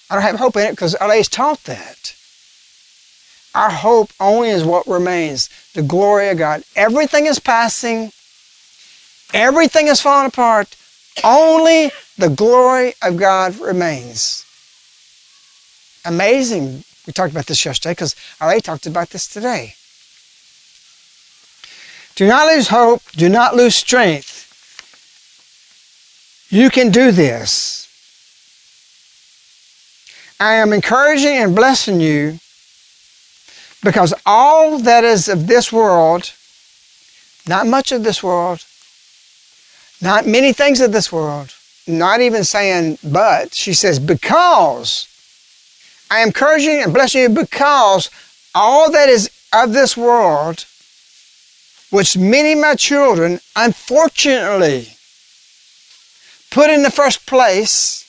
I 0.08 0.14
don't 0.14 0.22
have 0.22 0.38
hope 0.38 0.56
in 0.56 0.62
it 0.62 0.70
because 0.70 0.94
our 0.94 1.08
lady's 1.08 1.28
taught 1.28 1.64
that. 1.64 2.13
Our 3.54 3.70
hope 3.70 4.10
only 4.18 4.50
is 4.50 4.64
what 4.64 4.86
remains 4.86 5.48
the 5.74 5.82
glory 5.82 6.28
of 6.28 6.38
God. 6.38 6.64
Everything 6.74 7.26
is 7.26 7.38
passing, 7.38 8.12
everything 9.32 9.86
is 9.86 10.00
falling 10.00 10.26
apart. 10.26 10.76
Only 11.22 11.92
the 12.18 12.28
glory 12.28 12.94
of 13.00 13.16
God 13.16 13.56
remains. 13.60 14.44
Amazing. 16.04 16.82
We 17.06 17.12
talked 17.12 17.32
about 17.32 17.46
this 17.46 17.64
yesterday 17.64 17.92
because 17.92 18.16
I 18.40 18.58
talked 18.58 18.86
about 18.86 19.10
this 19.10 19.28
today. 19.28 19.76
Do 22.16 22.26
not 22.26 22.48
lose 22.48 22.68
hope. 22.68 23.02
Do 23.12 23.28
not 23.28 23.54
lose 23.54 23.76
strength. 23.76 24.40
You 26.48 26.70
can 26.70 26.90
do 26.90 27.10
this. 27.10 27.88
I 30.40 30.54
am 30.54 30.72
encouraging 30.72 31.36
and 31.36 31.54
blessing 31.54 32.00
you 32.00 32.38
because 33.84 34.14
all 34.24 34.78
that 34.78 35.04
is 35.04 35.28
of 35.28 35.46
this 35.46 35.72
world, 35.72 36.32
not 37.46 37.66
much 37.66 37.92
of 37.92 38.02
this 38.02 38.22
world, 38.22 38.64
not 40.00 40.26
many 40.26 40.52
things 40.52 40.80
of 40.80 40.92
this 40.92 41.12
world, 41.12 41.54
not 41.86 42.20
even 42.20 42.42
saying 42.42 42.98
but, 43.04 43.54
she 43.54 43.74
says, 43.74 43.98
because 43.98 45.06
I 46.10 46.20
am 46.20 46.28
encouraging 46.28 46.82
and 46.82 46.94
blessing 46.94 47.22
you 47.22 47.28
because 47.28 48.10
all 48.54 48.90
that 48.90 49.08
is 49.08 49.30
of 49.52 49.72
this 49.72 49.96
world, 49.96 50.64
which 51.90 52.16
many 52.16 52.52
of 52.52 52.60
my 52.60 52.74
children 52.74 53.40
unfortunately 53.54 54.88
put 56.50 56.70
in 56.70 56.82
the 56.82 56.90
first 56.90 57.26
place, 57.26 58.00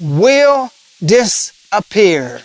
will 0.00 0.70
disappear. 1.04 2.42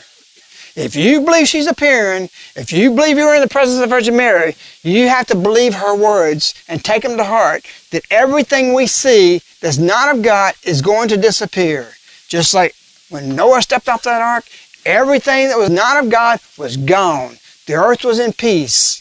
If 0.76 0.96
you 0.96 1.22
believe 1.22 1.48
she's 1.48 1.68
appearing, 1.68 2.30
if 2.56 2.72
you 2.72 2.92
believe 2.92 3.18
you're 3.18 3.36
in 3.36 3.42
the 3.42 3.48
presence 3.48 3.76
of 3.76 3.90
the 3.90 3.94
Virgin 3.96 4.16
Mary, 4.16 4.56
you 4.84 5.10
have 5.10 5.28
to 5.28 5.36
believe 5.36 5.74
her 5.74 5.96
words 5.96 6.54
and 6.68 6.84
take 6.84 7.04
them 7.04 7.18
to 7.18 7.26
heart 7.26 7.66
that 7.92 8.04
everything 8.10 8.74
we 8.74 8.88
see 8.88 9.42
that's 9.60 9.78
not 9.78 10.16
of 10.16 10.24
God 10.24 10.54
is 10.64 10.82
going 10.82 11.10
to 11.10 11.18
disappear. 11.18 11.92
Just 12.30 12.54
like 12.54 12.74
when 13.10 13.36
Noah 13.36 13.62
stepped 13.62 13.90
off 13.90 14.04
that 14.04 14.22
ark, 14.22 14.46
everything 14.86 15.50
that 15.50 15.58
was 15.58 15.70
not 15.70 16.02
of 16.02 16.10
God 16.10 16.40
was 16.58 16.78
gone. 16.78 17.38
The 17.68 17.74
earth 17.74 18.06
was 18.06 18.20
in 18.20 18.32
peace. 18.32 19.00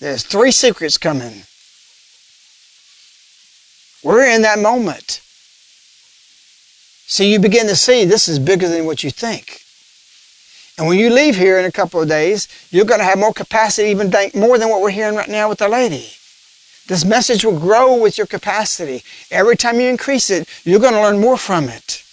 There's 0.00 0.22
three 0.22 0.52
secrets 0.52 0.98
coming. 0.98 1.42
We're 4.04 4.26
in 4.26 4.42
that 4.42 4.58
moment. 4.58 5.22
So 7.06 7.24
you 7.24 7.38
begin 7.40 7.66
to 7.68 7.74
see 7.74 8.04
this 8.04 8.28
is 8.28 8.38
bigger 8.38 8.68
than 8.68 8.84
what 8.84 9.02
you 9.02 9.10
think. 9.10 9.62
And 10.78 10.86
when 10.86 10.98
you 10.98 11.10
leave 11.10 11.36
here 11.36 11.58
in 11.58 11.64
a 11.64 11.72
couple 11.72 12.00
of 12.00 12.08
days, 12.08 12.46
you're 12.70 12.84
going 12.84 13.00
to 13.00 13.04
have 13.04 13.18
more 13.18 13.32
capacity, 13.32 13.88
even 13.88 14.12
think 14.12 14.36
more 14.36 14.58
than 14.58 14.68
what 14.68 14.80
we're 14.80 14.90
hearing 14.90 15.16
right 15.16 15.28
now 15.28 15.48
with 15.48 15.58
the 15.58 15.68
lady. 15.68 16.12
This 16.86 17.04
message 17.04 17.44
will 17.44 17.58
grow 17.58 18.00
with 18.00 18.16
your 18.16 18.28
capacity. 18.28 19.02
Every 19.30 19.56
time 19.56 19.80
you 19.80 19.88
increase 19.88 20.30
it, 20.30 20.48
you're 20.64 20.80
going 20.80 20.94
to 20.94 21.02
learn 21.02 21.20
more 21.20 21.36
from 21.36 21.68
it. 21.68 22.04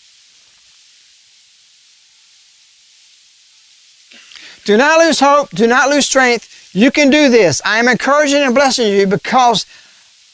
Do 4.66 4.76
not 4.78 4.99
lose 4.99 5.20
hope. 5.20 5.51
Do 5.51 5.68
not 5.68 5.89
lose 5.89 6.07
strength. 6.07 6.72
You 6.74 6.89
can 6.89 7.11
do 7.11 7.30
this. 7.30 7.61
I 7.63 7.78
am 7.78 7.88
encouraging 7.88 8.41
and 8.41 8.55
blessing 8.55 8.91
you 8.91 9.05
because 9.05 9.68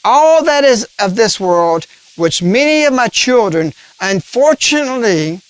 all 0.04 0.42
that 0.42 0.64
is 0.64 0.88
of 0.98 1.16
this 1.16 1.38
world, 1.38 1.86
which 2.16 2.42
many 2.42 2.84
of 2.84 2.94
my 2.94 3.08
children 3.08 3.74
unfortunately 4.00 5.42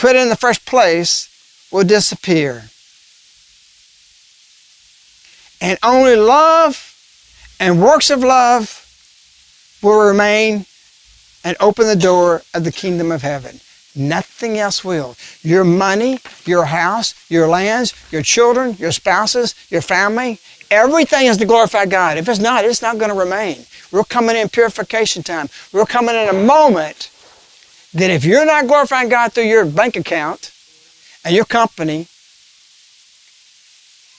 put 0.00 0.16
in 0.16 0.30
the 0.30 0.36
first 0.36 0.64
place, 0.64 1.28
will 1.70 1.84
disappear. 1.84 2.64
And 5.60 5.78
only 5.82 6.16
love 6.16 6.96
and 7.60 7.82
works 7.82 8.08
of 8.08 8.24
love 8.24 8.86
will 9.82 10.00
remain 10.00 10.64
and 11.44 11.54
open 11.60 11.86
the 11.86 11.96
door 11.96 12.42
of 12.54 12.64
the 12.64 12.72
kingdom 12.72 13.12
of 13.12 13.20
heaven. 13.20 13.60
Nothing 13.94 14.58
else 14.58 14.82
will. 14.82 15.16
Your 15.42 15.64
money, 15.64 16.20
your 16.46 16.64
house, 16.64 17.14
your 17.28 17.46
lands, 17.46 17.92
your 18.10 18.22
children, 18.22 18.76
your 18.78 18.92
spouses, 18.92 19.54
your 19.68 19.82
family, 19.82 20.38
everything 20.70 21.26
is 21.26 21.36
to 21.36 21.44
glorify 21.44 21.84
God. 21.84 22.16
If 22.16 22.26
it's 22.26 22.40
not, 22.40 22.64
it's 22.64 22.80
not 22.80 22.96
going 22.96 23.10
to 23.10 23.16
remain. 23.16 23.66
We're 23.92 24.04
coming 24.04 24.36
in 24.36 24.48
purification 24.48 25.22
time. 25.22 25.50
We're 25.72 25.84
coming 25.84 26.14
in 26.14 26.28
a 26.28 26.32
moment 26.32 27.10
that 27.94 28.10
if 28.10 28.24
you're 28.24 28.46
not 28.46 28.66
glorifying 28.66 29.08
God 29.08 29.32
through 29.32 29.44
your 29.44 29.64
bank 29.64 29.96
account 29.96 30.52
and 31.24 31.34
your 31.34 31.44
company, 31.44 32.06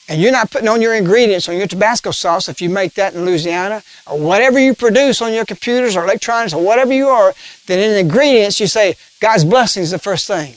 and 0.09 0.21
you're 0.21 0.31
not 0.31 0.51
putting 0.51 0.67
on 0.67 0.81
your 0.81 0.93
ingredients 0.93 1.47
on 1.47 1.55
your 1.55 1.67
Tabasco 1.67 2.11
sauce 2.11 2.49
if 2.49 2.61
you 2.61 2.69
make 2.69 2.95
that 2.95 3.13
in 3.13 3.25
Louisiana, 3.25 3.81
or 4.05 4.19
whatever 4.19 4.59
you 4.59 4.75
produce 4.75 5.21
on 5.21 5.31
your 5.31 5.45
computers 5.45 5.95
or 5.95 6.03
electronics 6.03 6.53
or 6.53 6.61
whatever 6.61 6.91
you 6.91 7.07
are, 7.07 7.33
then 7.67 7.79
in 7.79 7.91
the 7.91 7.99
ingredients 7.99 8.59
you 8.59 8.67
say, 8.67 8.95
God's 9.21 9.45
blessing 9.45 9.83
is 9.83 9.91
the 9.91 9.99
first 9.99 10.27
thing. 10.27 10.55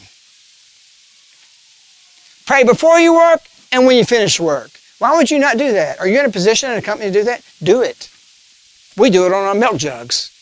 Pray 2.47 2.65
before 2.65 2.99
you 2.99 3.15
work 3.15 3.43
and 3.71 3.87
when 3.87 3.97
you 3.97 4.05
finish 4.05 4.41
work. 4.41 4.73
Why 4.99 5.17
would 5.17 5.31
you 5.31 5.39
not 5.39 5.57
do 5.57 5.73
that? 5.73 6.01
Are 6.01 6.09
you 6.09 6.19
in 6.19 6.27
a 6.27 6.31
position 6.31 6.71
in 6.73 6.79
a 6.79 6.83
company 6.83 7.11
to 7.11 7.19
do 7.19 7.25
that? 7.25 7.43
Do 7.63 7.83
it. 7.83 8.11
We 8.97 9.09
do 9.09 9.25
it 9.25 9.33
on 9.33 9.45
our 9.45 9.55
milk 9.55 9.77
jugs. 9.77 10.34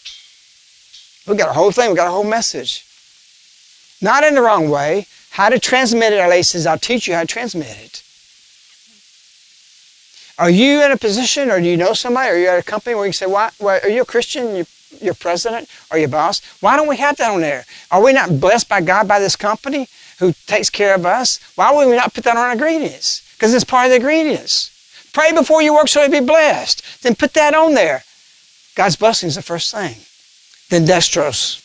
We 1.26 1.36
got 1.36 1.50
a 1.50 1.52
whole 1.52 1.70
thing, 1.70 1.90
we 1.90 1.96
got 1.96 2.08
a 2.08 2.10
whole 2.10 2.24
message. 2.24 2.84
Not 4.00 4.24
in 4.24 4.34
the 4.34 4.42
wrong 4.42 4.68
way. 4.68 5.06
How 5.30 5.48
to 5.48 5.58
transmit 5.58 6.12
it, 6.12 6.20
Our 6.20 6.42
says, 6.42 6.66
I'll 6.66 6.78
teach 6.78 7.08
you 7.08 7.14
how 7.14 7.20
to 7.20 7.26
transmit 7.26 7.68
it. 7.68 8.02
Are 10.38 10.50
you 10.50 10.82
in 10.82 10.90
a 10.90 10.96
position, 10.96 11.50
or 11.50 11.60
do 11.60 11.66
you 11.66 11.76
know 11.76 11.92
somebody, 11.92 12.30
or 12.30 12.32
are 12.32 12.38
you 12.38 12.48
at 12.48 12.58
a 12.58 12.62
company 12.62 12.94
where 12.94 13.06
you 13.06 13.12
say, 13.12 13.26
why, 13.26 13.50
why 13.58 13.78
are 13.78 13.88
you 13.88 14.02
a 14.02 14.04
Christian? 14.04 14.56
You, 14.56 14.66
your 15.00 15.14
president 15.14 15.68
or 15.90 15.98
your 15.98 16.08
boss? 16.08 16.42
Why 16.60 16.76
don't 16.76 16.88
we 16.88 16.96
have 16.98 17.16
that 17.16 17.30
on 17.30 17.40
there? 17.40 17.64
Are 17.90 18.02
we 18.02 18.12
not 18.12 18.40
blessed 18.40 18.68
by 18.68 18.80
God 18.80 19.08
by 19.08 19.20
this 19.20 19.36
company 19.36 19.88
who 20.18 20.34
takes 20.46 20.68
care 20.68 20.94
of 20.94 21.06
us? 21.06 21.38
Why 21.54 21.72
would 21.72 21.88
we 21.88 21.96
not 21.96 22.12
put 22.12 22.24
that 22.24 22.36
on 22.36 22.42
our 22.42 22.52
ingredients? 22.52 23.22
Because 23.34 23.54
it's 23.54 23.64
part 23.64 23.86
of 23.86 23.90
the 23.90 23.96
ingredients. 23.96 24.70
Pray 25.12 25.32
before 25.32 25.62
you 25.62 25.74
work 25.74 25.88
so 25.88 26.02
you 26.02 26.10
be 26.10 26.20
blessed. 26.20 27.02
Then 27.02 27.14
put 27.14 27.34
that 27.34 27.54
on 27.54 27.74
there. 27.74 28.04
God's 28.74 28.96
blessing 28.96 29.28
is 29.28 29.36
the 29.36 29.42
first 29.42 29.72
thing. 29.72 29.96
Dextrose. 30.80 31.60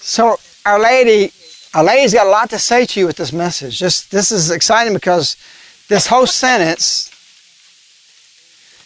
so 0.00 0.36
Our 0.66 0.78
Lady, 0.78 1.32
Our 1.74 1.84
Lady's 1.84 2.14
got 2.14 2.26
a 2.26 2.30
lot 2.30 2.50
to 2.50 2.58
say 2.58 2.86
to 2.86 3.00
you 3.00 3.06
with 3.06 3.16
this 3.16 3.32
message. 3.32 3.78
Just 3.78 4.10
this 4.10 4.30
is 4.30 4.50
exciting 4.50 4.92
because 4.94 5.36
this 5.88 6.06
whole 6.06 6.26
sentence 6.26 7.10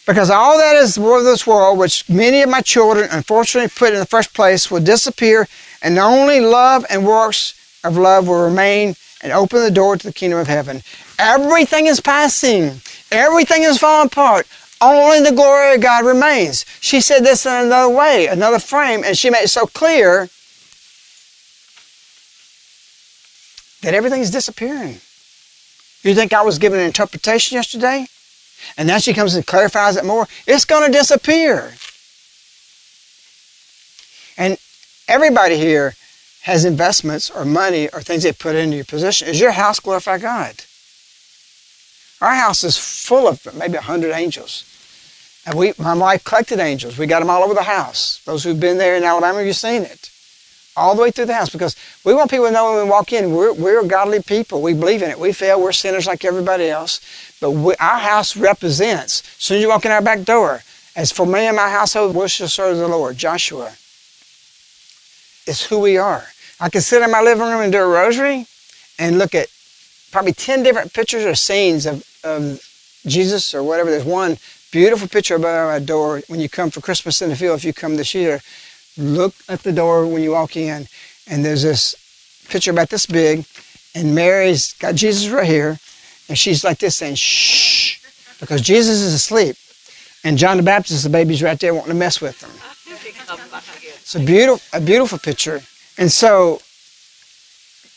because 0.09 0.31
all 0.31 0.57
that 0.57 0.75
is 0.75 0.97
of 0.97 1.23
this 1.23 1.45
world, 1.45 1.77
which 1.77 2.09
many 2.09 2.41
of 2.41 2.49
my 2.49 2.61
children 2.61 3.07
unfortunately 3.11 3.69
put 3.69 3.93
in 3.93 3.99
the 3.99 4.07
first 4.07 4.33
place, 4.33 4.71
will 4.71 4.79
disappear, 4.79 5.47
and 5.83 5.99
only 5.99 6.39
love 6.39 6.83
and 6.89 7.05
works 7.05 7.53
of 7.83 7.95
love 7.95 8.27
will 8.27 8.43
remain 8.43 8.95
and 9.21 9.31
open 9.31 9.61
the 9.61 9.69
door 9.69 9.97
to 9.97 10.07
the 10.07 10.11
kingdom 10.13 10.39
of 10.39 10.47
heaven. 10.47 10.81
Everything 11.19 11.85
is 11.85 11.99
passing. 11.99 12.81
Everything 13.11 13.61
is 13.61 13.77
falling 13.77 14.07
apart. 14.07 14.47
Only 14.81 15.21
the 15.21 15.35
glory 15.35 15.75
of 15.75 15.81
God 15.81 16.05
remains. 16.05 16.65
She 16.79 17.01
said 17.01 17.25
this 17.25 17.45
in 17.45 17.51
another 17.51 17.93
way, 17.93 18.27
another 18.27 18.59
frame, 18.59 19.03
and 19.03 19.17
she 19.17 19.29
made 19.29 19.43
it 19.43 19.49
so 19.49 19.65
clear 19.65 20.29
that 23.81 23.93
everything 23.93 24.21
is 24.21 24.31
disappearing. 24.31 24.99
You 26.01 26.15
think 26.15 26.31
I 26.31 26.43
was 26.43 26.59
giving 26.59 26.79
an 26.79 26.85
interpretation 26.85 27.55
yesterday? 27.55 28.07
And 28.77 28.87
now 28.87 28.99
she 28.99 29.13
comes 29.13 29.35
and 29.35 29.45
clarifies 29.45 29.97
it 29.97 30.05
more. 30.05 30.27
It's 30.47 30.65
going 30.65 30.89
to 30.89 30.97
disappear. 30.97 31.73
And 34.37 34.57
everybody 35.07 35.57
here 35.57 35.95
has 36.43 36.63
investments 36.63 37.29
or 37.29 37.43
money 37.43 37.89
or 37.89 38.01
things 38.01 38.23
they 38.23 38.31
put 38.31 38.55
into 38.55 38.77
your 38.77 38.85
position. 38.85 39.27
Is 39.27 39.39
your 39.39 39.51
house 39.51 39.79
glorify 39.79 40.17
God? 40.17 40.55
Our 42.21 42.35
house 42.35 42.63
is 42.63 42.77
full 42.77 43.27
of 43.27 43.45
maybe 43.55 43.75
a 43.75 43.81
hundred 43.81 44.11
angels. 44.11 44.63
And 45.45 45.57
we, 45.57 45.73
my 45.77 45.93
wife 45.95 46.23
collected 46.23 46.59
angels. 46.59 46.97
We 46.97 47.07
got 47.07 47.19
them 47.19 47.29
all 47.29 47.43
over 47.43 47.53
the 47.53 47.63
house. 47.63 48.21
Those 48.25 48.43
who've 48.43 48.59
been 48.59 48.77
there 48.77 48.95
in 48.95 49.03
Alabama, 49.03 49.43
you've 49.43 49.55
seen 49.55 49.83
it. 49.83 50.11
All 50.77 50.95
the 50.95 51.01
way 51.01 51.11
through 51.11 51.25
the 51.25 51.33
house 51.33 51.49
because 51.49 51.75
we 52.05 52.13
want 52.13 52.29
people 52.29 52.45
to 52.45 52.51
know 52.51 52.73
when 52.73 52.83
we 52.83 52.89
walk 52.89 53.11
in, 53.11 53.33
we're, 53.33 53.53
we're 53.53 53.83
godly 53.83 54.21
people. 54.21 54.61
We 54.61 54.73
believe 54.73 55.01
in 55.01 55.09
it. 55.09 55.19
We 55.19 55.33
fail. 55.33 55.61
We're 55.61 55.71
sinners 55.71 56.07
like 56.07 56.23
everybody 56.23 56.69
else. 56.69 57.01
But 57.41 57.51
we, 57.51 57.75
our 57.75 57.99
house 57.99 58.37
represents, 58.37 59.21
as 59.21 59.43
soon 59.43 59.57
as 59.57 59.63
you 59.63 59.69
walk 59.69 59.85
in 59.85 59.91
our 59.91 60.01
back 60.01 60.23
door, 60.23 60.61
as 60.95 61.11
for 61.11 61.25
me 61.25 61.47
and 61.47 61.55
my 61.55 61.69
household, 61.69 62.15
we 62.15 62.27
shall 62.27 62.47
serve 62.47 62.77
the 62.77 62.87
Lord. 62.87 63.17
Joshua. 63.17 63.73
It's 65.47 65.65
who 65.65 65.79
we 65.79 65.97
are. 65.97 66.27
I 66.59 66.69
can 66.69 66.81
sit 66.81 67.01
in 67.01 67.11
my 67.11 67.21
living 67.21 67.43
room 67.43 67.61
and 67.61 67.71
do 67.71 67.79
a 67.79 67.87
rosary 67.87 68.45
and 68.99 69.17
look 69.17 69.33
at 69.33 69.47
probably 70.11 70.33
10 70.33 70.63
different 70.63 70.93
pictures 70.93 71.25
or 71.25 71.35
scenes 71.35 71.85
of, 71.85 72.05
of 72.23 72.61
Jesus 73.05 73.53
or 73.55 73.63
whatever. 73.63 73.89
There's 73.89 74.03
one 74.03 74.37
beautiful 74.71 75.07
picture 75.07 75.35
above 75.35 75.55
our 75.55 75.79
door 75.79 76.21
when 76.27 76.39
you 76.39 76.49
come 76.49 76.69
for 76.69 76.81
Christmas 76.81 77.21
in 77.21 77.29
the 77.29 77.35
field, 77.35 77.57
if 77.57 77.65
you 77.65 77.73
come 77.73 77.95
this 77.95 78.13
year. 78.13 78.41
Look 78.97 79.33
at 79.47 79.63
the 79.63 79.71
door 79.71 80.07
when 80.07 80.23
you 80.23 80.31
walk 80.31 80.57
in, 80.57 80.87
and 81.27 81.45
there's 81.45 81.63
this 81.63 81.95
picture 82.49 82.71
about 82.71 82.89
this 82.89 83.05
big, 83.05 83.45
and 83.95 84.13
Mary's 84.13 84.73
got 84.73 84.95
Jesus 84.95 85.29
right 85.29 85.47
here, 85.47 85.79
and 86.27 86.37
she's 86.37 86.63
like 86.63 86.79
this 86.79 86.95
saying, 86.95 87.15
shh, 87.15 87.99
because 88.39 88.61
Jesus 88.61 88.99
is 89.01 89.13
asleep. 89.13 89.55
And 90.23 90.37
John 90.37 90.57
the 90.57 90.63
Baptist, 90.63 91.03
the 91.03 91.09
baby's 91.09 91.41
right 91.41 91.57
there 91.59 91.73
wanting 91.73 91.93
to 91.93 91.97
mess 91.97 92.19
with 92.19 92.39
them. 92.39 92.51
It's 94.09 94.15
a 94.15 94.19
beautiful, 94.19 94.61
a 94.77 94.81
beautiful 94.81 95.17
picture. 95.17 95.61
And 95.97 96.11
so 96.11 96.61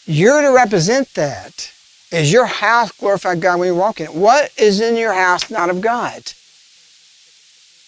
you're 0.06 0.40
to 0.42 0.50
represent 0.50 1.12
that. 1.14 1.72
Is 2.12 2.30
your 2.30 2.44
house 2.44 2.92
glorify 2.92 3.36
God 3.36 3.58
when 3.58 3.68
you 3.68 3.74
walk 3.74 3.98
in 3.98 4.06
it? 4.06 4.14
What 4.14 4.52
is 4.58 4.80
in 4.80 4.96
your 4.96 5.14
house 5.14 5.50
not 5.50 5.70
of 5.70 5.80
God? 5.80 6.32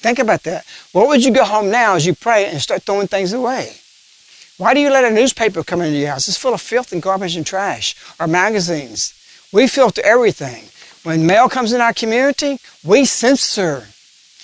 Think 0.05 0.19
about 0.19 0.43
that. 0.43 0.67
What 0.93 1.09
would 1.09 1.25
you 1.25 1.31
go 1.31 1.45
home 1.47 1.71
now 1.71 1.95
as 1.95 2.05
you 2.05 2.15
pray 2.15 2.45
and 2.45 2.61
start 2.61 2.83
throwing 2.83 3.07
things 3.07 3.33
away? 3.33 3.77
Why 4.59 4.75
do 4.75 4.81
you 4.81 4.91
let 4.91 5.11
a 5.11 5.11
newspaper 5.11 5.65
come 5.65 5.81
into 5.81 5.97
your 5.97 6.11
house? 6.11 6.29
It's 6.29 6.37
full 6.37 6.53
of 6.53 6.61
filth 6.61 6.93
and 6.93 7.01
garbage 7.01 7.37
and 7.37 7.47
trash, 7.47 7.97
or 8.21 8.27
magazines. 8.27 9.15
We 9.51 9.67
filter 9.67 10.03
everything. 10.05 10.65
When 11.05 11.27
mail 11.27 11.49
comes 11.49 11.73
in 11.73 11.81
our 11.81 11.95
community, 11.95 12.59
we 12.85 13.07
censor 13.07 13.89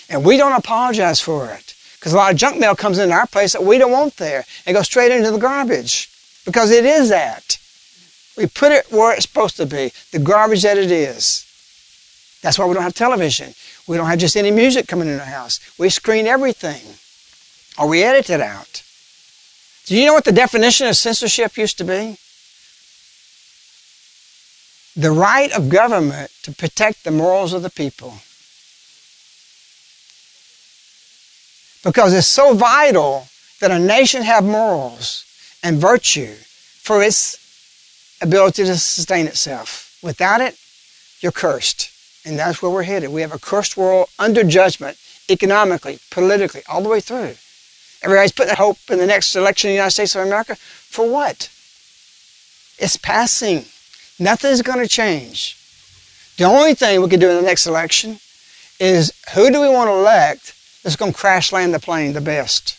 and 0.08 0.24
we 0.24 0.38
don't 0.38 0.54
apologize 0.54 1.20
for 1.20 1.50
it. 1.50 1.74
Because 1.98 2.14
a 2.14 2.16
lot 2.16 2.32
of 2.32 2.38
junk 2.38 2.58
mail 2.58 2.74
comes 2.74 2.98
into 2.98 3.14
our 3.14 3.26
place 3.26 3.52
that 3.52 3.62
we 3.62 3.76
don't 3.76 3.92
want 3.92 4.16
there 4.16 4.46
and 4.64 4.74
goes 4.74 4.86
straight 4.86 5.12
into 5.12 5.30
the 5.30 5.36
garbage. 5.36 6.08
Because 6.46 6.70
it 6.70 6.86
is 6.86 7.10
that. 7.10 7.58
We 8.34 8.46
put 8.46 8.72
it 8.72 8.90
where 8.90 9.12
it's 9.12 9.28
supposed 9.28 9.58
to 9.58 9.66
be, 9.66 9.92
the 10.10 10.20
garbage 10.20 10.62
that 10.62 10.78
it 10.78 10.90
is. 10.90 11.44
That's 12.40 12.58
why 12.58 12.64
we 12.64 12.72
don't 12.72 12.82
have 12.82 12.94
television. 12.94 13.54
We 13.90 13.96
don't 13.96 14.06
have 14.06 14.20
just 14.20 14.36
any 14.36 14.50
music 14.50 14.86
coming 14.86 15.08
in 15.08 15.18
the 15.18 15.24
house. 15.24 15.58
We 15.76 15.90
screen 15.90 16.26
everything. 16.26 16.80
Or 17.76 17.88
we 17.88 18.04
edit 18.04 18.30
it 18.30 18.40
out. 18.40 18.82
Do 19.86 19.96
you 19.96 20.06
know 20.06 20.14
what 20.14 20.24
the 20.24 20.32
definition 20.32 20.86
of 20.86 20.96
censorship 20.96 21.56
used 21.56 21.76
to 21.78 21.84
be? 21.84 22.16
the 24.96 25.10
right 25.10 25.52
of 25.52 25.68
government 25.68 26.30
to 26.42 26.52
protect 26.52 27.04
the 27.04 27.10
morals 27.10 27.52
of 27.52 27.62
the 27.62 27.70
people. 27.70 28.14
Because 31.82 32.12
it's 32.12 32.26
so 32.26 32.52
vital 32.52 33.28
that 33.60 33.70
a 33.70 33.78
nation 33.78 34.22
have 34.22 34.44
morals 34.44 35.24
and 35.62 35.78
virtue 35.78 36.34
for 36.34 37.02
its 37.02 37.38
ability 38.20 38.64
to 38.64 38.76
sustain 38.76 39.26
itself. 39.26 39.96
Without 40.02 40.40
it, 40.40 40.58
you're 41.20 41.32
cursed. 41.32 41.89
And 42.24 42.38
that's 42.38 42.60
where 42.60 42.70
we're 42.70 42.82
headed. 42.82 43.10
We 43.10 43.22
have 43.22 43.32
a 43.32 43.38
cursed 43.38 43.76
world 43.76 44.08
under 44.18 44.44
judgment, 44.44 44.98
economically, 45.28 45.98
politically, 46.10 46.62
all 46.68 46.82
the 46.82 46.88
way 46.88 47.00
through. 47.00 47.34
Everybody's 48.02 48.32
putting 48.32 48.54
hope 48.54 48.78
in 48.90 48.98
the 48.98 49.06
next 49.06 49.34
election 49.36 49.68
in 49.68 49.72
the 49.72 49.76
United 49.76 49.92
States 49.92 50.14
of 50.14 50.26
America. 50.26 50.56
For 50.56 51.10
what? 51.10 51.50
It's 52.78 52.96
passing. 52.96 53.66
Nothing's 54.18 54.62
going 54.62 54.80
to 54.80 54.88
change. 54.88 55.56
The 56.36 56.44
only 56.44 56.74
thing 56.74 57.02
we 57.02 57.08
can 57.08 57.20
do 57.20 57.28
in 57.28 57.36
the 57.36 57.42
next 57.42 57.66
election 57.66 58.18
is 58.78 59.12
who 59.34 59.50
do 59.50 59.60
we 59.60 59.68
want 59.68 59.88
to 59.88 59.94
elect 59.94 60.54
that's 60.82 60.96
going 60.96 61.12
to 61.12 61.18
crash 61.18 61.52
land 61.52 61.74
the 61.74 61.78
plane 61.78 62.14
the 62.14 62.20
best? 62.20 62.78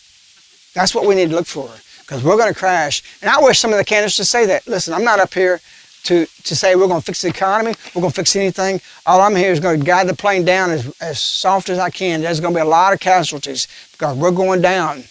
That's 0.73 0.95
what 0.95 1.05
we 1.05 1.15
need 1.15 1.29
to 1.29 1.35
look 1.35 1.45
for 1.45 1.69
because 1.99 2.23
we're 2.23 2.37
going 2.37 2.51
to 2.51 2.59
crash. 2.59 3.03
And 3.21 3.29
I 3.29 3.39
wish 3.39 3.59
some 3.59 3.71
of 3.71 3.77
the 3.77 3.85
candidates 3.85 4.17
would 4.17 4.27
say 4.27 4.45
that. 4.47 4.67
Listen, 4.67 4.93
I'm 4.93 5.03
not 5.03 5.19
up 5.19 5.33
here 5.33 5.61
to, 6.03 6.25
to 6.25 6.55
say 6.55 6.75
we're 6.75 6.87
going 6.87 6.99
to 6.99 7.05
fix 7.05 7.21
the 7.21 7.29
economy, 7.29 7.73
we're 7.93 8.01
going 8.01 8.11
to 8.11 8.15
fix 8.15 8.35
anything. 8.35 8.81
All 9.05 9.21
I'm 9.21 9.35
here 9.35 9.51
is 9.51 9.59
going 9.59 9.79
to 9.79 9.85
guide 9.85 10.07
the 10.07 10.15
plane 10.15 10.45
down 10.45 10.71
as, 10.71 10.93
as 10.99 11.19
soft 11.19 11.69
as 11.69 11.79
I 11.79 11.89
can. 11.89 12.21
There's 12.21 12.39
going 12.39 12.53
to 12.53 12.57
be 12.59 12.65
a 12.65 12.69
lot 12.69 12.93
of 12.93 12.99
casualties 12.99 13.67
because 13.91 14.17
we're 14.17 14.31
going 14.31 14.61
down. 14.61 15.03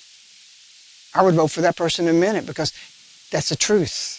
I 1.15 1.23
would 1.23 1.35
vote 1.35 1.51
for 1.51 1.61
that 1.61 1.77
person 1.77 2.09
in 2.09 2.17
a 2.17 2.19
minute 2.19 2.47
because 2.47 2.73
that's 3.31 3.49
the 3.49 3.57
truth. 3.57 4.17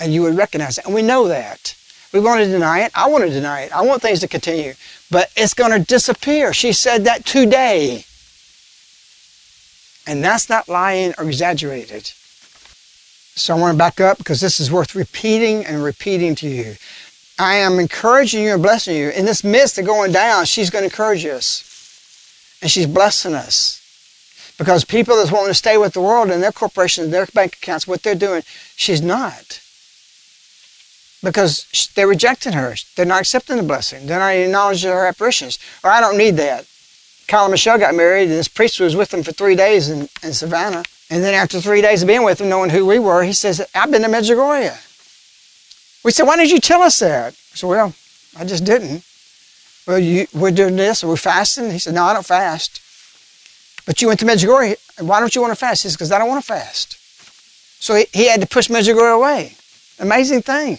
And 0.00 0.12
you 0.12 0.22
would 0.22 0.36
recognize 0.36 0.78
it. 0.78 0.86
And 0.86 0.94
we 0.94 1.02
know 1.02 1.28
that. 1.28 1.74
We 2.12 2.20
want 2.20 2.42
to 2.42 2.46
deny 2.46 2.80
it. 2.80 2.92
I 2.94 3.08
want 3.08 3.24
to 3.24 3.30
deny 3.30 3.62
it. 3.62 3.72
I 3.72 3.82
want 3.82 4.02
things 4.02 4.20
to 4.20 4.28
continue. 4.28 4.74
But 5.10 5.30
it's 5.36 5.54
going 5.54 5.70
to 5.72 5.78
disappear. 5.78 6.52
She 6.52 6.72
said 6.72 7.04
that 7.04 7.24
today. 7.24 8.04
And 10.06 10.24
that's 10.24 10.48
not 10.48 10.68
lying 10.68 11.14
or 11.18 11.24
exaggerated. 11.24 12.12
So 13.34 13.56
I 13.56 13.60
want 13.60 13.74
to 13.74 13.78
back 13.78 14.00
up 14.00 14.18
because 14.18 14.40
this 14.40 14.60
is 14.60 14.70
worth 14.70 14.94
repeating 14.94 15.64
and 15.64 15.82
repeating 15.82 16.34
to 16.36 16.48
you. 16.48 16.76
I 17.38 17.54
am 17.54 17.78
encouraging 17.78 18.44
you 18.44 18.52
and 18.52 18.62
blessing 18.62 18.96
you. 18.96 19.08
In 19.10 19.24
this 19.24 19.42
midst 19.42 19.78
of 19.78 19.86
going 19.86 20.12
down, 20.12 20.44
she's 20.44 20.68
going 20.68 20.82
to 20.82 20.90
encourage 20.90 21.24
us. 21.24 21.66
And 22.60 22.70
she's 22.70 22.86
blessing 22.86 23.34
us. 23.34 23.78
Because 24.58 24.84
people 24.84 25.16
that's 25.16 25.32
wanting 25.32 25.48
to 25.48 25.54
stay 25.54 25.78
with 25.78 25.94
the 25.94 26.02
world 26.02 26.30
and 26.30 26.42
their 26.42 26.52
corporations, 26.52 27.08
their 27.08 27.24
bank 27.24 27.54
accounts, 27.54 27.86
what 27.86 28.02
they're 28.02 28.14
doing, 28.14 28.42
she's 28.76 29.00
not. 29.00 29.62
Because 31.22 31.90
they're 31.94 32.06
rejecting 32.06 32.52
her. 32.52 32.74
They're 32.94 33.06
not 33.06 33.20
accepting 33.20 33.56
the 33.56 33.62
blessing. 33.62 34.06
They're 34.06 34.18
not 34.18 34.34
acknowledging 34.34 34.90
her 34.90 35.06
apparitions. 35.06 35.58
Or 35.82 35.90
I 35.90 36.00
don't 36.02 36.18
need 36.18 36.36
that. 36.36 36.66
Kyle 37.26 37.44
and 37.44 37.52
Michelle 37.52 37.78
got 37.78 37.94
married, 37.94 38.24
and 38.24 38.32
this 38.32 38.48
priest 38.48 38.80
was 38.80 38.96
with 38.96 39.10
them 39.10 39.22
for 39.22 39.32
three 39.32 39.56
days 39.56 39.88
in, 39.88 40.08
in 40.22 40.34
Savannah. 40.34 40.82
And 41.10 41.24
then 41.24 41.34
after 41.34 41.60
three 41.60 41.82
days 41.82 42.02
of 42.02 42.06
being 42.06 42.22
with 42.22 42.40
him, 42.40 42.48
knowing 42.48 42.70
who 42.70 42.86
we 42.86 43.00
were, 43.00 43.24
he 43.24 43.32
says, 43.32 43.60
I've 43.74 43.90
been 43.90 44.02
to 44.02 44.08
Medjugorje. 44.08 44.86
We 46.04 46.12
said, 46.12 46.24
why 46.24 46.36
didn't 46.36 46.52
you 46.52 46.60
tell 46.60 46.82
us 46.82 47.00
that? 47.00 47.32
I 47.32 47.56
said, 47.56 47.66
well, 47.66 47.94
I 48.38 48.44
just 48.44 48.64
didn't. 48.64 49.04
Well, 49.86 49.98
you, 49.98 50.26
we're 50.32 50.52
doing 50.52 50.76
this, 50.76 51.02
we're 51.02 51.16
fasting. 51.16 51.72
He 51.72 51.78
said, 51.80 51.94
no, 51.94 52.04
I 52.04 52.12
don't 52.12 52.24
fast. 52.24 52.80
But 53.86 54.00
you 54.00 54.06
went 54.06 54.20
to 54.20 54.26
Medjugorje. 54.26 54.76
Why 55.00 55.18
don't 55.18 55.34
you 55.34 55.40
want 55.40 55.50
to 55.52 55.56
fast? 55.56 55.82
He 55.82 55.88
says, 55.88 55.96
because 55.96 56.12
I 56.12 56.18
don't 56.18 56.28
want 56.28 56.44
to 56.44 56.46
fast. 56.46 56.96
So 57.82 57.96
he, 57.96 58.06
he 58.12 58.28
had 58.28 58.40
to 58.40 58.46
push 58.46 58.68
Medjugorje 58.68 59.16
away. 59.16 59.56
Amazing 59.98 60.42
thing. 60.42 60.78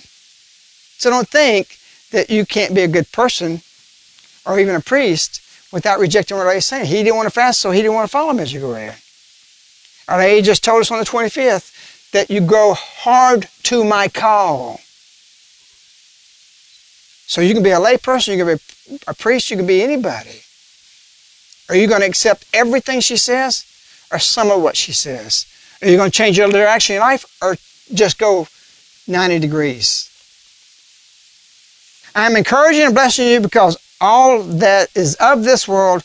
So 0.97 1.09
don't 1.09 1.27
think 1.27 1.77
that 2.11 2.29
you 2.29 2.45
can't 2.45 2.73
be 2.73 2.81
a 2.81 2.87
good 2.87 3.11
person 3.11 3.61
or 4.45 4.59
even 4.59 4.75
a 4.75 4.81
priest 4.81 5.41
without 5.73 5.99
rejecting 5.99 6.37
what 6.37 6.47
I 6.47 6.55
was 6.55 6.65
saying. 6.65 6.85
He 6.85 7.03
didn't 7.03 7.15
want 7.15 7.27
to 7.27 7.31
fast, 7.31 7.59
so 7.59 7.71
he 7.71 7.81
didn't 7.81 7.95
want 7.95 8.05
to 8.05 8.11
follow 8.11 8.33
Medjugorje. 8.33 9.00
Or 10.11 10.21
he 10.21 10.41
just 10.41 10.63
told 10.63 10.81
us 10.81 10.91
on 10.91 10.99
the 10.99 11.05
25th 11.05 12.11
that 12.11 12.29
you 12.29 12.41
go 12.41 12.73
hard 12.73 13.47
to 13.63 13.85
my 13.85 14.09
call. 14.09 14.81
So 17.25 17.39
you 17.39 17.53
can 17.53 17.63
be 17.63 17.69
a 17.69 17.79
layperson, 17.79 18.35
you 18.35 18.43
can 18.43 18.57
be 18.57 18.99
a 19.07 19.13
priest, 19.13 19.49
you 19.49 19.55
can 19.55 19.65
be 19.65 19.81
anybody. 19.81 20.41
Are 21.69 21.75
you 21.75 21.87
going 21.87 22.01
to 22.01 22.07
accept 22.07 22.45
everything 22.53 22.99
she 22.99 23.15
says 23.15 23.65
or 24.11 24.19
some 24.19 24.51
of 24.51 24.61
what 24.61 24.75
she 24.75 24.91
says? 24.91 25.45
Are 25.81 25.87
you 25.87 25.95
going 25.95 26.11
to 26.11 26.17
change 26.17 26.37
your 26.37 26.49
direction 26.49 26.97
in 26.97 27.01
life 27.01 27.23
or 27.41 27.55
just 27.93 28.17
go 28.17 28.47
90 29.07 29.39
degrees? 29.39 30.09
I'm 32.13 32.35
encouraging 32.35 32.83
and 32.83 32.93
blessing 32.93 33.27
you 33.27 33.39
because 33.39 33.77
all 34.01 34.43
that 34.43 34.89
is 34.93 35.15
of 35.15 35.45
this 35.45 35.69
world, 35.69 36.03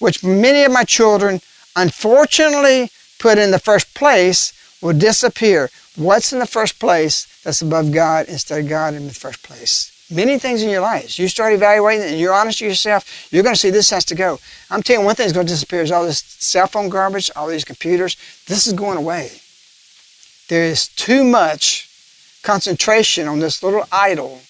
which 0.00 0.24
many 0.24 0.64
of 0.64 0.72
my 0.72 0.82
children 0.82 1.40
unfortunately 1.76 2.90
put 3.24 3.38
in 3.38 3.50
the 3.50 3.58
first 3.58 3.94
place, 3.94 4.52
will 4.82 4.92
disappear. 4.92 5.70
What's 5.96 6.34
in 6.34 6.40
the 6.40 6.46
first 6.58 6.78
place 6.78 7.26
that's 7.42 7.62
above 7.62 7.90
God 7.90 8.26
instead 8.28 8.60
of 8.60 8.68
God 8.68 8.92
in 8.92 9.06
the 9.08 9.14
first 9.14 9.42
place? 9.42 9.90
many 10.10 10.38
things 10.38 10.62
in 10.62 10.68
your 10.68 10.82
lives. 10.82 11.18
You 11.18 11.28
start 11.28 11.54
evaluating 11.54 12.06
and 12.06 12.20
you're 12.20 12.34
honest 12.34 12.60
with 12.60 12.68
yourself, 12.68 13.32
you're 13.32 13.42
going 13.42 13.54
to 13.54 13.58
see 13.58 13.70
this 13.70 13.88
has 13.88 14.04
to 14.04 14.14
go. 14.14 14.38
I'm 14.70 14.82
telling 14.82 15.00
you, 15.00 15.06
one 15.06 15.14
thing 15.14 15.24
is 15.26 15.32
going 15.32 15.46
to 15.46 15.52
disappear 15.52 15.80
is 15.80 15.90
all 15.90 16.04
this 16.04 16.22
cell 16.38 16.66
phone 16.66 16.90
garbage, 16.90 17.30
all 17.34 17.48
these 17.48 17.64
computers. 17.64 18.16
This 18.46 18.66
is 18.66 18.74
going 18.74 18.98
away. 18.98 19.32
There 20.48 20.62
is 20.62 20.88
too 20.88 21.24
much 21.24 21.88
concentration 22.42 23.26
on 23.26 23.38
this 23.38 23.62
little 23.62 23.86
idol 23.90 24.42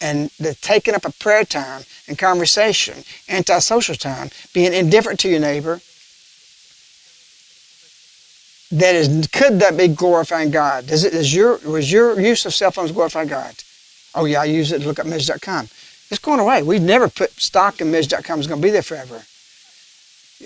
and 0.00 0.30
the 0.38 0.54
taking 0.54 0.94
up 0.94 1.04
of 1.04 1.18
prayer 1.18 1.44
time 1.44 1.82
and 2.06 2.16
conversation, 2.16 3.02
antisocial 3.28 3.96
time, 3.96 4.30
being 4.54 4.72
indifferent 4.72 5.18
to 5.20 5.28
your 5.28 5.40
neighbor. 5.40 5.80
That 8.72 8.94
is, 8.94 9.28
could 9.28 9.60
that 9.60 9.76
be 9.76 9.88
glorifying 9.88 10.50
God? 10.50 10.88
Does 10.88 11.04
it, 11.04 11.14
is 11.14 11.32
your, 11.32 11.58
was 11.58 11.90
your 11.90 12.18
use 12.20 12.44
of 12.46 12.54
cell 12.54 12.72
phones 12.72 12.92
glorify 12.92 13.24
God? 13.24 13.54
Oh 14.14 14.24
yeah, 14.24 14.40
I 14.40 14.46
use 14.46 14.72
it 14.72 14.80
to 14.80 14.86
look 14.86 14.98
up 14.98 15.06
Mej.com. 15.06 15.68
It's 16.10 16.18
going 16.18 16.40
away. 16.40 16.62
We've 16.62 16.82
never 16.82 17.08
put 17.08 17.32
stock 17.40 17.80
in 17.80 17.92
Mej.com. 17.92 18.38
It's 18.38 18.48
going 18.48 18.60
to 18.60 18.66
be 18.66 18.70
there 18.70 18.82
forever. 18.82 19.22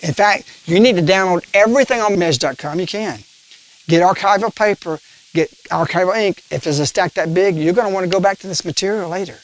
In 0.03 0.15
fact, 0.15 0.47
you 0.67 0.81
need 0.81 0.97
to 0.97 1.03
download 1.03 1.45
everything 1.55 2.01
on 2.01 2.13
Mej.com 2.17 2.81
you 2.81 2.87
can. 2.87 3.21
Get 3.89 4.03
archival 4.03 4.55
paper, 4.55 5.01
get 5.33 5.51
archival 5.71 6.17
ink. 6.17 6.43
If 6.51 6.65
there's 6.65 6.79
a 6.79 6.87
stack 6.87 7.15
that 7.15 7.33
big, 7.35 7.57
you're 7.57 7.75
going 7.75 7.89
to 7.89 7.95
want 7.95 8.05
to 8.05 8.11
go 8.11 8.21
back 8.21 8.39
to 8.39 8.47
this 8.47 8.65
material 8.65 9.09
later. 9.09 9.41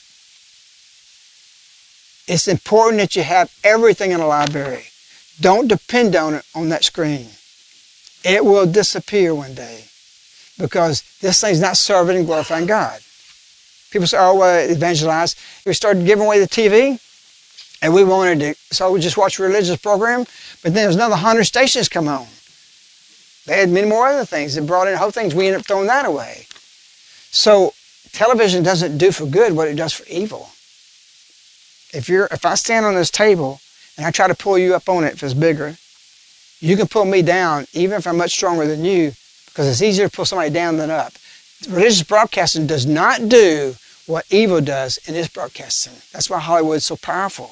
It's 2.29 2.49
important 2.49 3.01
that 3.01 3.16
you 3.16 3.22
have 3.22 3.53
everything 3.62 4.11
in 4.11 4.20
a 4.20 4.27
library. 4.27 4.87
Don't 5.41 5.68
depend 5.68 6.16
on 6.16 6.35
it 6.35 6.45
on 6.55 6.68
that 6.70 6.85
screen. 6.85 7.29
It 8.27 8.45
will 8.45 8.66
disappear 8.66 9.33
one 9.37 9.55
day 9.55 9.85
because 10.59 11.05
this 11.20 11.41
thing's 11.41 11.61
not 11.61 11.77
serving 11.77 12.16
and 12.16 12.27
glorifying 12.27 12.66
God. 12.66 12.99
People 13.93 14.09
say, 14.09 14.18
oh, 14.18 14.43
uh, 14.43 14.66
evangelize. 14.68 15.37
We 15.64 15.72
started 15.74 16.05
giving 16.05 16.24
away 16.24 16.41
the 16.41 16.49
TV, 16.49 17.01
and 17.83 17.95
we 17.95 18.03
wanted 18.03 18.41
to, 18.41 18.55
so 18.74 18.91
we 18.91 18.99
just 18.99 19.16
watch 19.16 19.39
a 19.39 19.45
religious 19.45 19.77
program, 19.77 20.27
but 20.64 20.74
then 20.74 20.83
there's 20.83 20.97
another 20.97 21.12
100 21.12 21.45
stations 21.45 21.89
come 21.89 22.09
on. 22.09 22.27
They 23.47 23.61
had 23.61 23.70
many 23.70 23.87
more 23.87 24.09
other 24.09 24.24
things 24.24 24.57
that 24.57 24.66
brought 24.66 24.89
in 24.89 24.97
whole 24.97 25.12
things. 25.12 25.33
We 25.33 25.47
ended 25.47 25.61
up 25.61 25.66
throwing 25.66 25.87
that 25.87 26.05
away. 26.05 26.49
So 27.31 27.74
television 28.11 28.64
doesn't 28.64 28.99
do 28.99 29.12
for 29.12 29.24
good 29.24 29.53
what 29.53 29.68
it 29.68 29.77
does 29.77 29.93
for 29.93 30.05
evil. 30.09 30.49
If 31.93 32.09
you're, 32.09 32.27
if 32.33 32.45
I 32.45 32.57
stand 32.57 32.87
on 32.87 32.97
this 32.97 33.12
table 33.12 33.61
and 33.97 34.05
I 34.05 34.11
try 34.11 34.27
to 34.27 34.35
pull 34.35 34.59
you 34.59 34.74
up 34.74 34.89
on 34.89 35.05
it 35.05 35.12
if 35.12 35.22
it's 35.22 35.33
bigger, 35.33 35.77
you 36.61 36.76
can 36.76 36.86
pull 36.86 37.04
me 37.04 37.22
down 37.22 37.66
even 37.72 37.98
if 37.98 38.07
I'm 38.07 38.16
much 38.16 38.32
stronger 38.32 38.66
than 38.66 38.84
you 38.84 39.12
because 39.46 39.66
it's 39.66 39.82
easier 39.82 40.09
to 40.09 40.14
pull 40.14 40.24
somebody 40.24 40.50
down 40.50 40.76
than 40.76 40.90
up. 40.90 41.12
Religious 41.68 42.02
broadcasting 42.02 42.66
does 42.66 42.86
not 42.86 43.28
do 43.28 43.74
what 44.07 44.24
evil 44.30 44.61
does 44.61 44.98
in 45.09 45.14
its 45.14 45.28
broadcasting. 45.28 45.94
That's 46.12 46.30
why 46.30 46.38
Hollywood's 46.38 46.84
so 46.84 46.96
powerful 46.96 47.50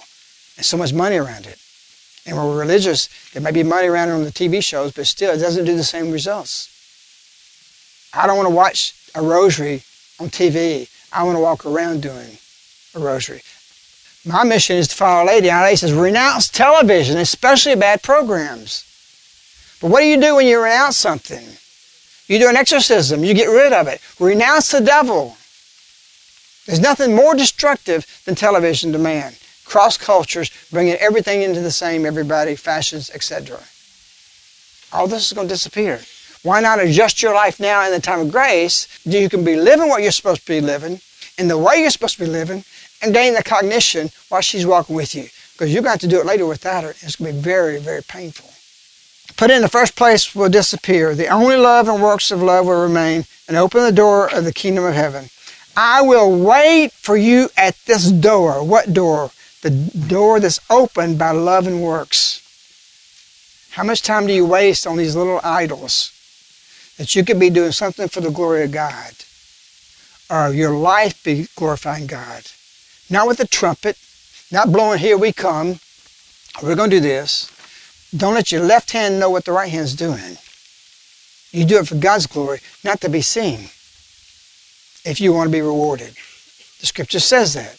and 0.57 0.64
so 0.64 0.76
much 0.76 0.92
money 0.92 1.16
around 1.16 1.46
it. 1.46 1.59
And 2.26 2.36
when 2.36 2.46
we're 2.46 2.61
religious, 2.61 3.09
there 3.32 3.42
may 3.42 3.50
be 3.50 3.62
money 3.62 3.88
around 3.88 4.09
it 4.09 4.12
on 4.12 4.24
the 4.24 4.30
TV 4.30 4.62
shows, 4.62 4.92
but 4.92 5.07
still 5.07 5.34
it 5.34 5.38
doesn't 5.38 5.64
do 5.64 5.76
the 5.76 5.84
same 5.84 6.11
results. 6.11 6.70
I 8.14 8.26
don't 8.26 8.36
want 8.36 8.48
to 8.48 8.55
watch 8.55 8.94
a 9.14 9.22
rosary 9.22 9.82
on 10.20 10.28
TV. 10.28 10.88
I 11.12 11.22
want 11.24 11.36
to 11.36 11.40
walk 11.40 11.66
around 11.66 12.02
doing 12.02 12.38
a 12.94 12.98
rosary. 12.98 13.42
My 14.24 14.44
mission 14.44 14.76
is 14.76 14.88
to 14.88 14.94
follow 14.94 15.26
Lady. 15.26 15.50
Our 15.50 15.64
Lady 15.64 15.76
says, 15.76 15.92
renounce 15.92 16.48
television, 16.48 17.18
especially 17.18 17.74
bad 17.74 18.02
programs. 18.02 18.84
But 19.85 19.91
what 19.91 20.01
do 20.01 20.07
you 20.07 20.18
do 20.18 20.37
when 20.37 20.47
you 20.47 20.62
renounce 20.62 20.97
something? 20.97 21.45
You 22.26 22.39
do 22.39 22.49
an 22.49 22.57
exorcism, 22.57 23.22
you 23.22 23.35
get 23.35 23.51
rid 23.51 23.74
of 23.74 23.87
it. 23.87 24.01
Renounce 24.18 24.70
the 24.70 24.80
devil. 24.80 25.37
There's 26.64 26.80
nothing 26.80 27.14
more 27.14 27.35
destructive 27.35 28.07
than 28.24 28.35
television 28.35 28.93
to 28.93 28.99
man. 28.99 29.35
Cross 29.66 29.99
cultures, 29.99 30.51
bringing 30.72 30.95
everything 30.95 31.43
into 31.43 31.61
the 31.61 31.70
same, 31.70 32.07
everybody, 32.07 32.57
fashions, 32.57 33.11
etc. 33.11 33.61
All 34.91 35.07
this 35.07 35.26
is 35.26 35.35
going 35.35 35.49
to 35.49 35.55
disappear. 35.55 36.01
Why 36.43 36.62
not 36.62 36.80
adjust 36.80 37.22
your 37.22 37.35
life 37.35 37.61
now 37.61 37.85
in 37.85 37.93
the 37.93 38.01
time 38.01 38.20
of 38.20 38.32
grace? 38.32 38.89
You 39.05 39.28
can 39.28 39.45
be 39.45 39.57
living 39.57 39.91
what 39.91 40.01
you're 40.01 40.12
supposed 40.12 40.47
to 40.47 40.53
be 40.53 40.62
living, 40.62 41.03
in 41.37 41.49
the 41.49 41.59
way 41.59 41.82
you're 41.82 41.91
supposed 41.91 42.16
to 42.16 42.24
be 42.24 42.30
living, 42.30 42.64
and 43.03 43.12
gain 43.12 43.35
the 43.35 43.43
cognition 43.43 44.09
while 44.30 44.41
she's 44.41 44.64
walking 44.64 44.97
with 44.97 45.14
you. 45.14 45.28
Because 45.53 45.74
you're 45.74 45.82
going 45.82 45.99
to 45.99 46.07
have 46.07 46.11
to 46.11 46.16
do 46.16 46.20
it 46.20 46.26
later 46.26 46.47
without 46.47 46.85
her. 46.85 46.91
It's 47.01 47.16
going 47.16 47.32
to 47.32 47.37
be 47.37 47.43
very, 47.43 47.78
very 47.78 48.03
painful 48.03 48.49
put 49.37 49.51
in 49.51 49.62
the 49.62 49.68
first 49.68 49.97
place 49.97 50.35
will 50.35 50.49
disappear. 50.49 51.14
The 51.14 51.28
only 51.28 51.57
love 51.57 51.89
and 51.89 52.03
works 52.03 52.30
of 52.30 52.43
love 52.43 52.66
will 52.66 52.82
remain 52.82 53.24
and 53.49 53.57
open 53.57 53.82
the 53.82 53.93
door 53.93 54.32
of 54.35 54.45
the 54.45 54.53
kingdom 54.53 54.85
of 54.85 54.95
heaven. 54.95 55.30
I 55.76 56.03
will 56.03 56.39
wait 56.39 56.93
for 56.93 57.16
you 57.16 57.51
at 57.57 57.76
this 57.87 58.11
door. 58.11 58.62
What 58.64 58.93
door? 58.93 59.30
the 59.64 59.70
door 59.70 60.41
that's 60.41 60.61
opened 60.68 61.18
by 61.18 61.30
love 61.30 61.66
and 61.66 61.82
works. 61.82 62.43
How 63.70 63.82
much 63.82 64.03
time 64.03 64.26
do 64.26 64.32
you 64.32 64.47
waste 64.47 64.87
on 64.87 64.99
these 64.99 65.16
little 65.16 65.41
idols 65.43 66.12
that 66.99 67.16
you 67.16 67.24
could 67.24 67.41
be 67.41 67.49
doing 67.49 67.72
something 67.72 68.09
for 68.09 68.20
the 68.20 68.30
glory 68.30 68.62
of 68.64 68.72
God? 68.72 69.14
Or 70.30 70.55
your 70.55 70.76
life 70.76 71.24
be 71.24 71.49
glorifying 71.57 72.07
God? 72.07 72.45
Not 73.09 73.26
with 73.26 73.39
the 73.39 73.47
trumpet, 73.47 73.97
not 74.53 74.70
blowing, 74.70 74.99
here 74.99 75.16
we 75.16 75.32
come, 75.32 75.80
we're 76.62 76.76
going 76.76 76.91
to 76.91 76.97
do 76.97 77.01
this. 77.01 77.51
Don't 78.17 78.35
let 78.35 78.53
your 78.53 78.62
left 78.62 78.93
hand 78.93 79.19
know 79.19 79.29
what 79.29 79.45
the 79.45 79.53
right 79.53 79.71
hand's 79.71 79.95
doing. 79.95 80.39
You 81.51 81.65
do 81.65 81.79
it 81.79 81.89
for 81.89 81.97
God's 81.97 82.27
glory, 82.27 82.61
not 82.85 83.01
to 83.01 83.09
be 83.09 83.23
seen, 83.23 83.71
if 85.05 85.21
you 85.21 85.33
want 85.33 85.49
to 85.49 85.53
be 85.53 85.62
rewarded. 85.62 86.15
The 86.81 86.87
scripture 86.87 87.21
says 87.21 87.55
that. 87.55 87.79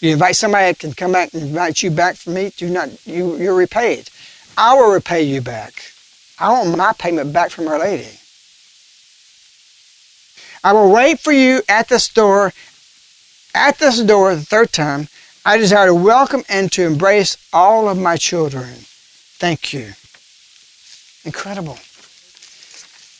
You 0.00 0.12
invite 0.12 0.36
somebody 0.36 0.66
that 0.66 0.78
can 0.78 0.92
come 0.92 1.12
back 1.12 1.34
and 1.34 1.42
invite 1.42 1.82
you 1.82 1.90
back 1.90 2.16
from 2.16 2.34
me, 2.34 2.52
do 2.56 2.68
not, 2.68 2.90
you, 3.06 3.36
you're 3.36 3.54
repaid. 3.54 4.10
I 4.56 4.74
will 4.74 4.90
repay 4.90 5.22
you 5.22 5.40
back. 5.40 5.92
I 6.38 6.50
want 6.50 6.76
my 6.76 6.92
payment 6.92 7.32
back 7.32 7.50
from 7.50 7.68
Our 7.68 7.78
Lady. 7.78 8.18
I 10.62 10.72
will 10.72 10.90
wait 10.90 11.20
for 11.20 11.32
you 11.32 11.62
at 11.68 11.88
this 11.88 12.08
door, 12.08 12.52
at 13.54 13.78
this 13.78 14.02
door 14.02 14.34
the 14.34 14.42
third 14.42 14.72
time. 14.72 15.08
I 15.44 15.58
desire 15.58 15.86
to 15.86 15.94
welcome 15.94 16.42
and 16.48 16.72
to 16.72 16.86
embrace 16.86 17.36
all 17.52 17.88
of 17.88 17.98
my 17.98 18.16
children. 18.16 18.86
Thank 19.38 19.72
you. 19.72 19.92
Incredible. 21.24 21.78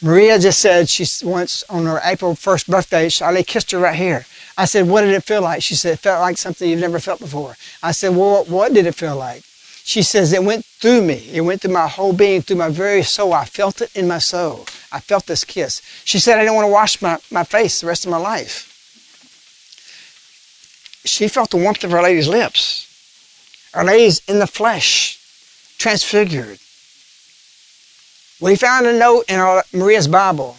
Maria 0.03 0.39
just 0.39 0.59
said 0.59 0.89
she 0.89 1.07
once 1.25 1.65
on 1.71 1.87
her 1.87 2.01
April 2.05 2.35
1st 2.35 2.69
birthday, 2.69 3.09
Charlie 3.09 3.43
kissed 3.43 3.71
her 3.71 3.79
right 3.79 3.97
here. 3.97 4.27
I 4.57 4.67
said, 4.67 4.87
what 4.87 5.01
did 5.01 5.15
it 5.15 5.25
feel 5.25 5.43
like? 5.43 5.63
She 5.63 5.75
said, 5.75 5.95
it 5.95 6.01
felt 6.01 6.21
like 6.21 6.37
something 6.37 6.69
you've 6.69 6.81
never 6.81 7.01
felt 7.01 7.21
before. 7.21 7.57
I 7.83 7.93
said, 7.93 8.15
well, 8.15 8.45
what 8.45 8.73
did 8.73 8.87
it 8.87 8.95
feel 8.95 9.17
like? 9.17 9.43
She 9.87 10.03
says, 10.03 10.33
it 10.33 10.45
went 10.45 10.65
through 10.65 11.03
me. 11.03 11.29
It 11.33 11.41
went 11.43 11.61
through 11.61 11.73
my 11.73 11.89
whole 11.89 12.13
being, 12.13 12.43
through 12.43 12.57
my 12.57 12.69
very 12.69 13.03
soul. 13.03 13.33
I 13.33 13.45
felt 13.45 13.81
it 13.81 13.95
in 13.97 14.07
my 14.07 14.19
soul. 14.19 14.67
I 14.93 15.01
felt 15.01 15.27
this 15.27 15.45
kiss. 15.45 15.83
She 16.05 16.19
said, 16.19 16.39
I 16.39 16.43
didn't 16.43 16.55
want 16.55 16.67
to 16.67 16.73
wash 16.73 17.03
my, 17.03 17.19
my 17.31 17.45
face 17.45 17.81
the 17.81 17.87
rest 17.87 18.05
of 18.05 18.11
my 18.11 18.17
life. 18.19 18.71
She 21.05 21.29
felt 21.29 21.51
the 21.51 21.57
warmth 21.57 21.85
of 21.85 21.93
Our 21.93 22.03
Lady's 22.03 22.29
lips. 22.29 22.87
Our 23.75 23.85
Lady's 23.85 24.23
in 24.29 24.39
the 24.39 24.47
flesh, 24.47 25.19
transfigured. 25.79 26.59
We 28.41 28.57
found 28.57 28.87
a 28.87 28.99
note 28.99 29.25
in 29.29 29.39
our, 29.39 29.65
Maria's 29.73 30.09
Bible, 30.09 30.57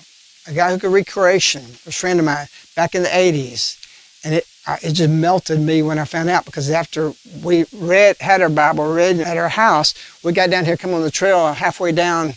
a 0.48 0.54
guy 0.54 0.72
who 0.72 0.80
could 0.80 0.92
read 0.92 1.08
Croatian, 1.08 1.64
a 1.86 1.92
friend 1.92 2.20
of 2.20 2.26
mine, 2.26 2.48
back 2.76 2.96
in 2.96 3.04
the 3.04 3.10
80s. 3.10 3.82
And 4.24 4.34
it, 4.36 4.48
it 4.82 4.94
just 4.94 5.10
melted 5.10 5.60
me 5.60 5.82
when 5.82 6.00
I 6.00 6.06
found 6.06 6.30
out 6.30 6.46
because 6.46 6.70
after 6.70 7.14
we 7.44 7.66
read, 7.72 8.18
had 8.20 8.42
our 8.42 8.50
Bible 8.50 8.92
read 8.92 9.20
at 9.20 9.38
our 9.38 9.50
house, 9.50 9.94
we 10.24 10.32
got 10.32 10.50
down 10.50 10.66
here, 10.66 10.78
come 10.78 10.94
on 10.94 11.02
the 11.02 11.12
trail 11.12 11.54
halfway 11.54 11.92
down 11.92 12.34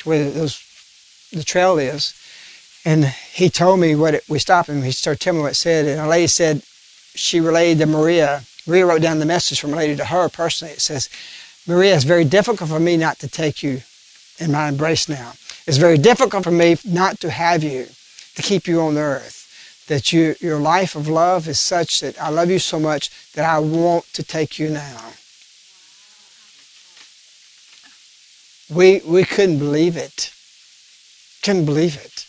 to 0.00 0.08
where 0.08 0.30
those, 0.30 0.62
the 1.32 1.44
trail 1.44 1.78
is. 1.78 2.14
And 2.84 3.04
he 3.04 3.50
told 3.50 3.80
me 3.80 3.94
what 3.94 4.14
it, 4.14 4.24
we 4.28 4.38
stopped 4.38 4.68
him. 4.68 4.82
He 4.82 4.92
started 4.92 5.20
telling 5.20 5.38
me 5.38 5.42
what 5.42 5.52
it 5.52 5.56
said. 5.56 5.86
And 5.86 6.00
a 6.00 6.08
lady 6.08 6.26
said, 6.26 6.62
she 7.14 7.40
relayed 7.40 7.78
to 7.78 7.86
Maria. 7.86 8.42
Maria 8.66 8.86
wrote 8.86 9.02
down 9.02 9.18
the 9.18 9.26
message 9.26 9.60
from 9.60 9.72
a 9.72 9.76
lady 9.76 9.96
to 9.96 10.06
her 10.06 10.28
personally. 10.28 10.74
It 10.74 10.80
says, 10.80 11.08
Maria, 11.68 11.94
it's 11.94 12.04
very 12.04 12.24
difficult 12.24 12.70
for 12.70 12.80
me 12.80 12.96
not 12.96 13.20
to 13.20 13.28
take 13.28 13.62
you 13.62 13.82
in 14.40 14.50
my 14.50 14.68
embrace 14.68 15.08
now. 15.08 15.34
It's 15.66 15.76
very 15.76 15.98
difficult 15.98 16.42
for 16.42 16.50
me 16.50 16.76
not 16.84 17.20
to 17.20 17.30
have 17.30 17.62
you, 17.62 17.86
to 18.34 18.42
keep 18.42 18.66
you 18.66 18.80
on 18.80 18.96
earth 18.96 19.38
that 19.88 20.12
you, 20.12 20.36
your 20.40 20.58
life 20.58 20.94
of 20.94 21.08
love 21.08 21.48
is 21.48 21.58
such 21.58 22.00
that 22.00 22.20
I 22.20 22.28
love 22.28 22.50
you 22.50 22.58
so 22.58 22.78
much 22.78 23.10
that 23.32 23.44
I 23.44 23.58
want 23.58 24.04
to 24.12 24.22
take 24.22 24.58
you 24.58 24.68
now. 24.68 25.12
We, 28.70 29.00
we 29.04 29.24
couldn't 29.24 29.58
believe 29.58 29.96
it. 29.96 30.30
Couldn't 31.42 31.64
believe 31.64 31.96
it. 31.96 32.26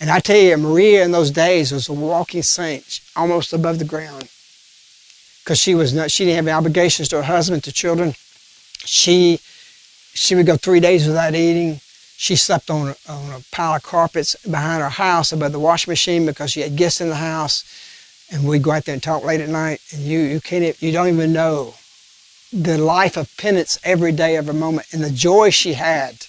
And 0.00 0.10
I 0.10 0.20
tell 0.20 0.36
you, 0.36 0.56
Maria 0.56 1.04
in 1.04 1.12
those 1.12 1.30
days 1.30 1.72
was 1.72 1.88
a 1.88 1.92
walking 1.92 2.42
saint, 2.42 3.00
almost 3.16 3.52
above 3.52 3.78
the 3.78 3.84
ground. 3.84 4.28
Because 5.42 5.58
she 5.58 5.74
was 5.74 5.94
not, 5.94 6.10
she 6.10 6.24
didn't 6.24 6.46
have 6.46 6.58
obligations 6.58 7.08
to 7.08 7.16
her 7.16 7.22
husband, 7.22 7.64
to 7.64 7.72
children. 7.72 8.14
She, 8.84 9.40
she 10.14 10.34
would 10.34 10.46
go 10.46 10.56
three 10.56 10.80
days 10.80 11.06
without 11.06 11.34
eating. 11.34 11.80
She 12.16 12.34
slept 12.36 12.70
on 12.70 12.88
a, 12.88 12.96
on 13.12 13.32
a 13.32 13.40
pile 13.52 13.76
of 13.76 13.82
carpets 13.82 14.34
behind 14.44 14.82
her 14.82 14.88
house 14.88 15.32
above 15.32 15.52
the 15.52 15.60
washing 15.60 15.90
machine 15.90 16.26
because 16.26 16.50
she 16.50 16.60
had 16.60 16.76
guests 16.76 17.00
in 17.00 17.08
the 17.08 17.16
house. 17.16 17.64
And 18.30 18.46
we'd 18.46 18.62
go 18.62 18.72
out 18.72 18.84
there 18.84 18.92
and 18.92 19.02
talk 19.02 19.24
late 19.24 19.40
at 19.40 19.48
night. 19.48 19.80
And 19.92 20.02
you, 20.02 20.18
you 20.18 20.40
can't, 20.40 20.82
you 20.82 20.92
don't 20.92 21.08
even 21.08 21.32
know 21.32 21.74
the 22.52 22.78
life 22.78 23.16
of 23.16 23.34
penance 23.36 23.78
every 23.84 24.12
day, 24.12 24.36
every 24.36 24.54
moment, 24.54 24.88
and 24.92 25.02
the 25.02 25.10
joy 25.10 25.50
she 25.50 25.74
had. 25.74 26.26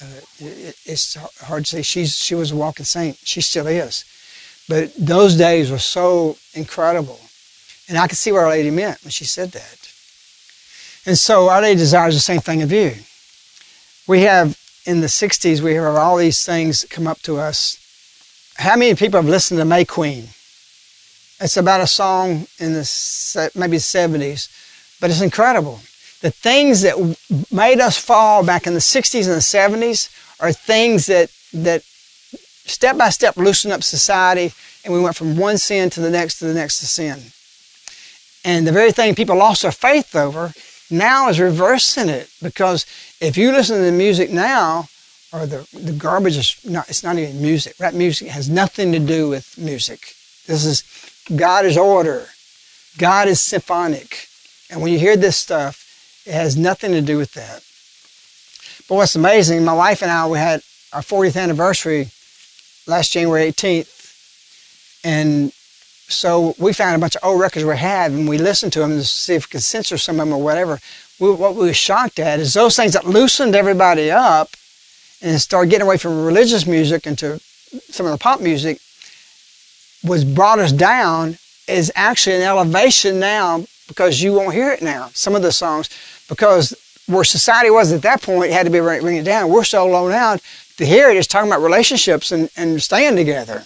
Uh, 0.00 0.20
it, 0.38 0.76
it's 0.84 1.14
hard 1.42 1.64
to 1.64 1.76
say. 1.76 1.82
She's, 1.82 2.16
she 2.16 2.34
was 2.34 2.52
a 2.52 2.56
walking 2.56 2.84
saint. 2.84 3.18
She 3.24 3.40
still 3.40 3.66
is. 3.66 4.04
But 4.68 4.92
those 4.96 5.36
days 5.36 5.70
were 5.70 5.78
so 5.78 6.36
incredible. 6.54 7.20
And 7.88 7.98
I 7.98 8.06
could 8.06 8.16
see 8.16 8.32
what 8.32 8.44
Our 8.44 8.48
Lady 8.48 8.70
meant 8.70 9.02
when 9.04 9.10
she 9.10 9.24
said 9.24 9.52
that. 9.52 9.83
And 11.06 11.18
so 11.18 11.48
Our 11.48 11.62
Lady 11.62 11.78
desires 11.78 12.14
the 12.14 12.20
same 12.20 12.40
thing 12.40 12.62
of 12.62 12.72
you. 12.72 12.94
We 14.06 14.22
have 14.22 14.58
in 14.86 15.00
the 15.00 15.06
60s, 15.06 15.60
we 15.60 15.72
hear 15.72 15.86
all 15.88 16.16
these 16.16 16.44
things 16.44 16.84
come 16.90 17.06
up 17.06 17.20
to 17.22 17.38
us. 17.38 17.78
How 18.56 18.76
many 18.76 18.94
people 18.94 19.20
have 19.20 19.28
listened 19.28 19.58
to 19.58 19.64
May 19.64 19.84
Queen? 19.84 20.28
It's 21.40 21.56
about 21.56 21.80
a 21.80 21.86
song 21.86 22.46
in 22.58 22.74
the 22.74 23.50
maybe 23.54 23.78
70s, 23.78 24.48
but 25.00 25.10
it's 25.10 25.20
incredible. 25.20 25.80
The 26.20 26.30
things 26.30 26.82
that 26.82 26.96
made 27.50 27.80
us 27.80 27.98
fall 27.98 28.44
back 28.44 28.66
in 28.66 28.74
the 28.74 28.80
60s 28.80 29.26
and 29.26 29.34
the 29.34 29.86
70s 29.86 30.08
are 30.40 30.52
things 30.52 31.06
that, 31.06 31.30
that 31.52 31.82
step 32.66 32.96
by 32.96 33.10
step 33.10 33.36
loosened 33.36 33.72
up 33.72 33.82
society, 33.82 34.52
and 34.84 34.94
we 34.94 35.00
went 35.00 35.16
from 35.16 35.36
one 35.36 35.58
sin 35.58 35.90
to 35.90 36.00
the 36.00 36.10
next 36.10 36.38
to 36.38 36.46
the 36.46 36.54
next 36.54 36.78
to 36.80 36.86
sin. 36.86 37.20
And 38.44 38.66
the 38.66 38.72
very 38.72 38.92
thing 38.92 39.14
people 39.14 39.36
lost 39.36 39.62
their 39.62 39.72
faith 39.72 40.14
over 40.14 40.52
now 40.94 41.28
is 41.28 41.40
reversing 41.40 42.08
it 42.08 42.30
because 42.42 42.86
if 43.20 43.36
you 43.36 43.52
listen 43.52 43.76
to 43.76 43.84
the 43.84 43.92
music 43.92 44.30
now, 44.30 44.88
or 45.32 45.46
the, 45.46 45.66
the 45.72 45.92
garbage 45.92 46.36
is 46.36 46.56
not, 46.64 46.88
it's 46.88 47.02
not 47.02 47.18
even 47.18 47.42
music. 47.42 47.74
Rap 47.80 47.94
music 47.94 48.28
has 48.28 48.48
nothing 48.48 48.92
to 48.92 49.00
do 49.00 49.28
with 49.28 49.58
music. 49.58 50.14
This 50.46 50.64
is, 50.64 50.84
God 51.34 51.66
is 51.66 51.76
order. 51.76 52.28
God 52.98 53.26
is 53.26 53.40
symphonic. 53.40 54.28
And 54.70 54.80
when 54.80 54.92
you 54.92 54.98
hear 54.98 55.16
this 55.16 55.36
stuff, 55.36 56.22
it 56.24 56.32
has 56.32 56.56
nothing 56.56 56.92
to 56.92 57.00
do 57.00 57.18
with 57.18 57.32
that. 57.34 57.64
But 58.88 58.96
what's 58.96 59.16
amazing, 59.16 59.64
my 59.64 59.72
wife 59.72 60.02
and 60.02 60.10
I, 60.10 60.26
we 60.28 60.38
had 60.38 60.62
our 60.92 61.00
40th 61.00 61.40
anniversary 61.40 62.08
last 62.86 63.12
January 63.12 63.50
18th. 63.50 63.90
And 65.04 65.52
so 66.08 66.54
we 66.58 66.72
found 66.72 66.96
a 66.96 66.98
bunch 66.98 67.16
of 67.16 67.24
old 67.24 67.40
records 67.40 67.64
we 67.64 67.76
had 67.76 68.10
and 68.10 68.28
we 68.28 68.38
listened 68.38 68.72
to 68.74 68.80
them 68.80 68.90
to 68.90 69.04
see 69.04 69.34
if 69.34 69.48
we 69.48 69.52
could 69.52 69.62
censor 69.62 69.98
some 69.98 70.20
of 70.20 70.26
them 70.26 70.34
or 70.34 70.42
whatever. 70.42 70.80
We, 71.18 71.30
what 71.32 71.54
we 71.54 71.66
were 71.66 71.74
shocked 71.74 72.18
at 72.18 72.40
is 72.40 72.54
those 72.54 72.76
things 72.76 72.92
that 72.92 73.06
loosened 73.06 73.54
everybody 73.54 74.10
up 74.10 74.50
and 75.22 75.40
started 75.40 75.70
getting 75.70 75.86
away 75.86 75.96
from 75.96 76.24
religious 76.24 76.66
music 76.66 77.06
into 77.06 77.40
some 77.90 78.06
of 78.06 78.12
the 78.12 78.18
pop 78.18 78.40
music 78.40 78.78
was 80.04 80.24
brought 80.24 80.58
us 80.58 80.72
down 80.72 81.38
is 81.66 81.90
actually 81.96 82.36
an 82.36 82.42
elevation 82.42 83.18
now 83.18 83.64
because 83.88 84.22
you 84.22 84.32
won't 84.32 84.54
hear 84.54 84.70
it 84.70 84.82
now. 84.82 85.10
Some 85.14 85.34
of 85.34 85.42
the 85.42 85.52
songs, 85.52 85.88
because 86.28 86.74
where 87.06 87.24
society 87.24 87.70
was 87.70 87.92
at 87.92 88.02
that 88.02 88.22
point, 88.22 88.50
it 88.50 88.52
had 88.52 88.66
to 88.66 88.70
be 88.70 88.80
bring 88.80 89.16
it 89.16 89.24
down. 89.24 89.50
We're 89.50 89.64
so 89.64 89.86
low 89.86 90.08
now 90.08 90.36
to 90.76 90.86
hear 90.86 91.08
it 91.10 91.16
is 91.16 91.26
talking 91.26 91.50
about 91.50 91.62
relationships 91.62 92.32
and, 92.32 92.50
and 92.56 92.82
staying 92.82 93.16
together. 93.16 93.64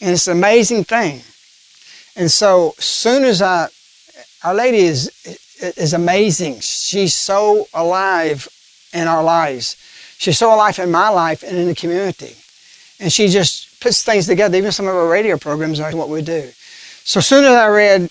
And 0.00 0.10
it's 0.10 0.26
an 0.26 0.36
amazing 0.36 0.84
thing. 0.84 1.22
And 2.16 2.30
so 2.30 2.74
soon 2.78 3.24
as 3.24 3.42
I, 3.42 3.68
Our 4.44 4.54
Lady 4.54 4.78
is, 4.78 5.10
is 5.76 5.92
amazing. 5.92 6.60
She's 6.60 7.14
so 7.14 7.66
alive 7.74 8.48
in 8.92 9.08
our 9.08 9.22
lives. 9.22 9.76
She's 10.18 10.38
so 10.38 10.54
alive 10.54 10.78
in 10.78 10.90
my 10.90 11.08
life 11.08 11.42
and 11.42 11.56
in 11.56 11.66
the 11.66 11.74
community. 11.74 12.36
And 13.00 13.12
she 13.12 13.28
just 13.28 13.80
puts 13.80 14.02
things 14.02 14.26
together. 14.26 14.56
Even 14.56 14.72
some 14.72 14.86
of 14.86 14.94
our 14.94 15.08
radio 15.08 15.36
programs 15.36 15.80
are 15.80 15.94
what 15.96 16.08
we 16.08 16.22
do. 16.22 16.50
So 17.04 17.20
soon 17.20 17.44
as 17.44 17.50
I 17.50 17.68
read, 17.68 18.08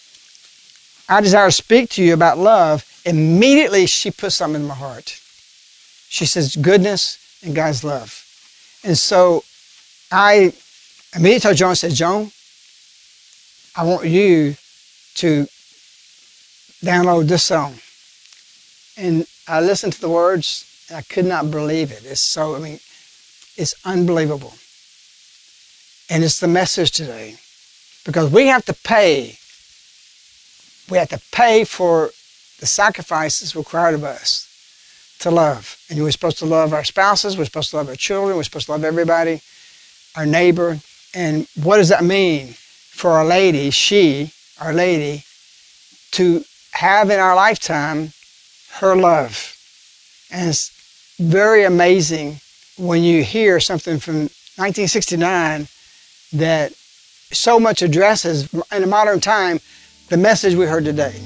I 1.09 1.21
desire 1.21 1.47
to 1.47 1.51
speak 1.51 1.89
to 1.91 2.03
you 2.03 2.13
about 2.13 2.37
love, 2.37 2.85
immediately 3.05 3.85
she 3.87 4.11
put 4.11 4.31
something 4.31 4.61
in 4.61 4.67
my 4.67 4.75
heart. 4.75 5.19
She 6.09 6.25
says, 6.25 6.55
goodness 6.55 7.17
and 7.43 7.55
God's 7.55 7.83
love. 7.83 8.23
And 8.83 8.97
so 8.97 9.43
I 10.11 10.53
immediately 11.15 11.39
told 11.39 11.57
Joan, 11.57 11.71
I 11.71 11.73
said, 11.73 11.93
Joan, 11.93 12.31
I 13.75 13.83
want 13.83 14.05
you 14.07 14.55
to 15.15 15.47
download 16.83 17.27
this 17.27 17.43
song. 17.43 17.75
And 18.97 19.25
I 19.47 19.61
listened 19.61 19.93
to 19.93 20.01
the 20.01 20.09
words 20.09 20.85
and 20.89 20.97
I 20.97 21.01
could 21.01 21.25
not 21.25 21.49
believe 21.49 21.91
it. 21.91 22.03
It's 22.05 22.21
so, 22.21 22.55
I 22.55 22.59
mean, 22.59 22.79
it's 23.55 23.73
unbelievable. 23.85 24.53
And 26.09 26.23
it's 26.23 26.39
the 26.39 26.47
message 26.47 26.91
today. 26.91 27.37
Because 28.05 28.31
we 28.31 28.47
have 28.47 28.65
to 28.65 28.73
pay 28.73 29.37
we 30.89 30.97
have 30.97 31.09
to 31.09 31.21
pay 31.31 31.63
for 31.63 32.11
the 32.59 32.65
sacrifices 32.65 33.55
required 33.55 33.95
of 33.95 34.03
us 34.03 34.49
to 35.19 35.31
love. 35.31 35.77
And 35.89 36.01
we're 36.01 36.11
supposed 36.11 36.39
to 36.39 36.45
love 36.45 36.73
our 36.73 36.83
spouses, 36.83 37.37
we're 37.37 37.45
supposed 37.45 37.71
to 37.71 37.77
love 37.77 37.87
our 37.89 37.95
children, 37.95 38.35
we're 38.35 38.43
supposed 38.43 38.65
to 38.67 38.73
love 38.73 38.83
everybody, 38.83 39.41
our 40.15 40.25
neighbor. 40.25 40.79
And 41.13 41.47
what 41.61 41.77
does 41.77 41.89
that 41.89 42.03
mean 42.03 42.55
for 42.93 43.11
Our 43.11 43.25
Lady, 43.25 43.71
she, 43.71 44.31
Our 44.61 44.71
Lady, 44.71 45.23
to 46.11 46.45
have 46.71 47.09
in 47.09 47.19
our 47.19 47.35
lifetime 47.35 48.13
her 48.75 48.95
love? 48.95 49.57
And 50.31 50.49
it's 50.49 51.15
very 51.19 51.63
amazing 51.63 52.39
when 52.77 53.03
you 53.03 53.23
hear 53.23 53.59
something 53.59 53.99
from 53.99 54.15
1969 54.55 55.67
that 56.33 56.71
so 57.31 57.59
much 57.59 57.81
addresses 57.81 58.53
in 58.71 58.83
a 58.83 58.87
modern 58.87 59.19
time 59.19 59.59
the 60.09 60.17
message 60.17 60.55
we 60.55 60.65
heard 60.65 60.85
today. 60.85 61.19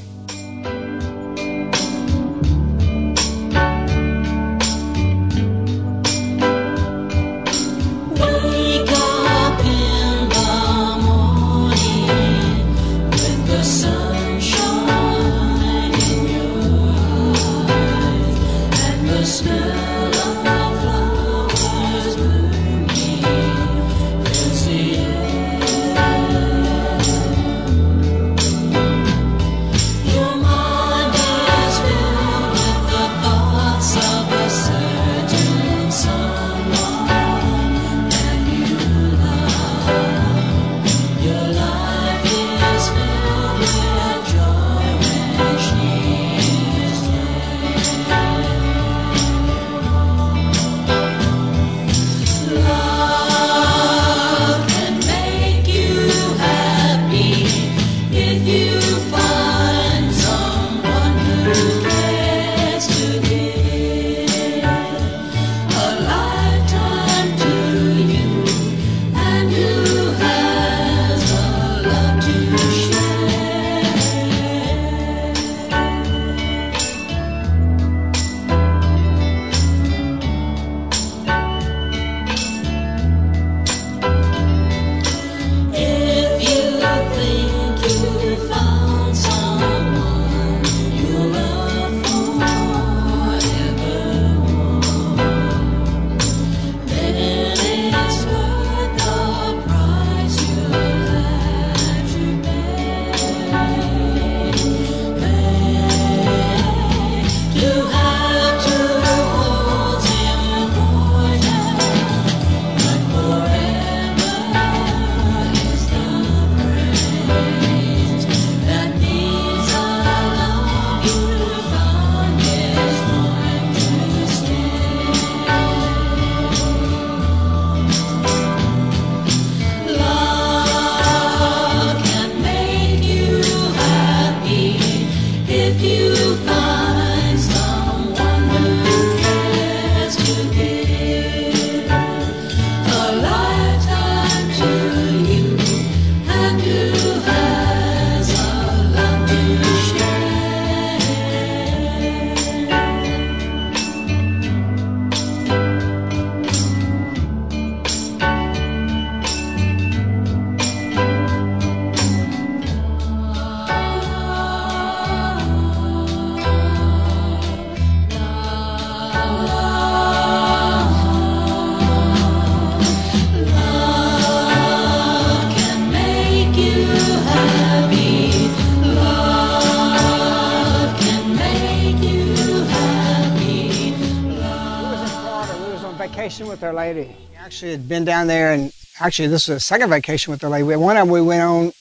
Lady. 186.77 187.17
We 187.31 187.37
actually 187.37 187.71
had 187.71 187.89
been 187.89 188.05
down 188.05 188.27
there, 188.27 188.53
and 188.53 188.71
actually, 188.99 189.29
this 189.29 189.47
was 189.47 189.57
a 189.57 189.59
second 189.59 189.89
vacation 189.89 190.29
with 190.29 190.41
the 190.41 190.47
Lady. 190.47 190.63
One 190.63 190.95
them 190.95 191.09
we 191.09 191.23
went 191.23 191.41
on, 191.41 191.71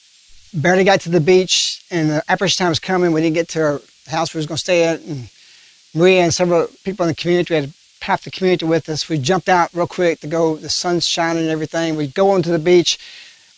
barely 0.54 0.84
got 0.84 1.02
to 1.02 1.10
the 1.10 1.20
beach, 1.20 1.84
and 1.90 2.08
the 2.08 2.22
apparition 2.30 2.64
time 2.64 2.70
was 2.70 2.80
coming. 2.80 3.12
We 3.12 3.20
didn't 3.20 3.34
get 3.34 3.48
to 3.50 3.62
our 3.62 3.80
house 4.08 4.32
we 4.32 4.38
was 4.38 4.46
going 4.46 4.56
to 4.56 4.62
stay 4.62 4.84
at, 4.84 5.02
and 5.02 5.28
Maria 5.94 6.22
and 6.22 6.32
several 6.32 6.68
people 6.82 7.04
in 7.04 7.08
the 7.08 7.14
community, 7.14 7.52
we 7.52 7.60
had 7.60 7.72
half 8.00 8.24
the 8.24 8.30
community 8.30 8.64
with 8.64 8.88
us. 8.88 9.06
We 9.06 9.18
jumped 9.18 9.50
out 9.50 9.68
real 9.74 9.86
quick 9.86 10.20
to 10.20 10.26
go, 10.26 10.56
the 10.56 10.70
sun's 10.70 11.06
shining 11.06 11.42
and 11.42 11.50
everything. 11.50 11.96
We 11.96 12.06
go 12.06 12.30
onto 12.30 12.50
the 12.50 12.58
beach, 12.58 12.98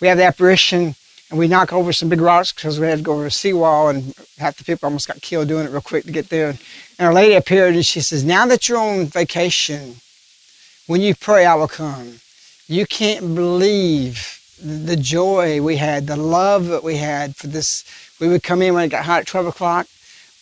we 0.01 0.09
have 0.09 0.19
the 0.19 0.25
apparition, 0.25 0.97
and 1.31 1.39
we 1.39 1.47
knock 1.47 1.73
over 1.73 1.93
some 1.93 2.09
big 2.09 2.21
rocks 2.21 2.51
because 2.51 2.81
we 2.81 2.89
had 2.89 2.99
to 2.99 3.05
go 3.05 3.13
over 3.13 3.27
a 3.27 3.31
seawall, 3.31 3.91
and 3.91 4.13
half 4.39 4.57
the 4.57 4.65
people 4.65 4.89
almost 4.89 5.07
got 5.07 5.23
killed 5.23 5.47
doing 5.47 5.67
it 5.67 5.71
real 5.71 5.83
quick 5.83 6.03
to 6.07 6.11
get 6.11 6.31
there. 6.31 6.57
And 6.99 7.07
Our 7.07 7.15
Lady 7.15 7.35
appeared, 7.35 7.77
and 7.77 7.87
she 7.87 8.01
says, 8.01 8.25
Now 8.25 8.45
that 8.47 8.69
you're 8.69 8.79
on 8.79 9.07
vacation, 9.07 10.01
when 10.89 11.01
you 11.01 11.15
pray, 11.15 11.47
I 11.47 11.55
will 11.55 11.69
come. 11.69 12.21
You 12.67 12.85
can't 12.85 13.35
believe 13.35 14.41
the 14.61 14.97
joy 14.97 15.63
we 15.63 15.77
had, 15.77 16.09
the 16.09 16.17
love 16.17 16.67
that 16.67 16.83
we 16.83 16.97
had 16.97 17.37
for 17.37 17.47
this. 17.47 17.85
We 18.19 18.27
would 18.27 18.43
come 18.43 18.61
in 18.63 18.75
when 18.75 18.85
it 18.85 18.89
got 18.89 19.05
hot 19.05 19.21
at 19.21 19.27
12 19.29 19.47
o'clock. 19.47 19.87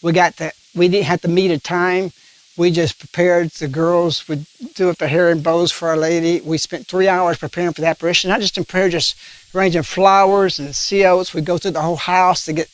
We 0.03 0.13
got 0.13 0.37
that. 0.37 0.55
We 0.75 0.89
didn't 0.89 1.07
have 1.07 1.21
to 1.23 1.29
meet 1.29 1.51
a 1.51 1.59
time. 1.59 2.13
We 2.57 2.71
just 2.71 2.99
prepared. 2.99 3.51
The 3.51 3.69
girls 3.69 4.27
would 4.29 4.47
do 4.75 4.89
up 4.89 4.97
the 4.97 5.09
hair 5.09 5.31
and 5.31 5.43
bows 5.43 5.73
for 5.73 5.89
Our 5.89 5.97
Lady. 5.97 6.41
We 6.41 6.57
spent 6.57 6.87
three 6.87 7.09
hours 7.09 7.37
preparing 7.37 7.75
for 7.75 7.83
the 7.83 7.89
apparition. 7.89 8.31
Not 8.31 8.41
just 8.41 8.57
in 8.57 8.65
prayer, 8.65 8.89
just 8.89 9.15
arranging 9.55 9.83
flowers 9.83 10.59
and 10.59 10.75
sea 10.75 11.05
oats. 11.05 11.35
We'd 11.35 11.45
go 11.45 11.59
through 11.59 11.73
the 11.73 11.83
whole 11.83 11.97
house 11.97 12.47
to 12.47 12.55
get 12.55 12.71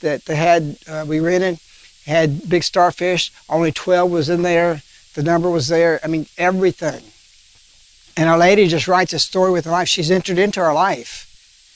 that 0.00 0.26
they 0.26 0.36
had. 0.36 0.76
Uh, 0.86 1.06
we 1.08 1.18
rented 1.20 1.58
had 2.06 2.48
big 2.48 2.64
starfish. 2.64 3.32
Only 3.48 3.72
12 3.72 4.10
was 4.10 4.28
in 4.28 4.42
there. 4.42 4.82
The 5.14 5.22
number 5.22 5.50
was 5.50 5.68
there. 5.68 6.00
I 6.02 6.08
mean, 6.08 6.26
everything. 6.38 7.02
And 8.16 8.28
Our 8.28 8.38
Lady 8.38 8.68
just 8.68 8.88
writes 8.88 9.12
a 9.12 9.18
story 9.18 9.50
with 9.50 9.64
her 9.64 9.70
life. 9.70 9.88
She's 9.88 10.10
entered 10.10 10.38
into 10.38 10.60
our 10.60 10.74
life. 10.74 11.28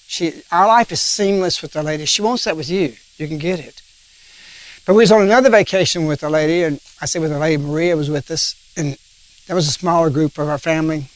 She, 0.07 0.43
our 0.53 0.67
life 0.67 0.93
is 0.93 1.01
seamless 1.01 1.63
with 1.63 1.77
Our 1.77 1.83
Lady. 1.83 2.05
She 2.05 2.23
wants 2.23 2.45
that 2.45 2.57
with 2.57 2.69
you. 2.69 2.95
You 3.17 3.27
can 3.27 3.39
get 3.39 3.59
it. 3.59 3.83
But 4.87 4.95
we 4.95 5.03
was 5.03 5.11
on 5.11 5.23
another 5.23 5.51
vacation 5.51 6.07
with 6.07 6.23
Our 6.23 6.31
Lady, 6.31 6.63
and 6.63 6.81
I 7.01 7.07
say 7.07 7.19
with 7.19 7.33
Our 7.33 7.41
Lady, 7.41 7.61
Maria 7.63 7.97
was 7.97 8.09
with 8.09 8.31
us, 8.31 8.55
and 8.77 8.99
that 9.47 9.55
was 9.55 9.67
a 9.67 9.73
smaller 9.73 10.11
group 10.11 10.39
of 10.39 10.49
our 10.49 10.59
family. 10.59 11.07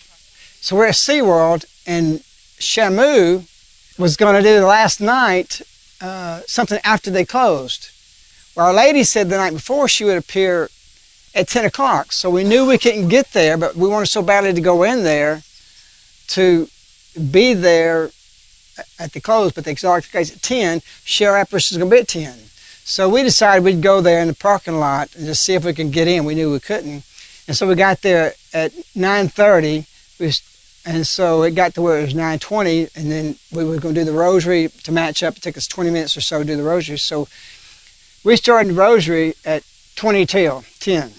So 0.61 0.75
we're 0.75 0.87
at 0.87 0.95
SeaWorld, 0.95 1.66
and 1.87 2.21
Shamu 2.59 3.47
was 3.99 4.16
going 4.16 4.35
to 4.35 4.43
do 4.43 4.59
the 4.59 4.66
last 4.66 5.01
night 5.01 5.61
uh, 6.01 6.41
something 6.47 6.81
after 6.83 7.11
they 7.11 7.25
closed. 7.25 7.91
Well, 8.57 8.66
Our 8.66 8.75
Lady 8.75 9.05
said 9.05 9.29
the 9.29 9.37
night 9.37 9.53
before 9.53 9.87
she 9.87 10.05
would 10.05 10.18
appear 10.18 10.68
at 11.35 11.49
10 11.49 11.64
o'clock. 11.64 12.12
So 12.12 12.31
we 12.31 12.45
knew 12.45 12.66
we 12.66 12.78
couldn't 12.78 13.09
get 13.09 13.33
there, 13.33 13.57
but 13.57 13.76
we 13.76 13.89
wanted 13.89 14.07
so 14.07 14.22
badly 14.22 14.53
to 14.53 14.61
go 14.61 14.83
in 14.83 15.05
there 15.05 15.43
to 16.28 16.68
be 17.31 17.55
there 17.55 18.11
at 18.99 19.12
the 19.12 19.20
close, 19.20 19.53
but 19.53 19.64
the 19.64 19.70
exotic 19.70 20.11
case 20.11 20.35
at 20.35 20.43
10, 20.43 20.81
share 21.05 21.37
apparition 21.37 21.74
is 21.74 21.78
going 21.78 21.91
to 21.91 21.97
be 21.97 22.01
at 22.01 22.09
10. 22.09 22.39
So 22.85 23.09
we 23.09 23.22
decided 23.22 23.64
we'd 23.64 23.83
go 23.83 24.01
there 24.01 24.20
in 24.20 24.28
the 24.28 24.35
parking 24.35 24.78
lot 24.78 25.14
and 25.14 25.26
just 25.26 25.43
see 25.43 25.55
if 25.55 25.64
we 25.64 25.74
can 25.74 25.91
get 25.91 26.09
in. 26.09 26.24
We 26.24 26.35
knew 26.35 26.53
we 26.53 26.61
couldn't. 26.61 27.05
And 27.47 27.57
so 27.57 27.66
we 27.66 27.74
got 27.74 28.03
there 28.03 28.35
at 28.55 28.72
9.30, 28.97 29.87
we, 30.18 30.33
and 30.87 31.07
so 31.07 31.43
it 31.43 31.55
got 31.55 31.74
to 31.74 31.83
where 31.83 31.99
it 31.99 32.03
was 32.03 32.14
9.20, 32.14 32.97
and 32.97 33.11
then 33.11 33.37
we 33.53 33.64
were 33.64 33.78
going 33.78 33.95
to 33.95 34.01
do 34.01 34.05
the 34.05 34.16
rosary 34.16 34.68
to 34.85 34.93
match 34.93 35.22
up. 35.22 35.37
It 35.37 35.43
took 35.43 35.57
us 35.57 35.66
20 35.66 35.91
minutes 35.91 36.16
or 36.16 36.20
so 36.20 36.39
to 36.39 36.45
do 36.45 36.57
the 36.57 36.62
rosary. 36.62 36.99
So 36.99 37.28
we 38.24 38.37
started 38.37 38.70
the 38.70 38.78
rosary 38.78 39.35
at 39.45 39.62
20 39.97 40.26
till 40.26 40.64
10. 40.81 41.12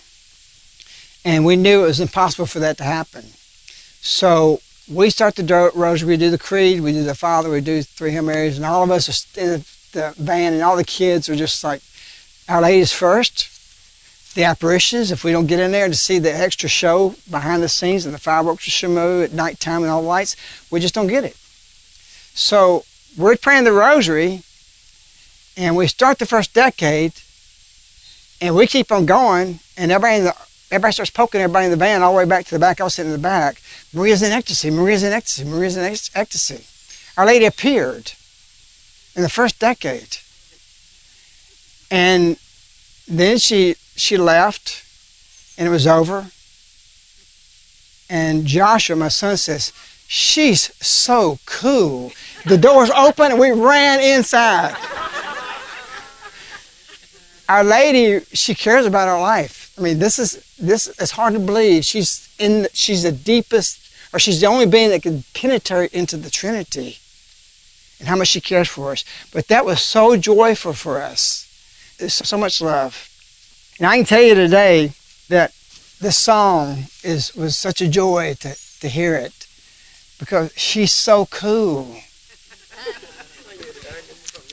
And 1.24 1.46
we 1.46 1.56
knew 1.56 1.84
it 1.84 1.88
was 1.88 2.00
impossible 2.00 2.48
for 2.48 2.60
that 2.60 2.78
to 2.78 2.84
happen. 2.84 3.26
So 4.02 4.62
we 4.92 5.10
start 5.10 5.36
the 5.36 5.72
rosary, 5.76 6.10
we 6.10 6.18
do 6.18 6.32
the 6.32 6.38
creed, 6.38 6.82
we 6.82 6.92
do 6.92 7.04
the 7.04 7.16
Father, 7.16 7.50
we 7.50 7.62
do 7.62 7.84
three 7.84 8.12
Hail 8.12 8.24
Marys, 8.24 8.58
and 8.58 8.66
all 8.66 8.84
of 8.84 8.92
us 8.92 9.08
are 9.38 9.42
in 9.42 9.64
the 9.92 10.14
van, 10.18 10.54
and 10.54 10.64
all 10.64 10.76
the 10.76 10.84
kids 10.84 11.30
are 11.30 11.36
just 11.36 11.64
like, 11.64 11.82
Our 12.50 12.62
Lady's 12.62 12.92
first. 12.92 13.50
The 14.34 14.46
apparitions, 14.46 15.12
if 15.12 15.26
we 15.26 15.34
don't 15.34 15.48
get 15.48 15.60
in 15.60 15.72
there 15.72 15.90
to 15.90 15.94
see 15.94 16.18
the 16.18 16.34
extra 16.34 16.70
show 16.70 17.16
behind 17.30 17.62
the 17.62 17.68
scenes 17.68 18.06
and 18.06 18.16
the 18.16 18.20
fireworks 18.20 18.64
show 18.64 19.22
at 19.22 19.34
nighttime 19.34 19.84
and 19.84 19.92
all 19.92 20.02
the 20.02 20.08
lights, 20.08 20.38
we 20.72 20.80
just 20.80 20.96
don't 20.96 21.08
get 21.08 21.26
it. 21.26 21.36
So 22.34 22.86
we're 23.18 23.36
praying 23.36 23.66
the 23.66 23.74
rosary, 23.74 24.44
and 25.58 25.76
we 25.76 25.88
start 25.88 26.18
the 26.18 26.26
first 26.26 26.54
decade, 26.54 27.12
and 28.40 28.56
we 28.56 28.68
keep 28.68 28.90
on 28.90 29.06
going, 29.06 29.60
and 29.78 29.92
everybody 29.92 30.20
in 30.20 30.24
the 30.24 30.36
Everybody 30.72 30.94
starts 30.94 31.12
poking 31.12 31.42
everybody 31.42 31.66
in 31.66 31.72
the 31.72 31.78
van 31.78 32.02
all 32.02 32.14
the 32.14 32.18
way 32.18 32.26
back 32.26 32.46
to 32.46 32.56
the 32.56 32.60
back. 32.60 32.80
I 32.80 32.86
was 32.86 32.94
sitting 32.94 33.12
in 33.12 33.18
the 33.18 33.22
back. 33.22 33.62
Marija's 33.94 34.24
in 34.24 34.32
ecstasy. 34.32 34.70
Marija's 34.70 35.04
in 35.04 35.12
ecstasy. 35.12 35.48
Marija's 35.48 35.78
in 35.78 35.84
ecstasy. 35.84 36.66
Our 37.18 37.26
Lady 37.26 37.46
appeared 37.46 38.14
in 39.14 39.22
the 39.22 39.30
first 39.30 39.60
decade. 39.60 40.18
And 41.92 42.38
then 43.06 43.38
she 43.38 43.76
she 43.98 44.16
left 44.16 44.86
and 45.58 45.68
it 45.68 45.72
was 45.72 45.86
over. 45.86 46.28
And 48.10 48.46
Joshua, 48.46 48.96
my 48.96 49.10
son, 49.10 49.38
says, 49.38 49.74
She's 50.08 50.74
so 50.86 51.40
cool. 51.46 52.12
The 52.46 52.58
doors 52.58 52.90
open 52.90 53.32
and 53.32 53.40
we 53.40 53.52
ran 53.52 54.02
inside. 54.02 54.76
Our 57.48 57.64
Lady, 57.64 58.26
she 58.34 58.56
cares 58.56 58.86
about 58.86 59.08
our 59.08 59.22
life. 59.22 59.61
I 59.82 59.84
mean, 59.84 59.98
this 59.98 60.20
is 60.20 60.46
this 60.60 60.88
is 61.00 61.12
hard 61.12 61.34
to 61.34 61.40
believe. 61.40 61.84
She's 61.84 62.30
in. 62.38 62.68
She's 62.72 63.02
the 63.02 63.12
deepest, 63.12 63.80
or 64.14 64.20
she's 64.20 64.40
the 64.40 64.46
only 64.46 64.68
being 64.68 64.92
that 64.92 65.02
can 65.02 65.24
penetrate 65.34 65.92
into 65.92 66.18
the 66.18 66.30
Trinity, 66.30 67.00
and 67.98 68.08
how 68.08 68.16
much 68.16 68.28
she 68.28 68.42
cares 68.42 68.68
for 68.68 68.92
us. 68.92 69.04
But 69.34 69.48
that 69.48 69.66
was 69.66 69.82
so 69.82 70.16
joyful 70.18 70.74
for 70.74 71.02
us. 71.02 71.48
There's 71.98 72.14
so 72.14 72.38
much 72.38 72.62
love, 72.62 73.10
and 73.80 73.88
I 73.88 73.98
can 73.98 74.06
tell 74.06 74.22
you 74.22 74.36
today 74.36 74.92
that 75.30 75.52
this 76.00 76.18
song 76.18 76.86
is 77.04 77.36
was 77.36 77.58
such 77.58 77.82
a 77.82 77.88
joy 77.88 78.36
to 78.42 78.56
to 78.82 78.88
hear 78.88 79.16
it, 79.16 79.48
because 80.20 80.54
she's 80.56 80.92
so 80.92 81.26
cool. 81.26 81.96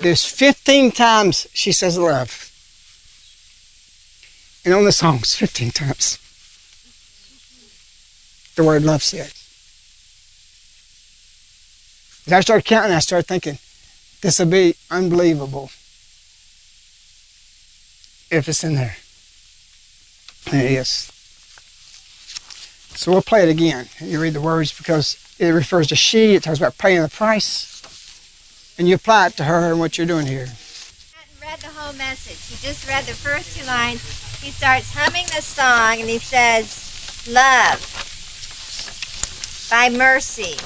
There's 0.01 0.25
15 0.25 0.93
times 0.93 1.49
she 1.53 1.73
says 1.73 1.99
love 1.99 2.48
and 4.69 4.75
on 4.75 4.85
the 4.85 4.93
songs 4.93 5.35
15 5.35 5.71
times. 5.71 6.19
The 8.55 8.63
word 8.63 8.83
love 8.83 9.03
said. 9.03 9.33
As 12.27 12.33
I 12.35 12.41
started 12.41 12.67
counting, 12.67 12.93
I 12.93 12.99
started 12.99 13.27
thinking, 13.27 13.59
this 14.21 14.39
will 14.39 14.47
be 14.47 14.75
unbelievable 14.91 15.71
if 18.31 18.47
it's 18.47 18.63
in 18.63 18.75
there. 18.75 18.97
And 20.53 20.61
it 20.61 20.73
is. 20.73 21.11
So 22.95 23.13
we'll 23.13 23.23
play 23.23 23.45
it 23.45 23.49
again. 23.49 23.89
You 24.01 24.21
read 24.21 24.35
the 24.35 24.41
words 24.43 24.77
because 24.77 25.17
it 25.39 25.49
refers 25.49 25.87
to 25.87 25.97
she. 25.97 26.35
It 26.35 26.43
talks 26.43 26.59
about 26.59 26.77
paying 26.77 27.01
the 27.01 27.09
price. 27.09 28.75
And 28.79 28.87
you 28.87 28.97
apply 28.97 29.29
it 29.29 29.37
to 29.39 29.45
her 29.45 29.71
and 29.71 29.81
what 29.81 29.97
you're 29.97 30.07
doing 30.07 30.27
here. 30.27 30.49
read 31.41 31.61
the 31.61 31.69
whole 31.69 31.95
message. 31.95 32.37
He 32.51 32.67
just 32.67 32.87
read 32.87 33.05
the 33.05 33.15
first 33.15 33.57
two 33.57 33.65
lines 33.65 34.18
he 34.41 34.51
starts 34.51 34.93
humming 34.95 35.27
the 35.27 35.43
song 35.43 36.01
and 36.01 36.09
he 36.09 36.19
says, 36.19 37.27
Love 37.29 37.81
by 39.71 39.89
Mercy. 39.89 40.57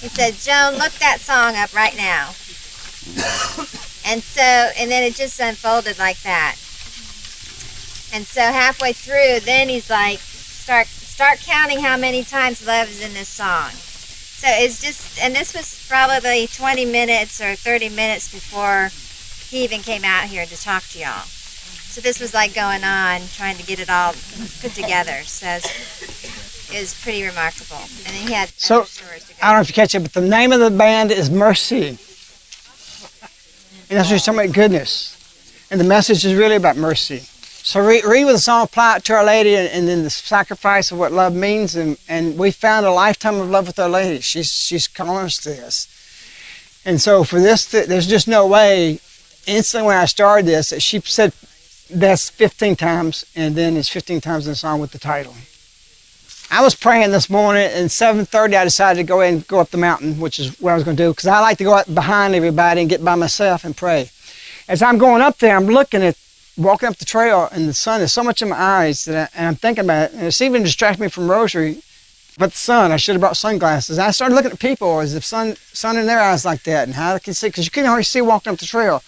He 0.00 0.08
said, 0.08 0.34
Joan, 0.34 0.78
look 0.78 0.92
that 0.94 1.20
song 1.20 1.56
up 1.56 1.74
right 1.74 1.96
now. 1.96 2.28
and 4.06 4.22
so, 4.22 4.42
and 4.42 4.90
then 4.90 5.02
it 5.02 5.14
just 5.14 5.38
unfolded 5.40 5.98
like 5.98 6.20
that. 6.22 6.56
And 8.14 8.26
so 8.26 8.40
halfway 8.40 8.92
through, 8.92 9.40
then 9.40 9.68
he's 9.68 9.88
like, 9.90 10.18
start 10.18 10.86
start 10.86 11.40
counting 11.40 11.80
how 11.80 11.96
many 11.96 12.24
times 12.24 12.66
love 12.66 12.88
is 12.88 13.04
in 13.04 13.12
this 13.12 13.28
song. 13.28 13.70
So 13.70 14.48
it's 14.50 14.80
just, 14.82 15.20
and 15.22 15.36
this 15.36 15.54
was 15.54 15.86
probably 15.88 16.48
20 16.48 16.84
minutes 16.86 17.40
or 17.40 17.54
30 17.54 17.90
minutes 17.90 18.32
before 18.32 18.90
he 19.48 19.62
even 19.62 19.82
came 19.82 20.04
out 20.04 20.24
here 20.24 20.46
to 20.46 20.56
talk 20.60 20.82
to 20.88 20.98
y'all. 20.98 21.26
So 21.92 22.00
this 22.00 22.20
was 22.20 22.32
like 22.32 22.54
going 22.54 22.84
on, 22.84 23.20
trying 23.34 23.58
to 23.58 23.66
get 23.66 23.78
it 23.78 23.90
all 23.90 24.14
put 24.62 24.72
together. 24.72 25.20
So 25.24 25.46
it 25.46 26.80
was 26.80 26.98
pretty 27.02 27.22
remarkable. 27.22 27.82
And 27.82 28.16
then 28.16 28.28
he 28.28 28.32
had 28.32 28.48
so, 28.48 28.86
I 29.42 29.48
don't 29.48 29.56
know 29.56 29.60
if 29.60 29.68
you 29.68 29.74
catch 29.74 29.94
it, 29.94 30.00
but 30.00 30.14
the 30.14 30.22
name 30.22 30.52
of 30.52 30.60
the 30.60 30.70
band 30.70 31.10
is 31.10 31.30
Mercy. 31.30 31.88
And 31.88 31.98
that's 33.90 34.08
just 34.08 34.24
talking 34.24 34.40
about 34.40 34.54
goodness. 34.54 35.66
And 35.70 35.78
the 35.78 35.84
message 35.84 36.24
is 36.24 36.34
really 36.34 36.56
about 36.56 36.78
mercy. 36.78 37.18
So 37.18 37.86
read, 37.86 38.06
read 38.06 38.24
with 38.24 38.36
the 38.36 38.40
song, 38.40 38.64
apply 38.64 38.96
it 38.96 39.04
to 39.04 39.12
Our 39.12 39.24
Lady, 39.24 39.54
and, 39.54 39.68
and, 39.68 39.86
then 39.86 40.02
the 40.02 40.08
sacrifice 40.08 40.92
of 40.92 40.98
what 40.98 41.12
love 41.12 41.34
means. 41.34 41.76
And, 41.76 41.98
and 42.08 42.38
we 42.38 42.52
found 42.52 42.86
a 42.86 42.90
lifetime 42.90 43.38
of 43.38 43.50
love 43.50 43.66
with 43.66 43.78
Our 43.78 43.90
Lady. 43.90 44.22
She's, 44.22 44.50
she's 44.50 44.88
calling 44.88 45.26
us 45.26 45.36
to 45.42 45.50
this. 45.50 46.80
And 46.86 47.02
so 47.02 47.22
for 47.22 47.38
this, 47.38 47.66
there's 47.66 48.06
just 48.06 48.28
no 48.28 48.46
way, 48.46 48.98
instantly 49.46 49.88
when 49.88 49.98
I 49.98 50.06
started 50.06 50.46
this, 50.46 50.72
she 50.82 50.98
said 51.00 51.34
that's 51.94 52.30
15 52.30 52.76
times, 52.76 53.24
and 53.34 53.54
then 53.54 53.76
it's 53.76 53.88
15 53.88 54.20
times 54.20 54.46
in 54.46 54.52
the 54.52 54.56
song 54.56 54.80
with 54.80 54.92
the 54.92 54.98
title. 54.98 55.34
I 56.50 56.60
was 56.60 56.74
praying 56.74 57.12
this 57.12 57.30
morning, 57.30 57.68
and 57.72 57.88
7:30 57.88 58.56
I 58.56 58.64
decided 58.64 58.98
to 58.98 59.04
go 59.04 59.22
and 59.22 59.46
go 59.48 59.58
up 59.58 59.70
the 59.70 59.78
mountain, 59.78 60.20
which 60.20 60.38
is 60.38 60.60
what 60.60 60.72
I 60.72 60.74
was 60.74 60.84
going 60.84 60.96
to 60.96 61.02
do, 61.02 61.10
because 61.10 61.26
I 61.26 61.40
like 61.40 61.58
to 61.58 61.64
go 61.64 61.74
out 61.74 61.94
behind 61.94 62.34
everybody 62.34 62.82
and 62.82 62.90
get 62.90 63.02
by 63.02 63.14
myself 63.14 63.64
and 63.64 63.74
pray. 63.74 64.10
As 64.68 64.82
I'm 64.82 64.98
going 64.98 65.22
up 65.22 65.38
there, 65.38 65.56
I'm 65.56 65.66
looking 65.66 66.02
at 66.02 66.16
walking 66.58 66.88
up 66.88 66.96
the 66.96 67.06
trail, 67.06 67.48
and 67.52 67.68
the 67.68 67.74
sun 67.74 68.02
is 68.02 68.12
so 68.12 68.22
much 68.22 68.42
in 68.42 68.50
my 68.50 68.60
eyes 68.60 69.06
that 69.06 69.16
I, 69.16 69.38
and 69.38 69.48
I'm 69.48 69.56
thinking 69.56 69.84
about 69.84 70.10
it, 70.10 70.12
and 70.14 70.26
it's 70.26 70.42
even 70.42 70.62
distracting 70.62 71.04
me 71.04 71.08
from 71.08 71.30
rosary. 71.30 71.82
But 72.38 72.52
the 72.52 72.58
sun, 72.58 72.92
I 72.92 72.96
should 72.96 73.14
have 73.14 73.20
brought 73.20 73.36
sunglasses. 73.36 73.98
And 73.98 74.06
I 74.06 74.10
started 74.10 74.34
looking 74.34 74.52
at 74.52 74.58
people 74.58 75.00
as 75.00 75.14
if 75.14 75.24
sun, 75.24 75.56
sun 75.72 75.96
in 75.98 76.06
their 76.06 76.20
eyes 76.20 76.44
like 76.44 76.62
that, 76.64 76.86
and 76.86 76.94
how 76.94 77.14
they 77.14 77.20
can 77.20 77.34
see, 77.34 77.48
because 77.48 77.64
you 77.64 77.70
couldn't 77.70 77.88
hardly 77.88 78.04
see 78.04 78.20
walking 78.20 78.52
up 78.52 78.58
the 78.58 78.66
trail 78.66 79.02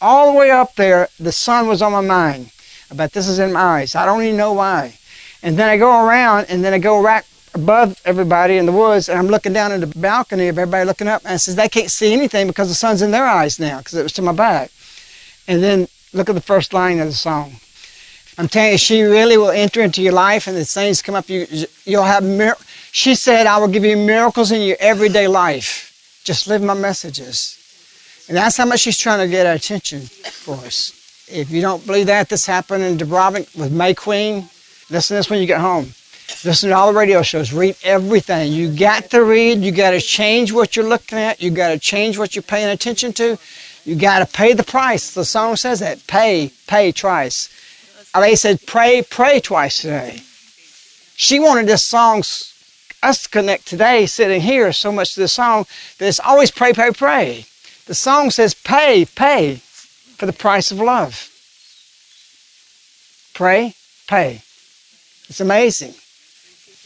all 0.00 0.32
the 0.32 0.38
way 0.38 0.50
up 0.50 0.74
there, 0.76 1.08
the 1.18 1.32
sun 1.32 1.66
was 1.66 1.82
on 1.82 1.92
my 1.92 2.00
mind. 2.00 2.50
But 2.94 3.12
this 3.12 3.28
is 3.28 3.38
in 3.38 3.52
my 3.52 3.60
eyes. 3.80 3.94
I 3.94 4.06
don't 4.06 4.22
even 4.22 4.36
know 4.36 4.52
why. 4.54 4.96
And 5.42 5.58
then 5.58 5.68
I 5.68 5.76
go 5.76 6.06
around, 6.06 6.46
and 6.48 6.64
then 6.64 6.72
I 6.72 6.78
go 6.78 7.02
right 7.02 7.24
above 7.54 8.00
everybody 8.04 8.56
in 8.56 8.66
the 8.66 8.72
woods, 8.72 9.08
and 9.08 9.18
I'm 9.18 9.28
looking 9.28 9.52
down 9.52 9.72
in 9.72 9.80
the 9.80 9.86
balcony 9.86 10.48
of 10.48 10.58
everybody 10.58 10.84
looking 10.84 11.08
up, 11.08 11.22
and 11.24 11.34
I 11.34 11.36
says 11.36 11.56
they 11.56 11.68
can't 11.68 11.90
see 11.90 12.12
anything 12.12 12.46
because 12.46 12.68
the 12.68 12.74
sun's 12.74 13.02
in 13.02 13.10
their 13.10 13.26
eyes 13.26 13.58
now 13.58 13.78
because 13.78 13.94
it 13.94 14.02
was 14.02 14.12
to 14.14 14.22
my 14.22 14.32
back. 14.32 14.70
And 15.46 15.62
then 15.62 15.88
look 16.12 16.28
at 16.28 16.34
the 16.34 16.40
first 16.40 16.72
line 16.72 16.98
of 16.98 17.06
the 17.06 17.14
song. 17.14 17.56
I'm 18.36 18.48
telling 18.48 18.72
you, 18.72 18.78
she 18.78 19.02
really 19.02 19.36
will 19.36 19.50
enter 19.50 19.82
into 19.82 20.00
your 20.02 20.12
life, 20.12 20.46
and 20.46 20.56
the 20.56 20.64
things 20.64 21.02
come 21.02 21.16
up. 21.16 21.28
You, 21.28 21.46
you'll 21.84 22.04
have. 22.04 22.22
Mir- 22.22 22.56
she 22.92 23.14
said, 23.14 23.46
"I 23.46 23.58
will 23.58 23.68
give 23.68 23.84
you 23.84 23.96
miracles 23.96 24.52
in 24.52 24.62
your 24.62 24.76
everyday 24.78 25.26
life. 25.26 26.20
Just 26.24 26.46
live 26.46 26.62
my 26.62 26.74
messages." 26.74 27.57
And 28.28 28.36
that's 28.36 28.56
how 28.56 28.66
much 28.66 28.80
she's 28.80 28.98
trying 28.98 29.20
to 29.20 29.30
get 29.30 29.46
our 29.46 29.54
attention 29.54 30.02
for 30.02 30.54
us. 30.56 30.92
If 31.30 31.50
you 31.50 31.60
don't 31.60 31.84
believe 31.86 32.06
that, 32.06 32.28
this 32.28 32.46
happened 32.46 32.84
in 32.84 32.98
Dubrovnik 32.98 33.56
with 33.58 33.72
May 33.72 33.94
Queen. 33.94 34.48
Listen 34.90 35.14
to 35.14 35.18
this 35.18 35.30
when 35.30 35.40
you 35.40 35.46
get 35.46 35.60
home. 35.60 35.92
Listen 36.44 36.70
to 36.70 36.76
all 36.76 36.92
the 36.92 36.98
radio 36.98 37.22
shows. 37.22 37.52
Read 37.52 37.76
everything. 37.82 38.52
You 38.52 38.74
got 38.74 39.10
to 39.10 39.24
read. 39.24 39.58
You 39.58 39.72
got 39.72 39.90
to 39.90 40.00
change 40.00 40.52
what 40.52 40.76
you're 40.76 40.88
looking 40.88 41.18
at. 41.18 41.42
You 41.42 41.50
got 41.50 41.70
to 41.70 41.78
change 41.78 42.18
what 42.18 42.36
you're 42.36 42.42
paying 42.42 42.68
attention 42.68 43.12
to. 43.14 43.38
You 43.84 43.96
got 43.96 44.18
to 44.18 44.26
pay 44.26 44.52
the 44.52 44.62
price. 44.62 45.12
The 45.12 45.24
song 45.24 45.56
says 45.56 45.80
that. 45.80 46.06
Pay, 46.06 46.52
pay 46.66 46.92
twice. 46.92 47.48
Uh, 48.14 48.20
they 48.20 48.36
said, 48.36 48.60
pray, 48.66 49.02
pray 49.02 49.40
twice 49.40 49.82
today. 49.82 50.20
She 51.16 51.40
wanted 51.40 51.66
this 51.66 51.82
song, 51.82 52.20
us 53.02 53.22
to 53.22 53.28
connect 53.28 53.66
today, 53.66 54.06
sitting 54.06 54.40
here, 54.40 54.72
so 54.72 54.92
much 54.92 55.14
to 55.14 55.20
this 55.20 55.32
song, 55.32 55.66
that 55.98 56.06
it's 56.06 56.20
always 56.20 56.50
pray, 56.50 56.72
pray, 56.72 56.92
pray. 56.92 57.46
The 57.88 57.94
song 57.94 58.30
says, 58.30 58.52
pay, 58.52 59.06
pay 59.06 59.62
for 60.18 60.26
the 60.26 60.32
price 60.34 60.70
of 60.70 60.78
love. 60.78 61.30
Pray, 63.32 63.74
pay. 64.06 64.42
It's 65.30 65.40
amazing. 65.40 65.94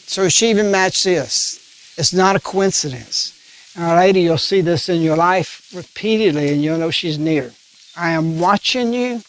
So 0.06 0.28
she 0.28 0.48
even 0.50 0.70
matched 0.70 1.02
this. 1.02 1.94
It's 1.98 2.12
not 2.12 2.36
a 2.36 2.40
coincidence. 2.40 3.36
Our 3.76 3.96
Lady, 3.96 4.20
you'll 4.20 4.38
see 4.38 4.60
this 4.60 4.88
in 4.88 5.00
your 5.00 5.16
life 5.16 5.72
repeatedly 5.74 6.52
and 6.52 6.62
you'll 6.62 6.78
know 6.78 6.92
she's 6.92 7.18
near. 7.18 7.52
I 7.96 8.12
am 8.12 8.38
watching 8.38 8.92
you 8.92 9.22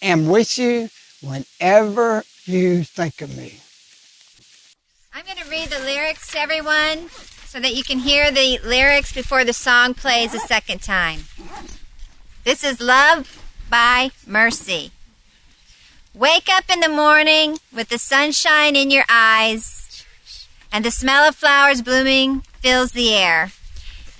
and 0.00 0.32
with 0.32 0.56
you 0.56 0.88
whenever 1.20 2.24
you 2.46 2.82
think 2.82 3.20
of 3.20 3.36
me. 3.36 3.60
I'm 5.12 5.26
going 5.26 5.36
to 5.36 5.50
read 5.50 5.68
the 5.68 5.84
lyrics 5.84 6.32
to 6.32 6.38
everyone 6.38 7.10
so 7.54 7.60
that 7.60 7.76
you 7.76 7.84
can 7.84 8.00
hear 8.00 8.32
the 8.32 8.58
lyrics 8.64 9.12
before 9.12 9.44
the 9.44 9.52
song 9.52 9.94
plays 9.94 10.34
a 10.34 10.40
second 10.40 10.82
time. 10.82 11.20
This 12.42 12.64
is 12.64 12.80
Love 12.80 13.40
by 13.70 14.10
Mercy. 14.26 14.90
Wake 16.12 16.48
up 16.50 16.64
in 16.68 16.80
the 16.80 16.88
morning 16.88 17.60
with 17.72 17.90
the 17.90 17.98
sunshine 17.98 18.74
in 18.74 18.90
your 18.90 19.04
eyes 19.08 20.04
and 20.72 20.84
the 20.84 20.90
smell 20.90 21.28
of 21.28 21.36
flowers 21.36 21.80
blooming 21.80 22.40
fills 22.60 22.90
the 22.90 23.14
air. 23.14 23.52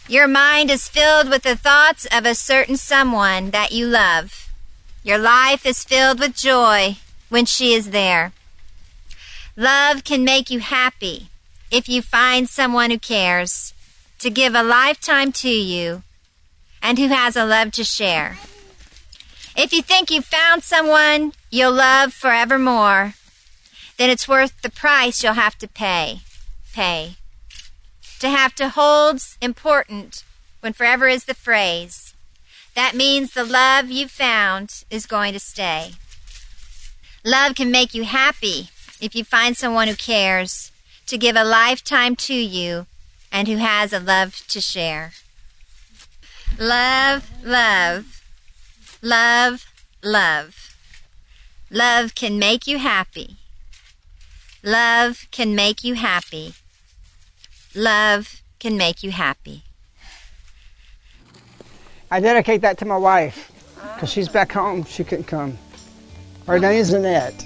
Your 0.06 0.28
mind 0.28 0.70
is 0.70 0.88
filled 0.88 1.28
with 1.28 1.42
the 1.42 1.56
thoughts 1.56 2.06
of 2.12 2.24
a 2.24 2.36
certain 2.36 2.76
someone 2.76 3.50
that 3.50 3.72
you 3.72 3.88
love. 3.88 4.48
Your 5.02 5.18
life 5.18 5.66
is 5.66 5.82
filled 5.82 6.20
with 6.20 6.36
joy 6.36 6.98
when 7.30 7.46
she 7.46 7.74
is 7.74 7.90
there. 7.90 8.32
Love 9.56 10.04
can 10.04 10.22
make 10.22 10.50
you 10.50 10.60
happy 10.60 11.30
if 11.74 11.88
you 11.88 12.00
find 12.00 12.48
someone 12.48 12.92
who 12.92 12.98
cares 13.00 13.74
to 14.20 14.30
give 14.30 14.54
a 14.54 14.62
lifetime 14.62 15.32
to 15.32 15.48
you 15.48 16.04
and 16.80 17.00
who 17.00 17.08
has 17.08 17.34
a 17.34 17.44
love 17.44 17.72
to 17.72 17.82
share. 17.82 18.38
If 19.56 19.72
you 19.72 19.82
think 19.82 20.08
you've 20.08 20.24
found 20.24 20.62
someone 20.62 21.32
you'll 21.50 21.72
love 21.72 22.12
forevermore, 22.12 23.14
then 23.98 24.08
it's 24.08 24.28
worth 24.28 24.62
the 24.62 24.70
price 24.70 25.24
you'll 25.24 25.32
have 25.32 25.58
to 25.58 25.66
pay. 25.66 26.20
Pay. 26.72 27.16
To 28.20 28.28
have 28.28 28.54
to 28.54 28.68
hold's 28.68 29.36
important 29.42 30.22
when 30.60 30.74
forever 30.74 31.08
is 31.08 31.24
the 31.24 31.34
phrase. 31.34 32.14
That 32.76 32.94
means 32.94 33.32
the 33.32 33.42
love 33.42 33.90
you've 33.90 34.12
found 34.12 34.84
is 34.90 35.06
going 35.06 35.32
to 35.32 35.40
stay. 35.40 35.94
Love 37.24 37.56
can 37.56 37.72
make 37.72 37.94
you 37.94 38.04
happy 38.04 38.68
if 39.00 39.16
you 39.16 39.24
find 39.24 39.56
someone 39.56 39.88
who 39.88 39.96
cares 39.96 40.70
to 41.06 41.18
give 41.18 41.36
a 41.36 41.44
lifetime 41.44 42.16
to 42.16 42.34
you 42.34 42.86
and 43.30 43.48
who 43.48 43.56
has 43.56 43.92
a 43.92 44.00
love 44.00 44.42
to 44.48 44.60
share. 44.60 45.12
Love, 46.58 47.30
love, 47.44 48.22
love, 49.02 49.66
love. 50.02 50.76
Love 51.70 52.14
can 52.14 52.38
make 52.38 52.66
you 52.66 52.78
happy. 52.78 53.36
Love 54.62 55.26
can 55.30 55.54
make 55.54 55.82
you 55.82 55.94
happy. 55.94 56.54
Love 57.74 58.40
can 58.60 58.76
make 58.76 59.02
you 59.02 59.10
happy. 59.10 59.64
I 62.10 62.20
dedicate 62.20 62.60
that 62.60 62.78
to 62.78 62.84
my 62.84 62.96
wife 62.96 63.50
because 63.94 64.10
she's 64.10 64.28
back 64.28 64.52
home. 64.52 64.84
She 64.84 65.02
couldn't 65.02 65.24
come. 65.24 65.58
Her 66.46 66.58
name's 66.58 66.92
Annette. 66.92 67.44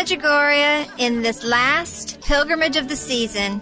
Medjugorje 0.00 0.90
in 0.96 1.20
this 1.20 1.44
last 1.44 2.22
pilgrimage 2.22 2.76
of 2.76 2.88
the 2.88 2.96
season. 2.96 3.60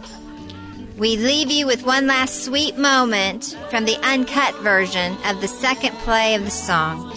We 0.97 1.17
leave 1.17 1.51
you 1.51 1.67
with 1.67 1.85
one 1.85 2.07
last 2.07 2.45
sweet 2.45 2.79
moment 2.79 3.59
from 3.71 3.87
the 3.87 3.97
uncut 4.07 4.55
version 4.63 5.17
of 5.27 5.41
the 5.41 5.49
second 5.49 5.97
play 5.97 6.37
of 6.37 6.45
the 6.45 6.51
song. 6.53 7.13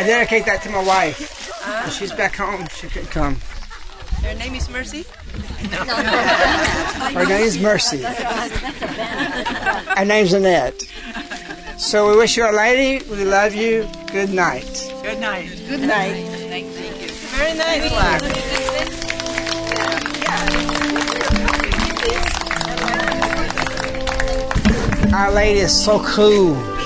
I 0.00 0.02
dedicate 0.02 0.46
that 0.46 0.62
to 0.62 0.70
my 0.70 0.82
wife. 0.82 1.52
When 1.82 1.90
she's 1.90 2.10
back 2.10 2.34
home, 2.34 2.66
she 2.74 2.88
could 2.88 3.10
come. 3.10 3.36
Her 4.22 4.34
name 4.34 4.54
is 4.54 4.70
Mercy. 4.70 5.04
No. 5.70 5.76
Her 7.12 7.26
name 7.26 7.42
is 7.42 7.60
Mercy. 7.60 8.00
Her 9.98 10.04
name's 10.06 10.32
Annette. 10.32 10.80
So 11.76 12.10
we 12.10 12.16
wish 12.16 12.38
you 12.38 12.48
a 12.48 12.50
lady. 12.50 13.04
We 13.10 13.24
love 13.26 13.54
you. 13.54 13.86
Good 14.10 14.30
night. 14.30 14.90
Good 15.02 15.20
night. 15.20 15.50
Good 15.68 15.80
night. 15.80 16.14
Thank 16.48 16.68
you. 17.02 17.08
Very 17.36 17.58
nice, 17.58 17.90
Black. 17.90 18.22
Our 25.12 25.30
lady 25.30 25.60
is 25.60 25.78
so 25.84 26.02
cool. 26.06 26.79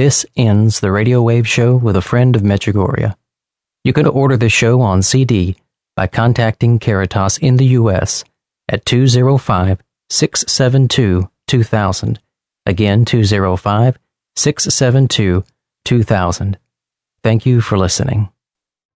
This 0.00 0.24
ends 0.34 0.80
the 0.80 0.90
Radio 0.90 1.20
Wave 1.20 1.46
Show 1.46 1.76
with 1.76 1.94
a 1.94 2.00
friend 2.00 2.34
of 2.34 2.40
Medjugorje. 2.40 3.14
You 3.84 3.92
can 3.92 4.06
order 4.06 4.34
the 4.34 4.48
show 4.48 4.80
on 4.80 5.02
CD 5.02 5.56
by 5.94 6.06
contacting 6.06 6.78
Caritas 6.78 7.36
in 7.36 7.58
the 7.58 7.66
U.S. 7.76 8.24
at 8.66 8.86
205 8.86 9.78
672 10.08 11.28
2000. 11.46 12.18
Again, 12.64 13.04
205 13.04 13.98
672 14.36 15.44
2000. 15.84 16.58
Thank 17.22 17.44
you 17.44 17.60
for 17.60 17.76
listening. 17.76 18.30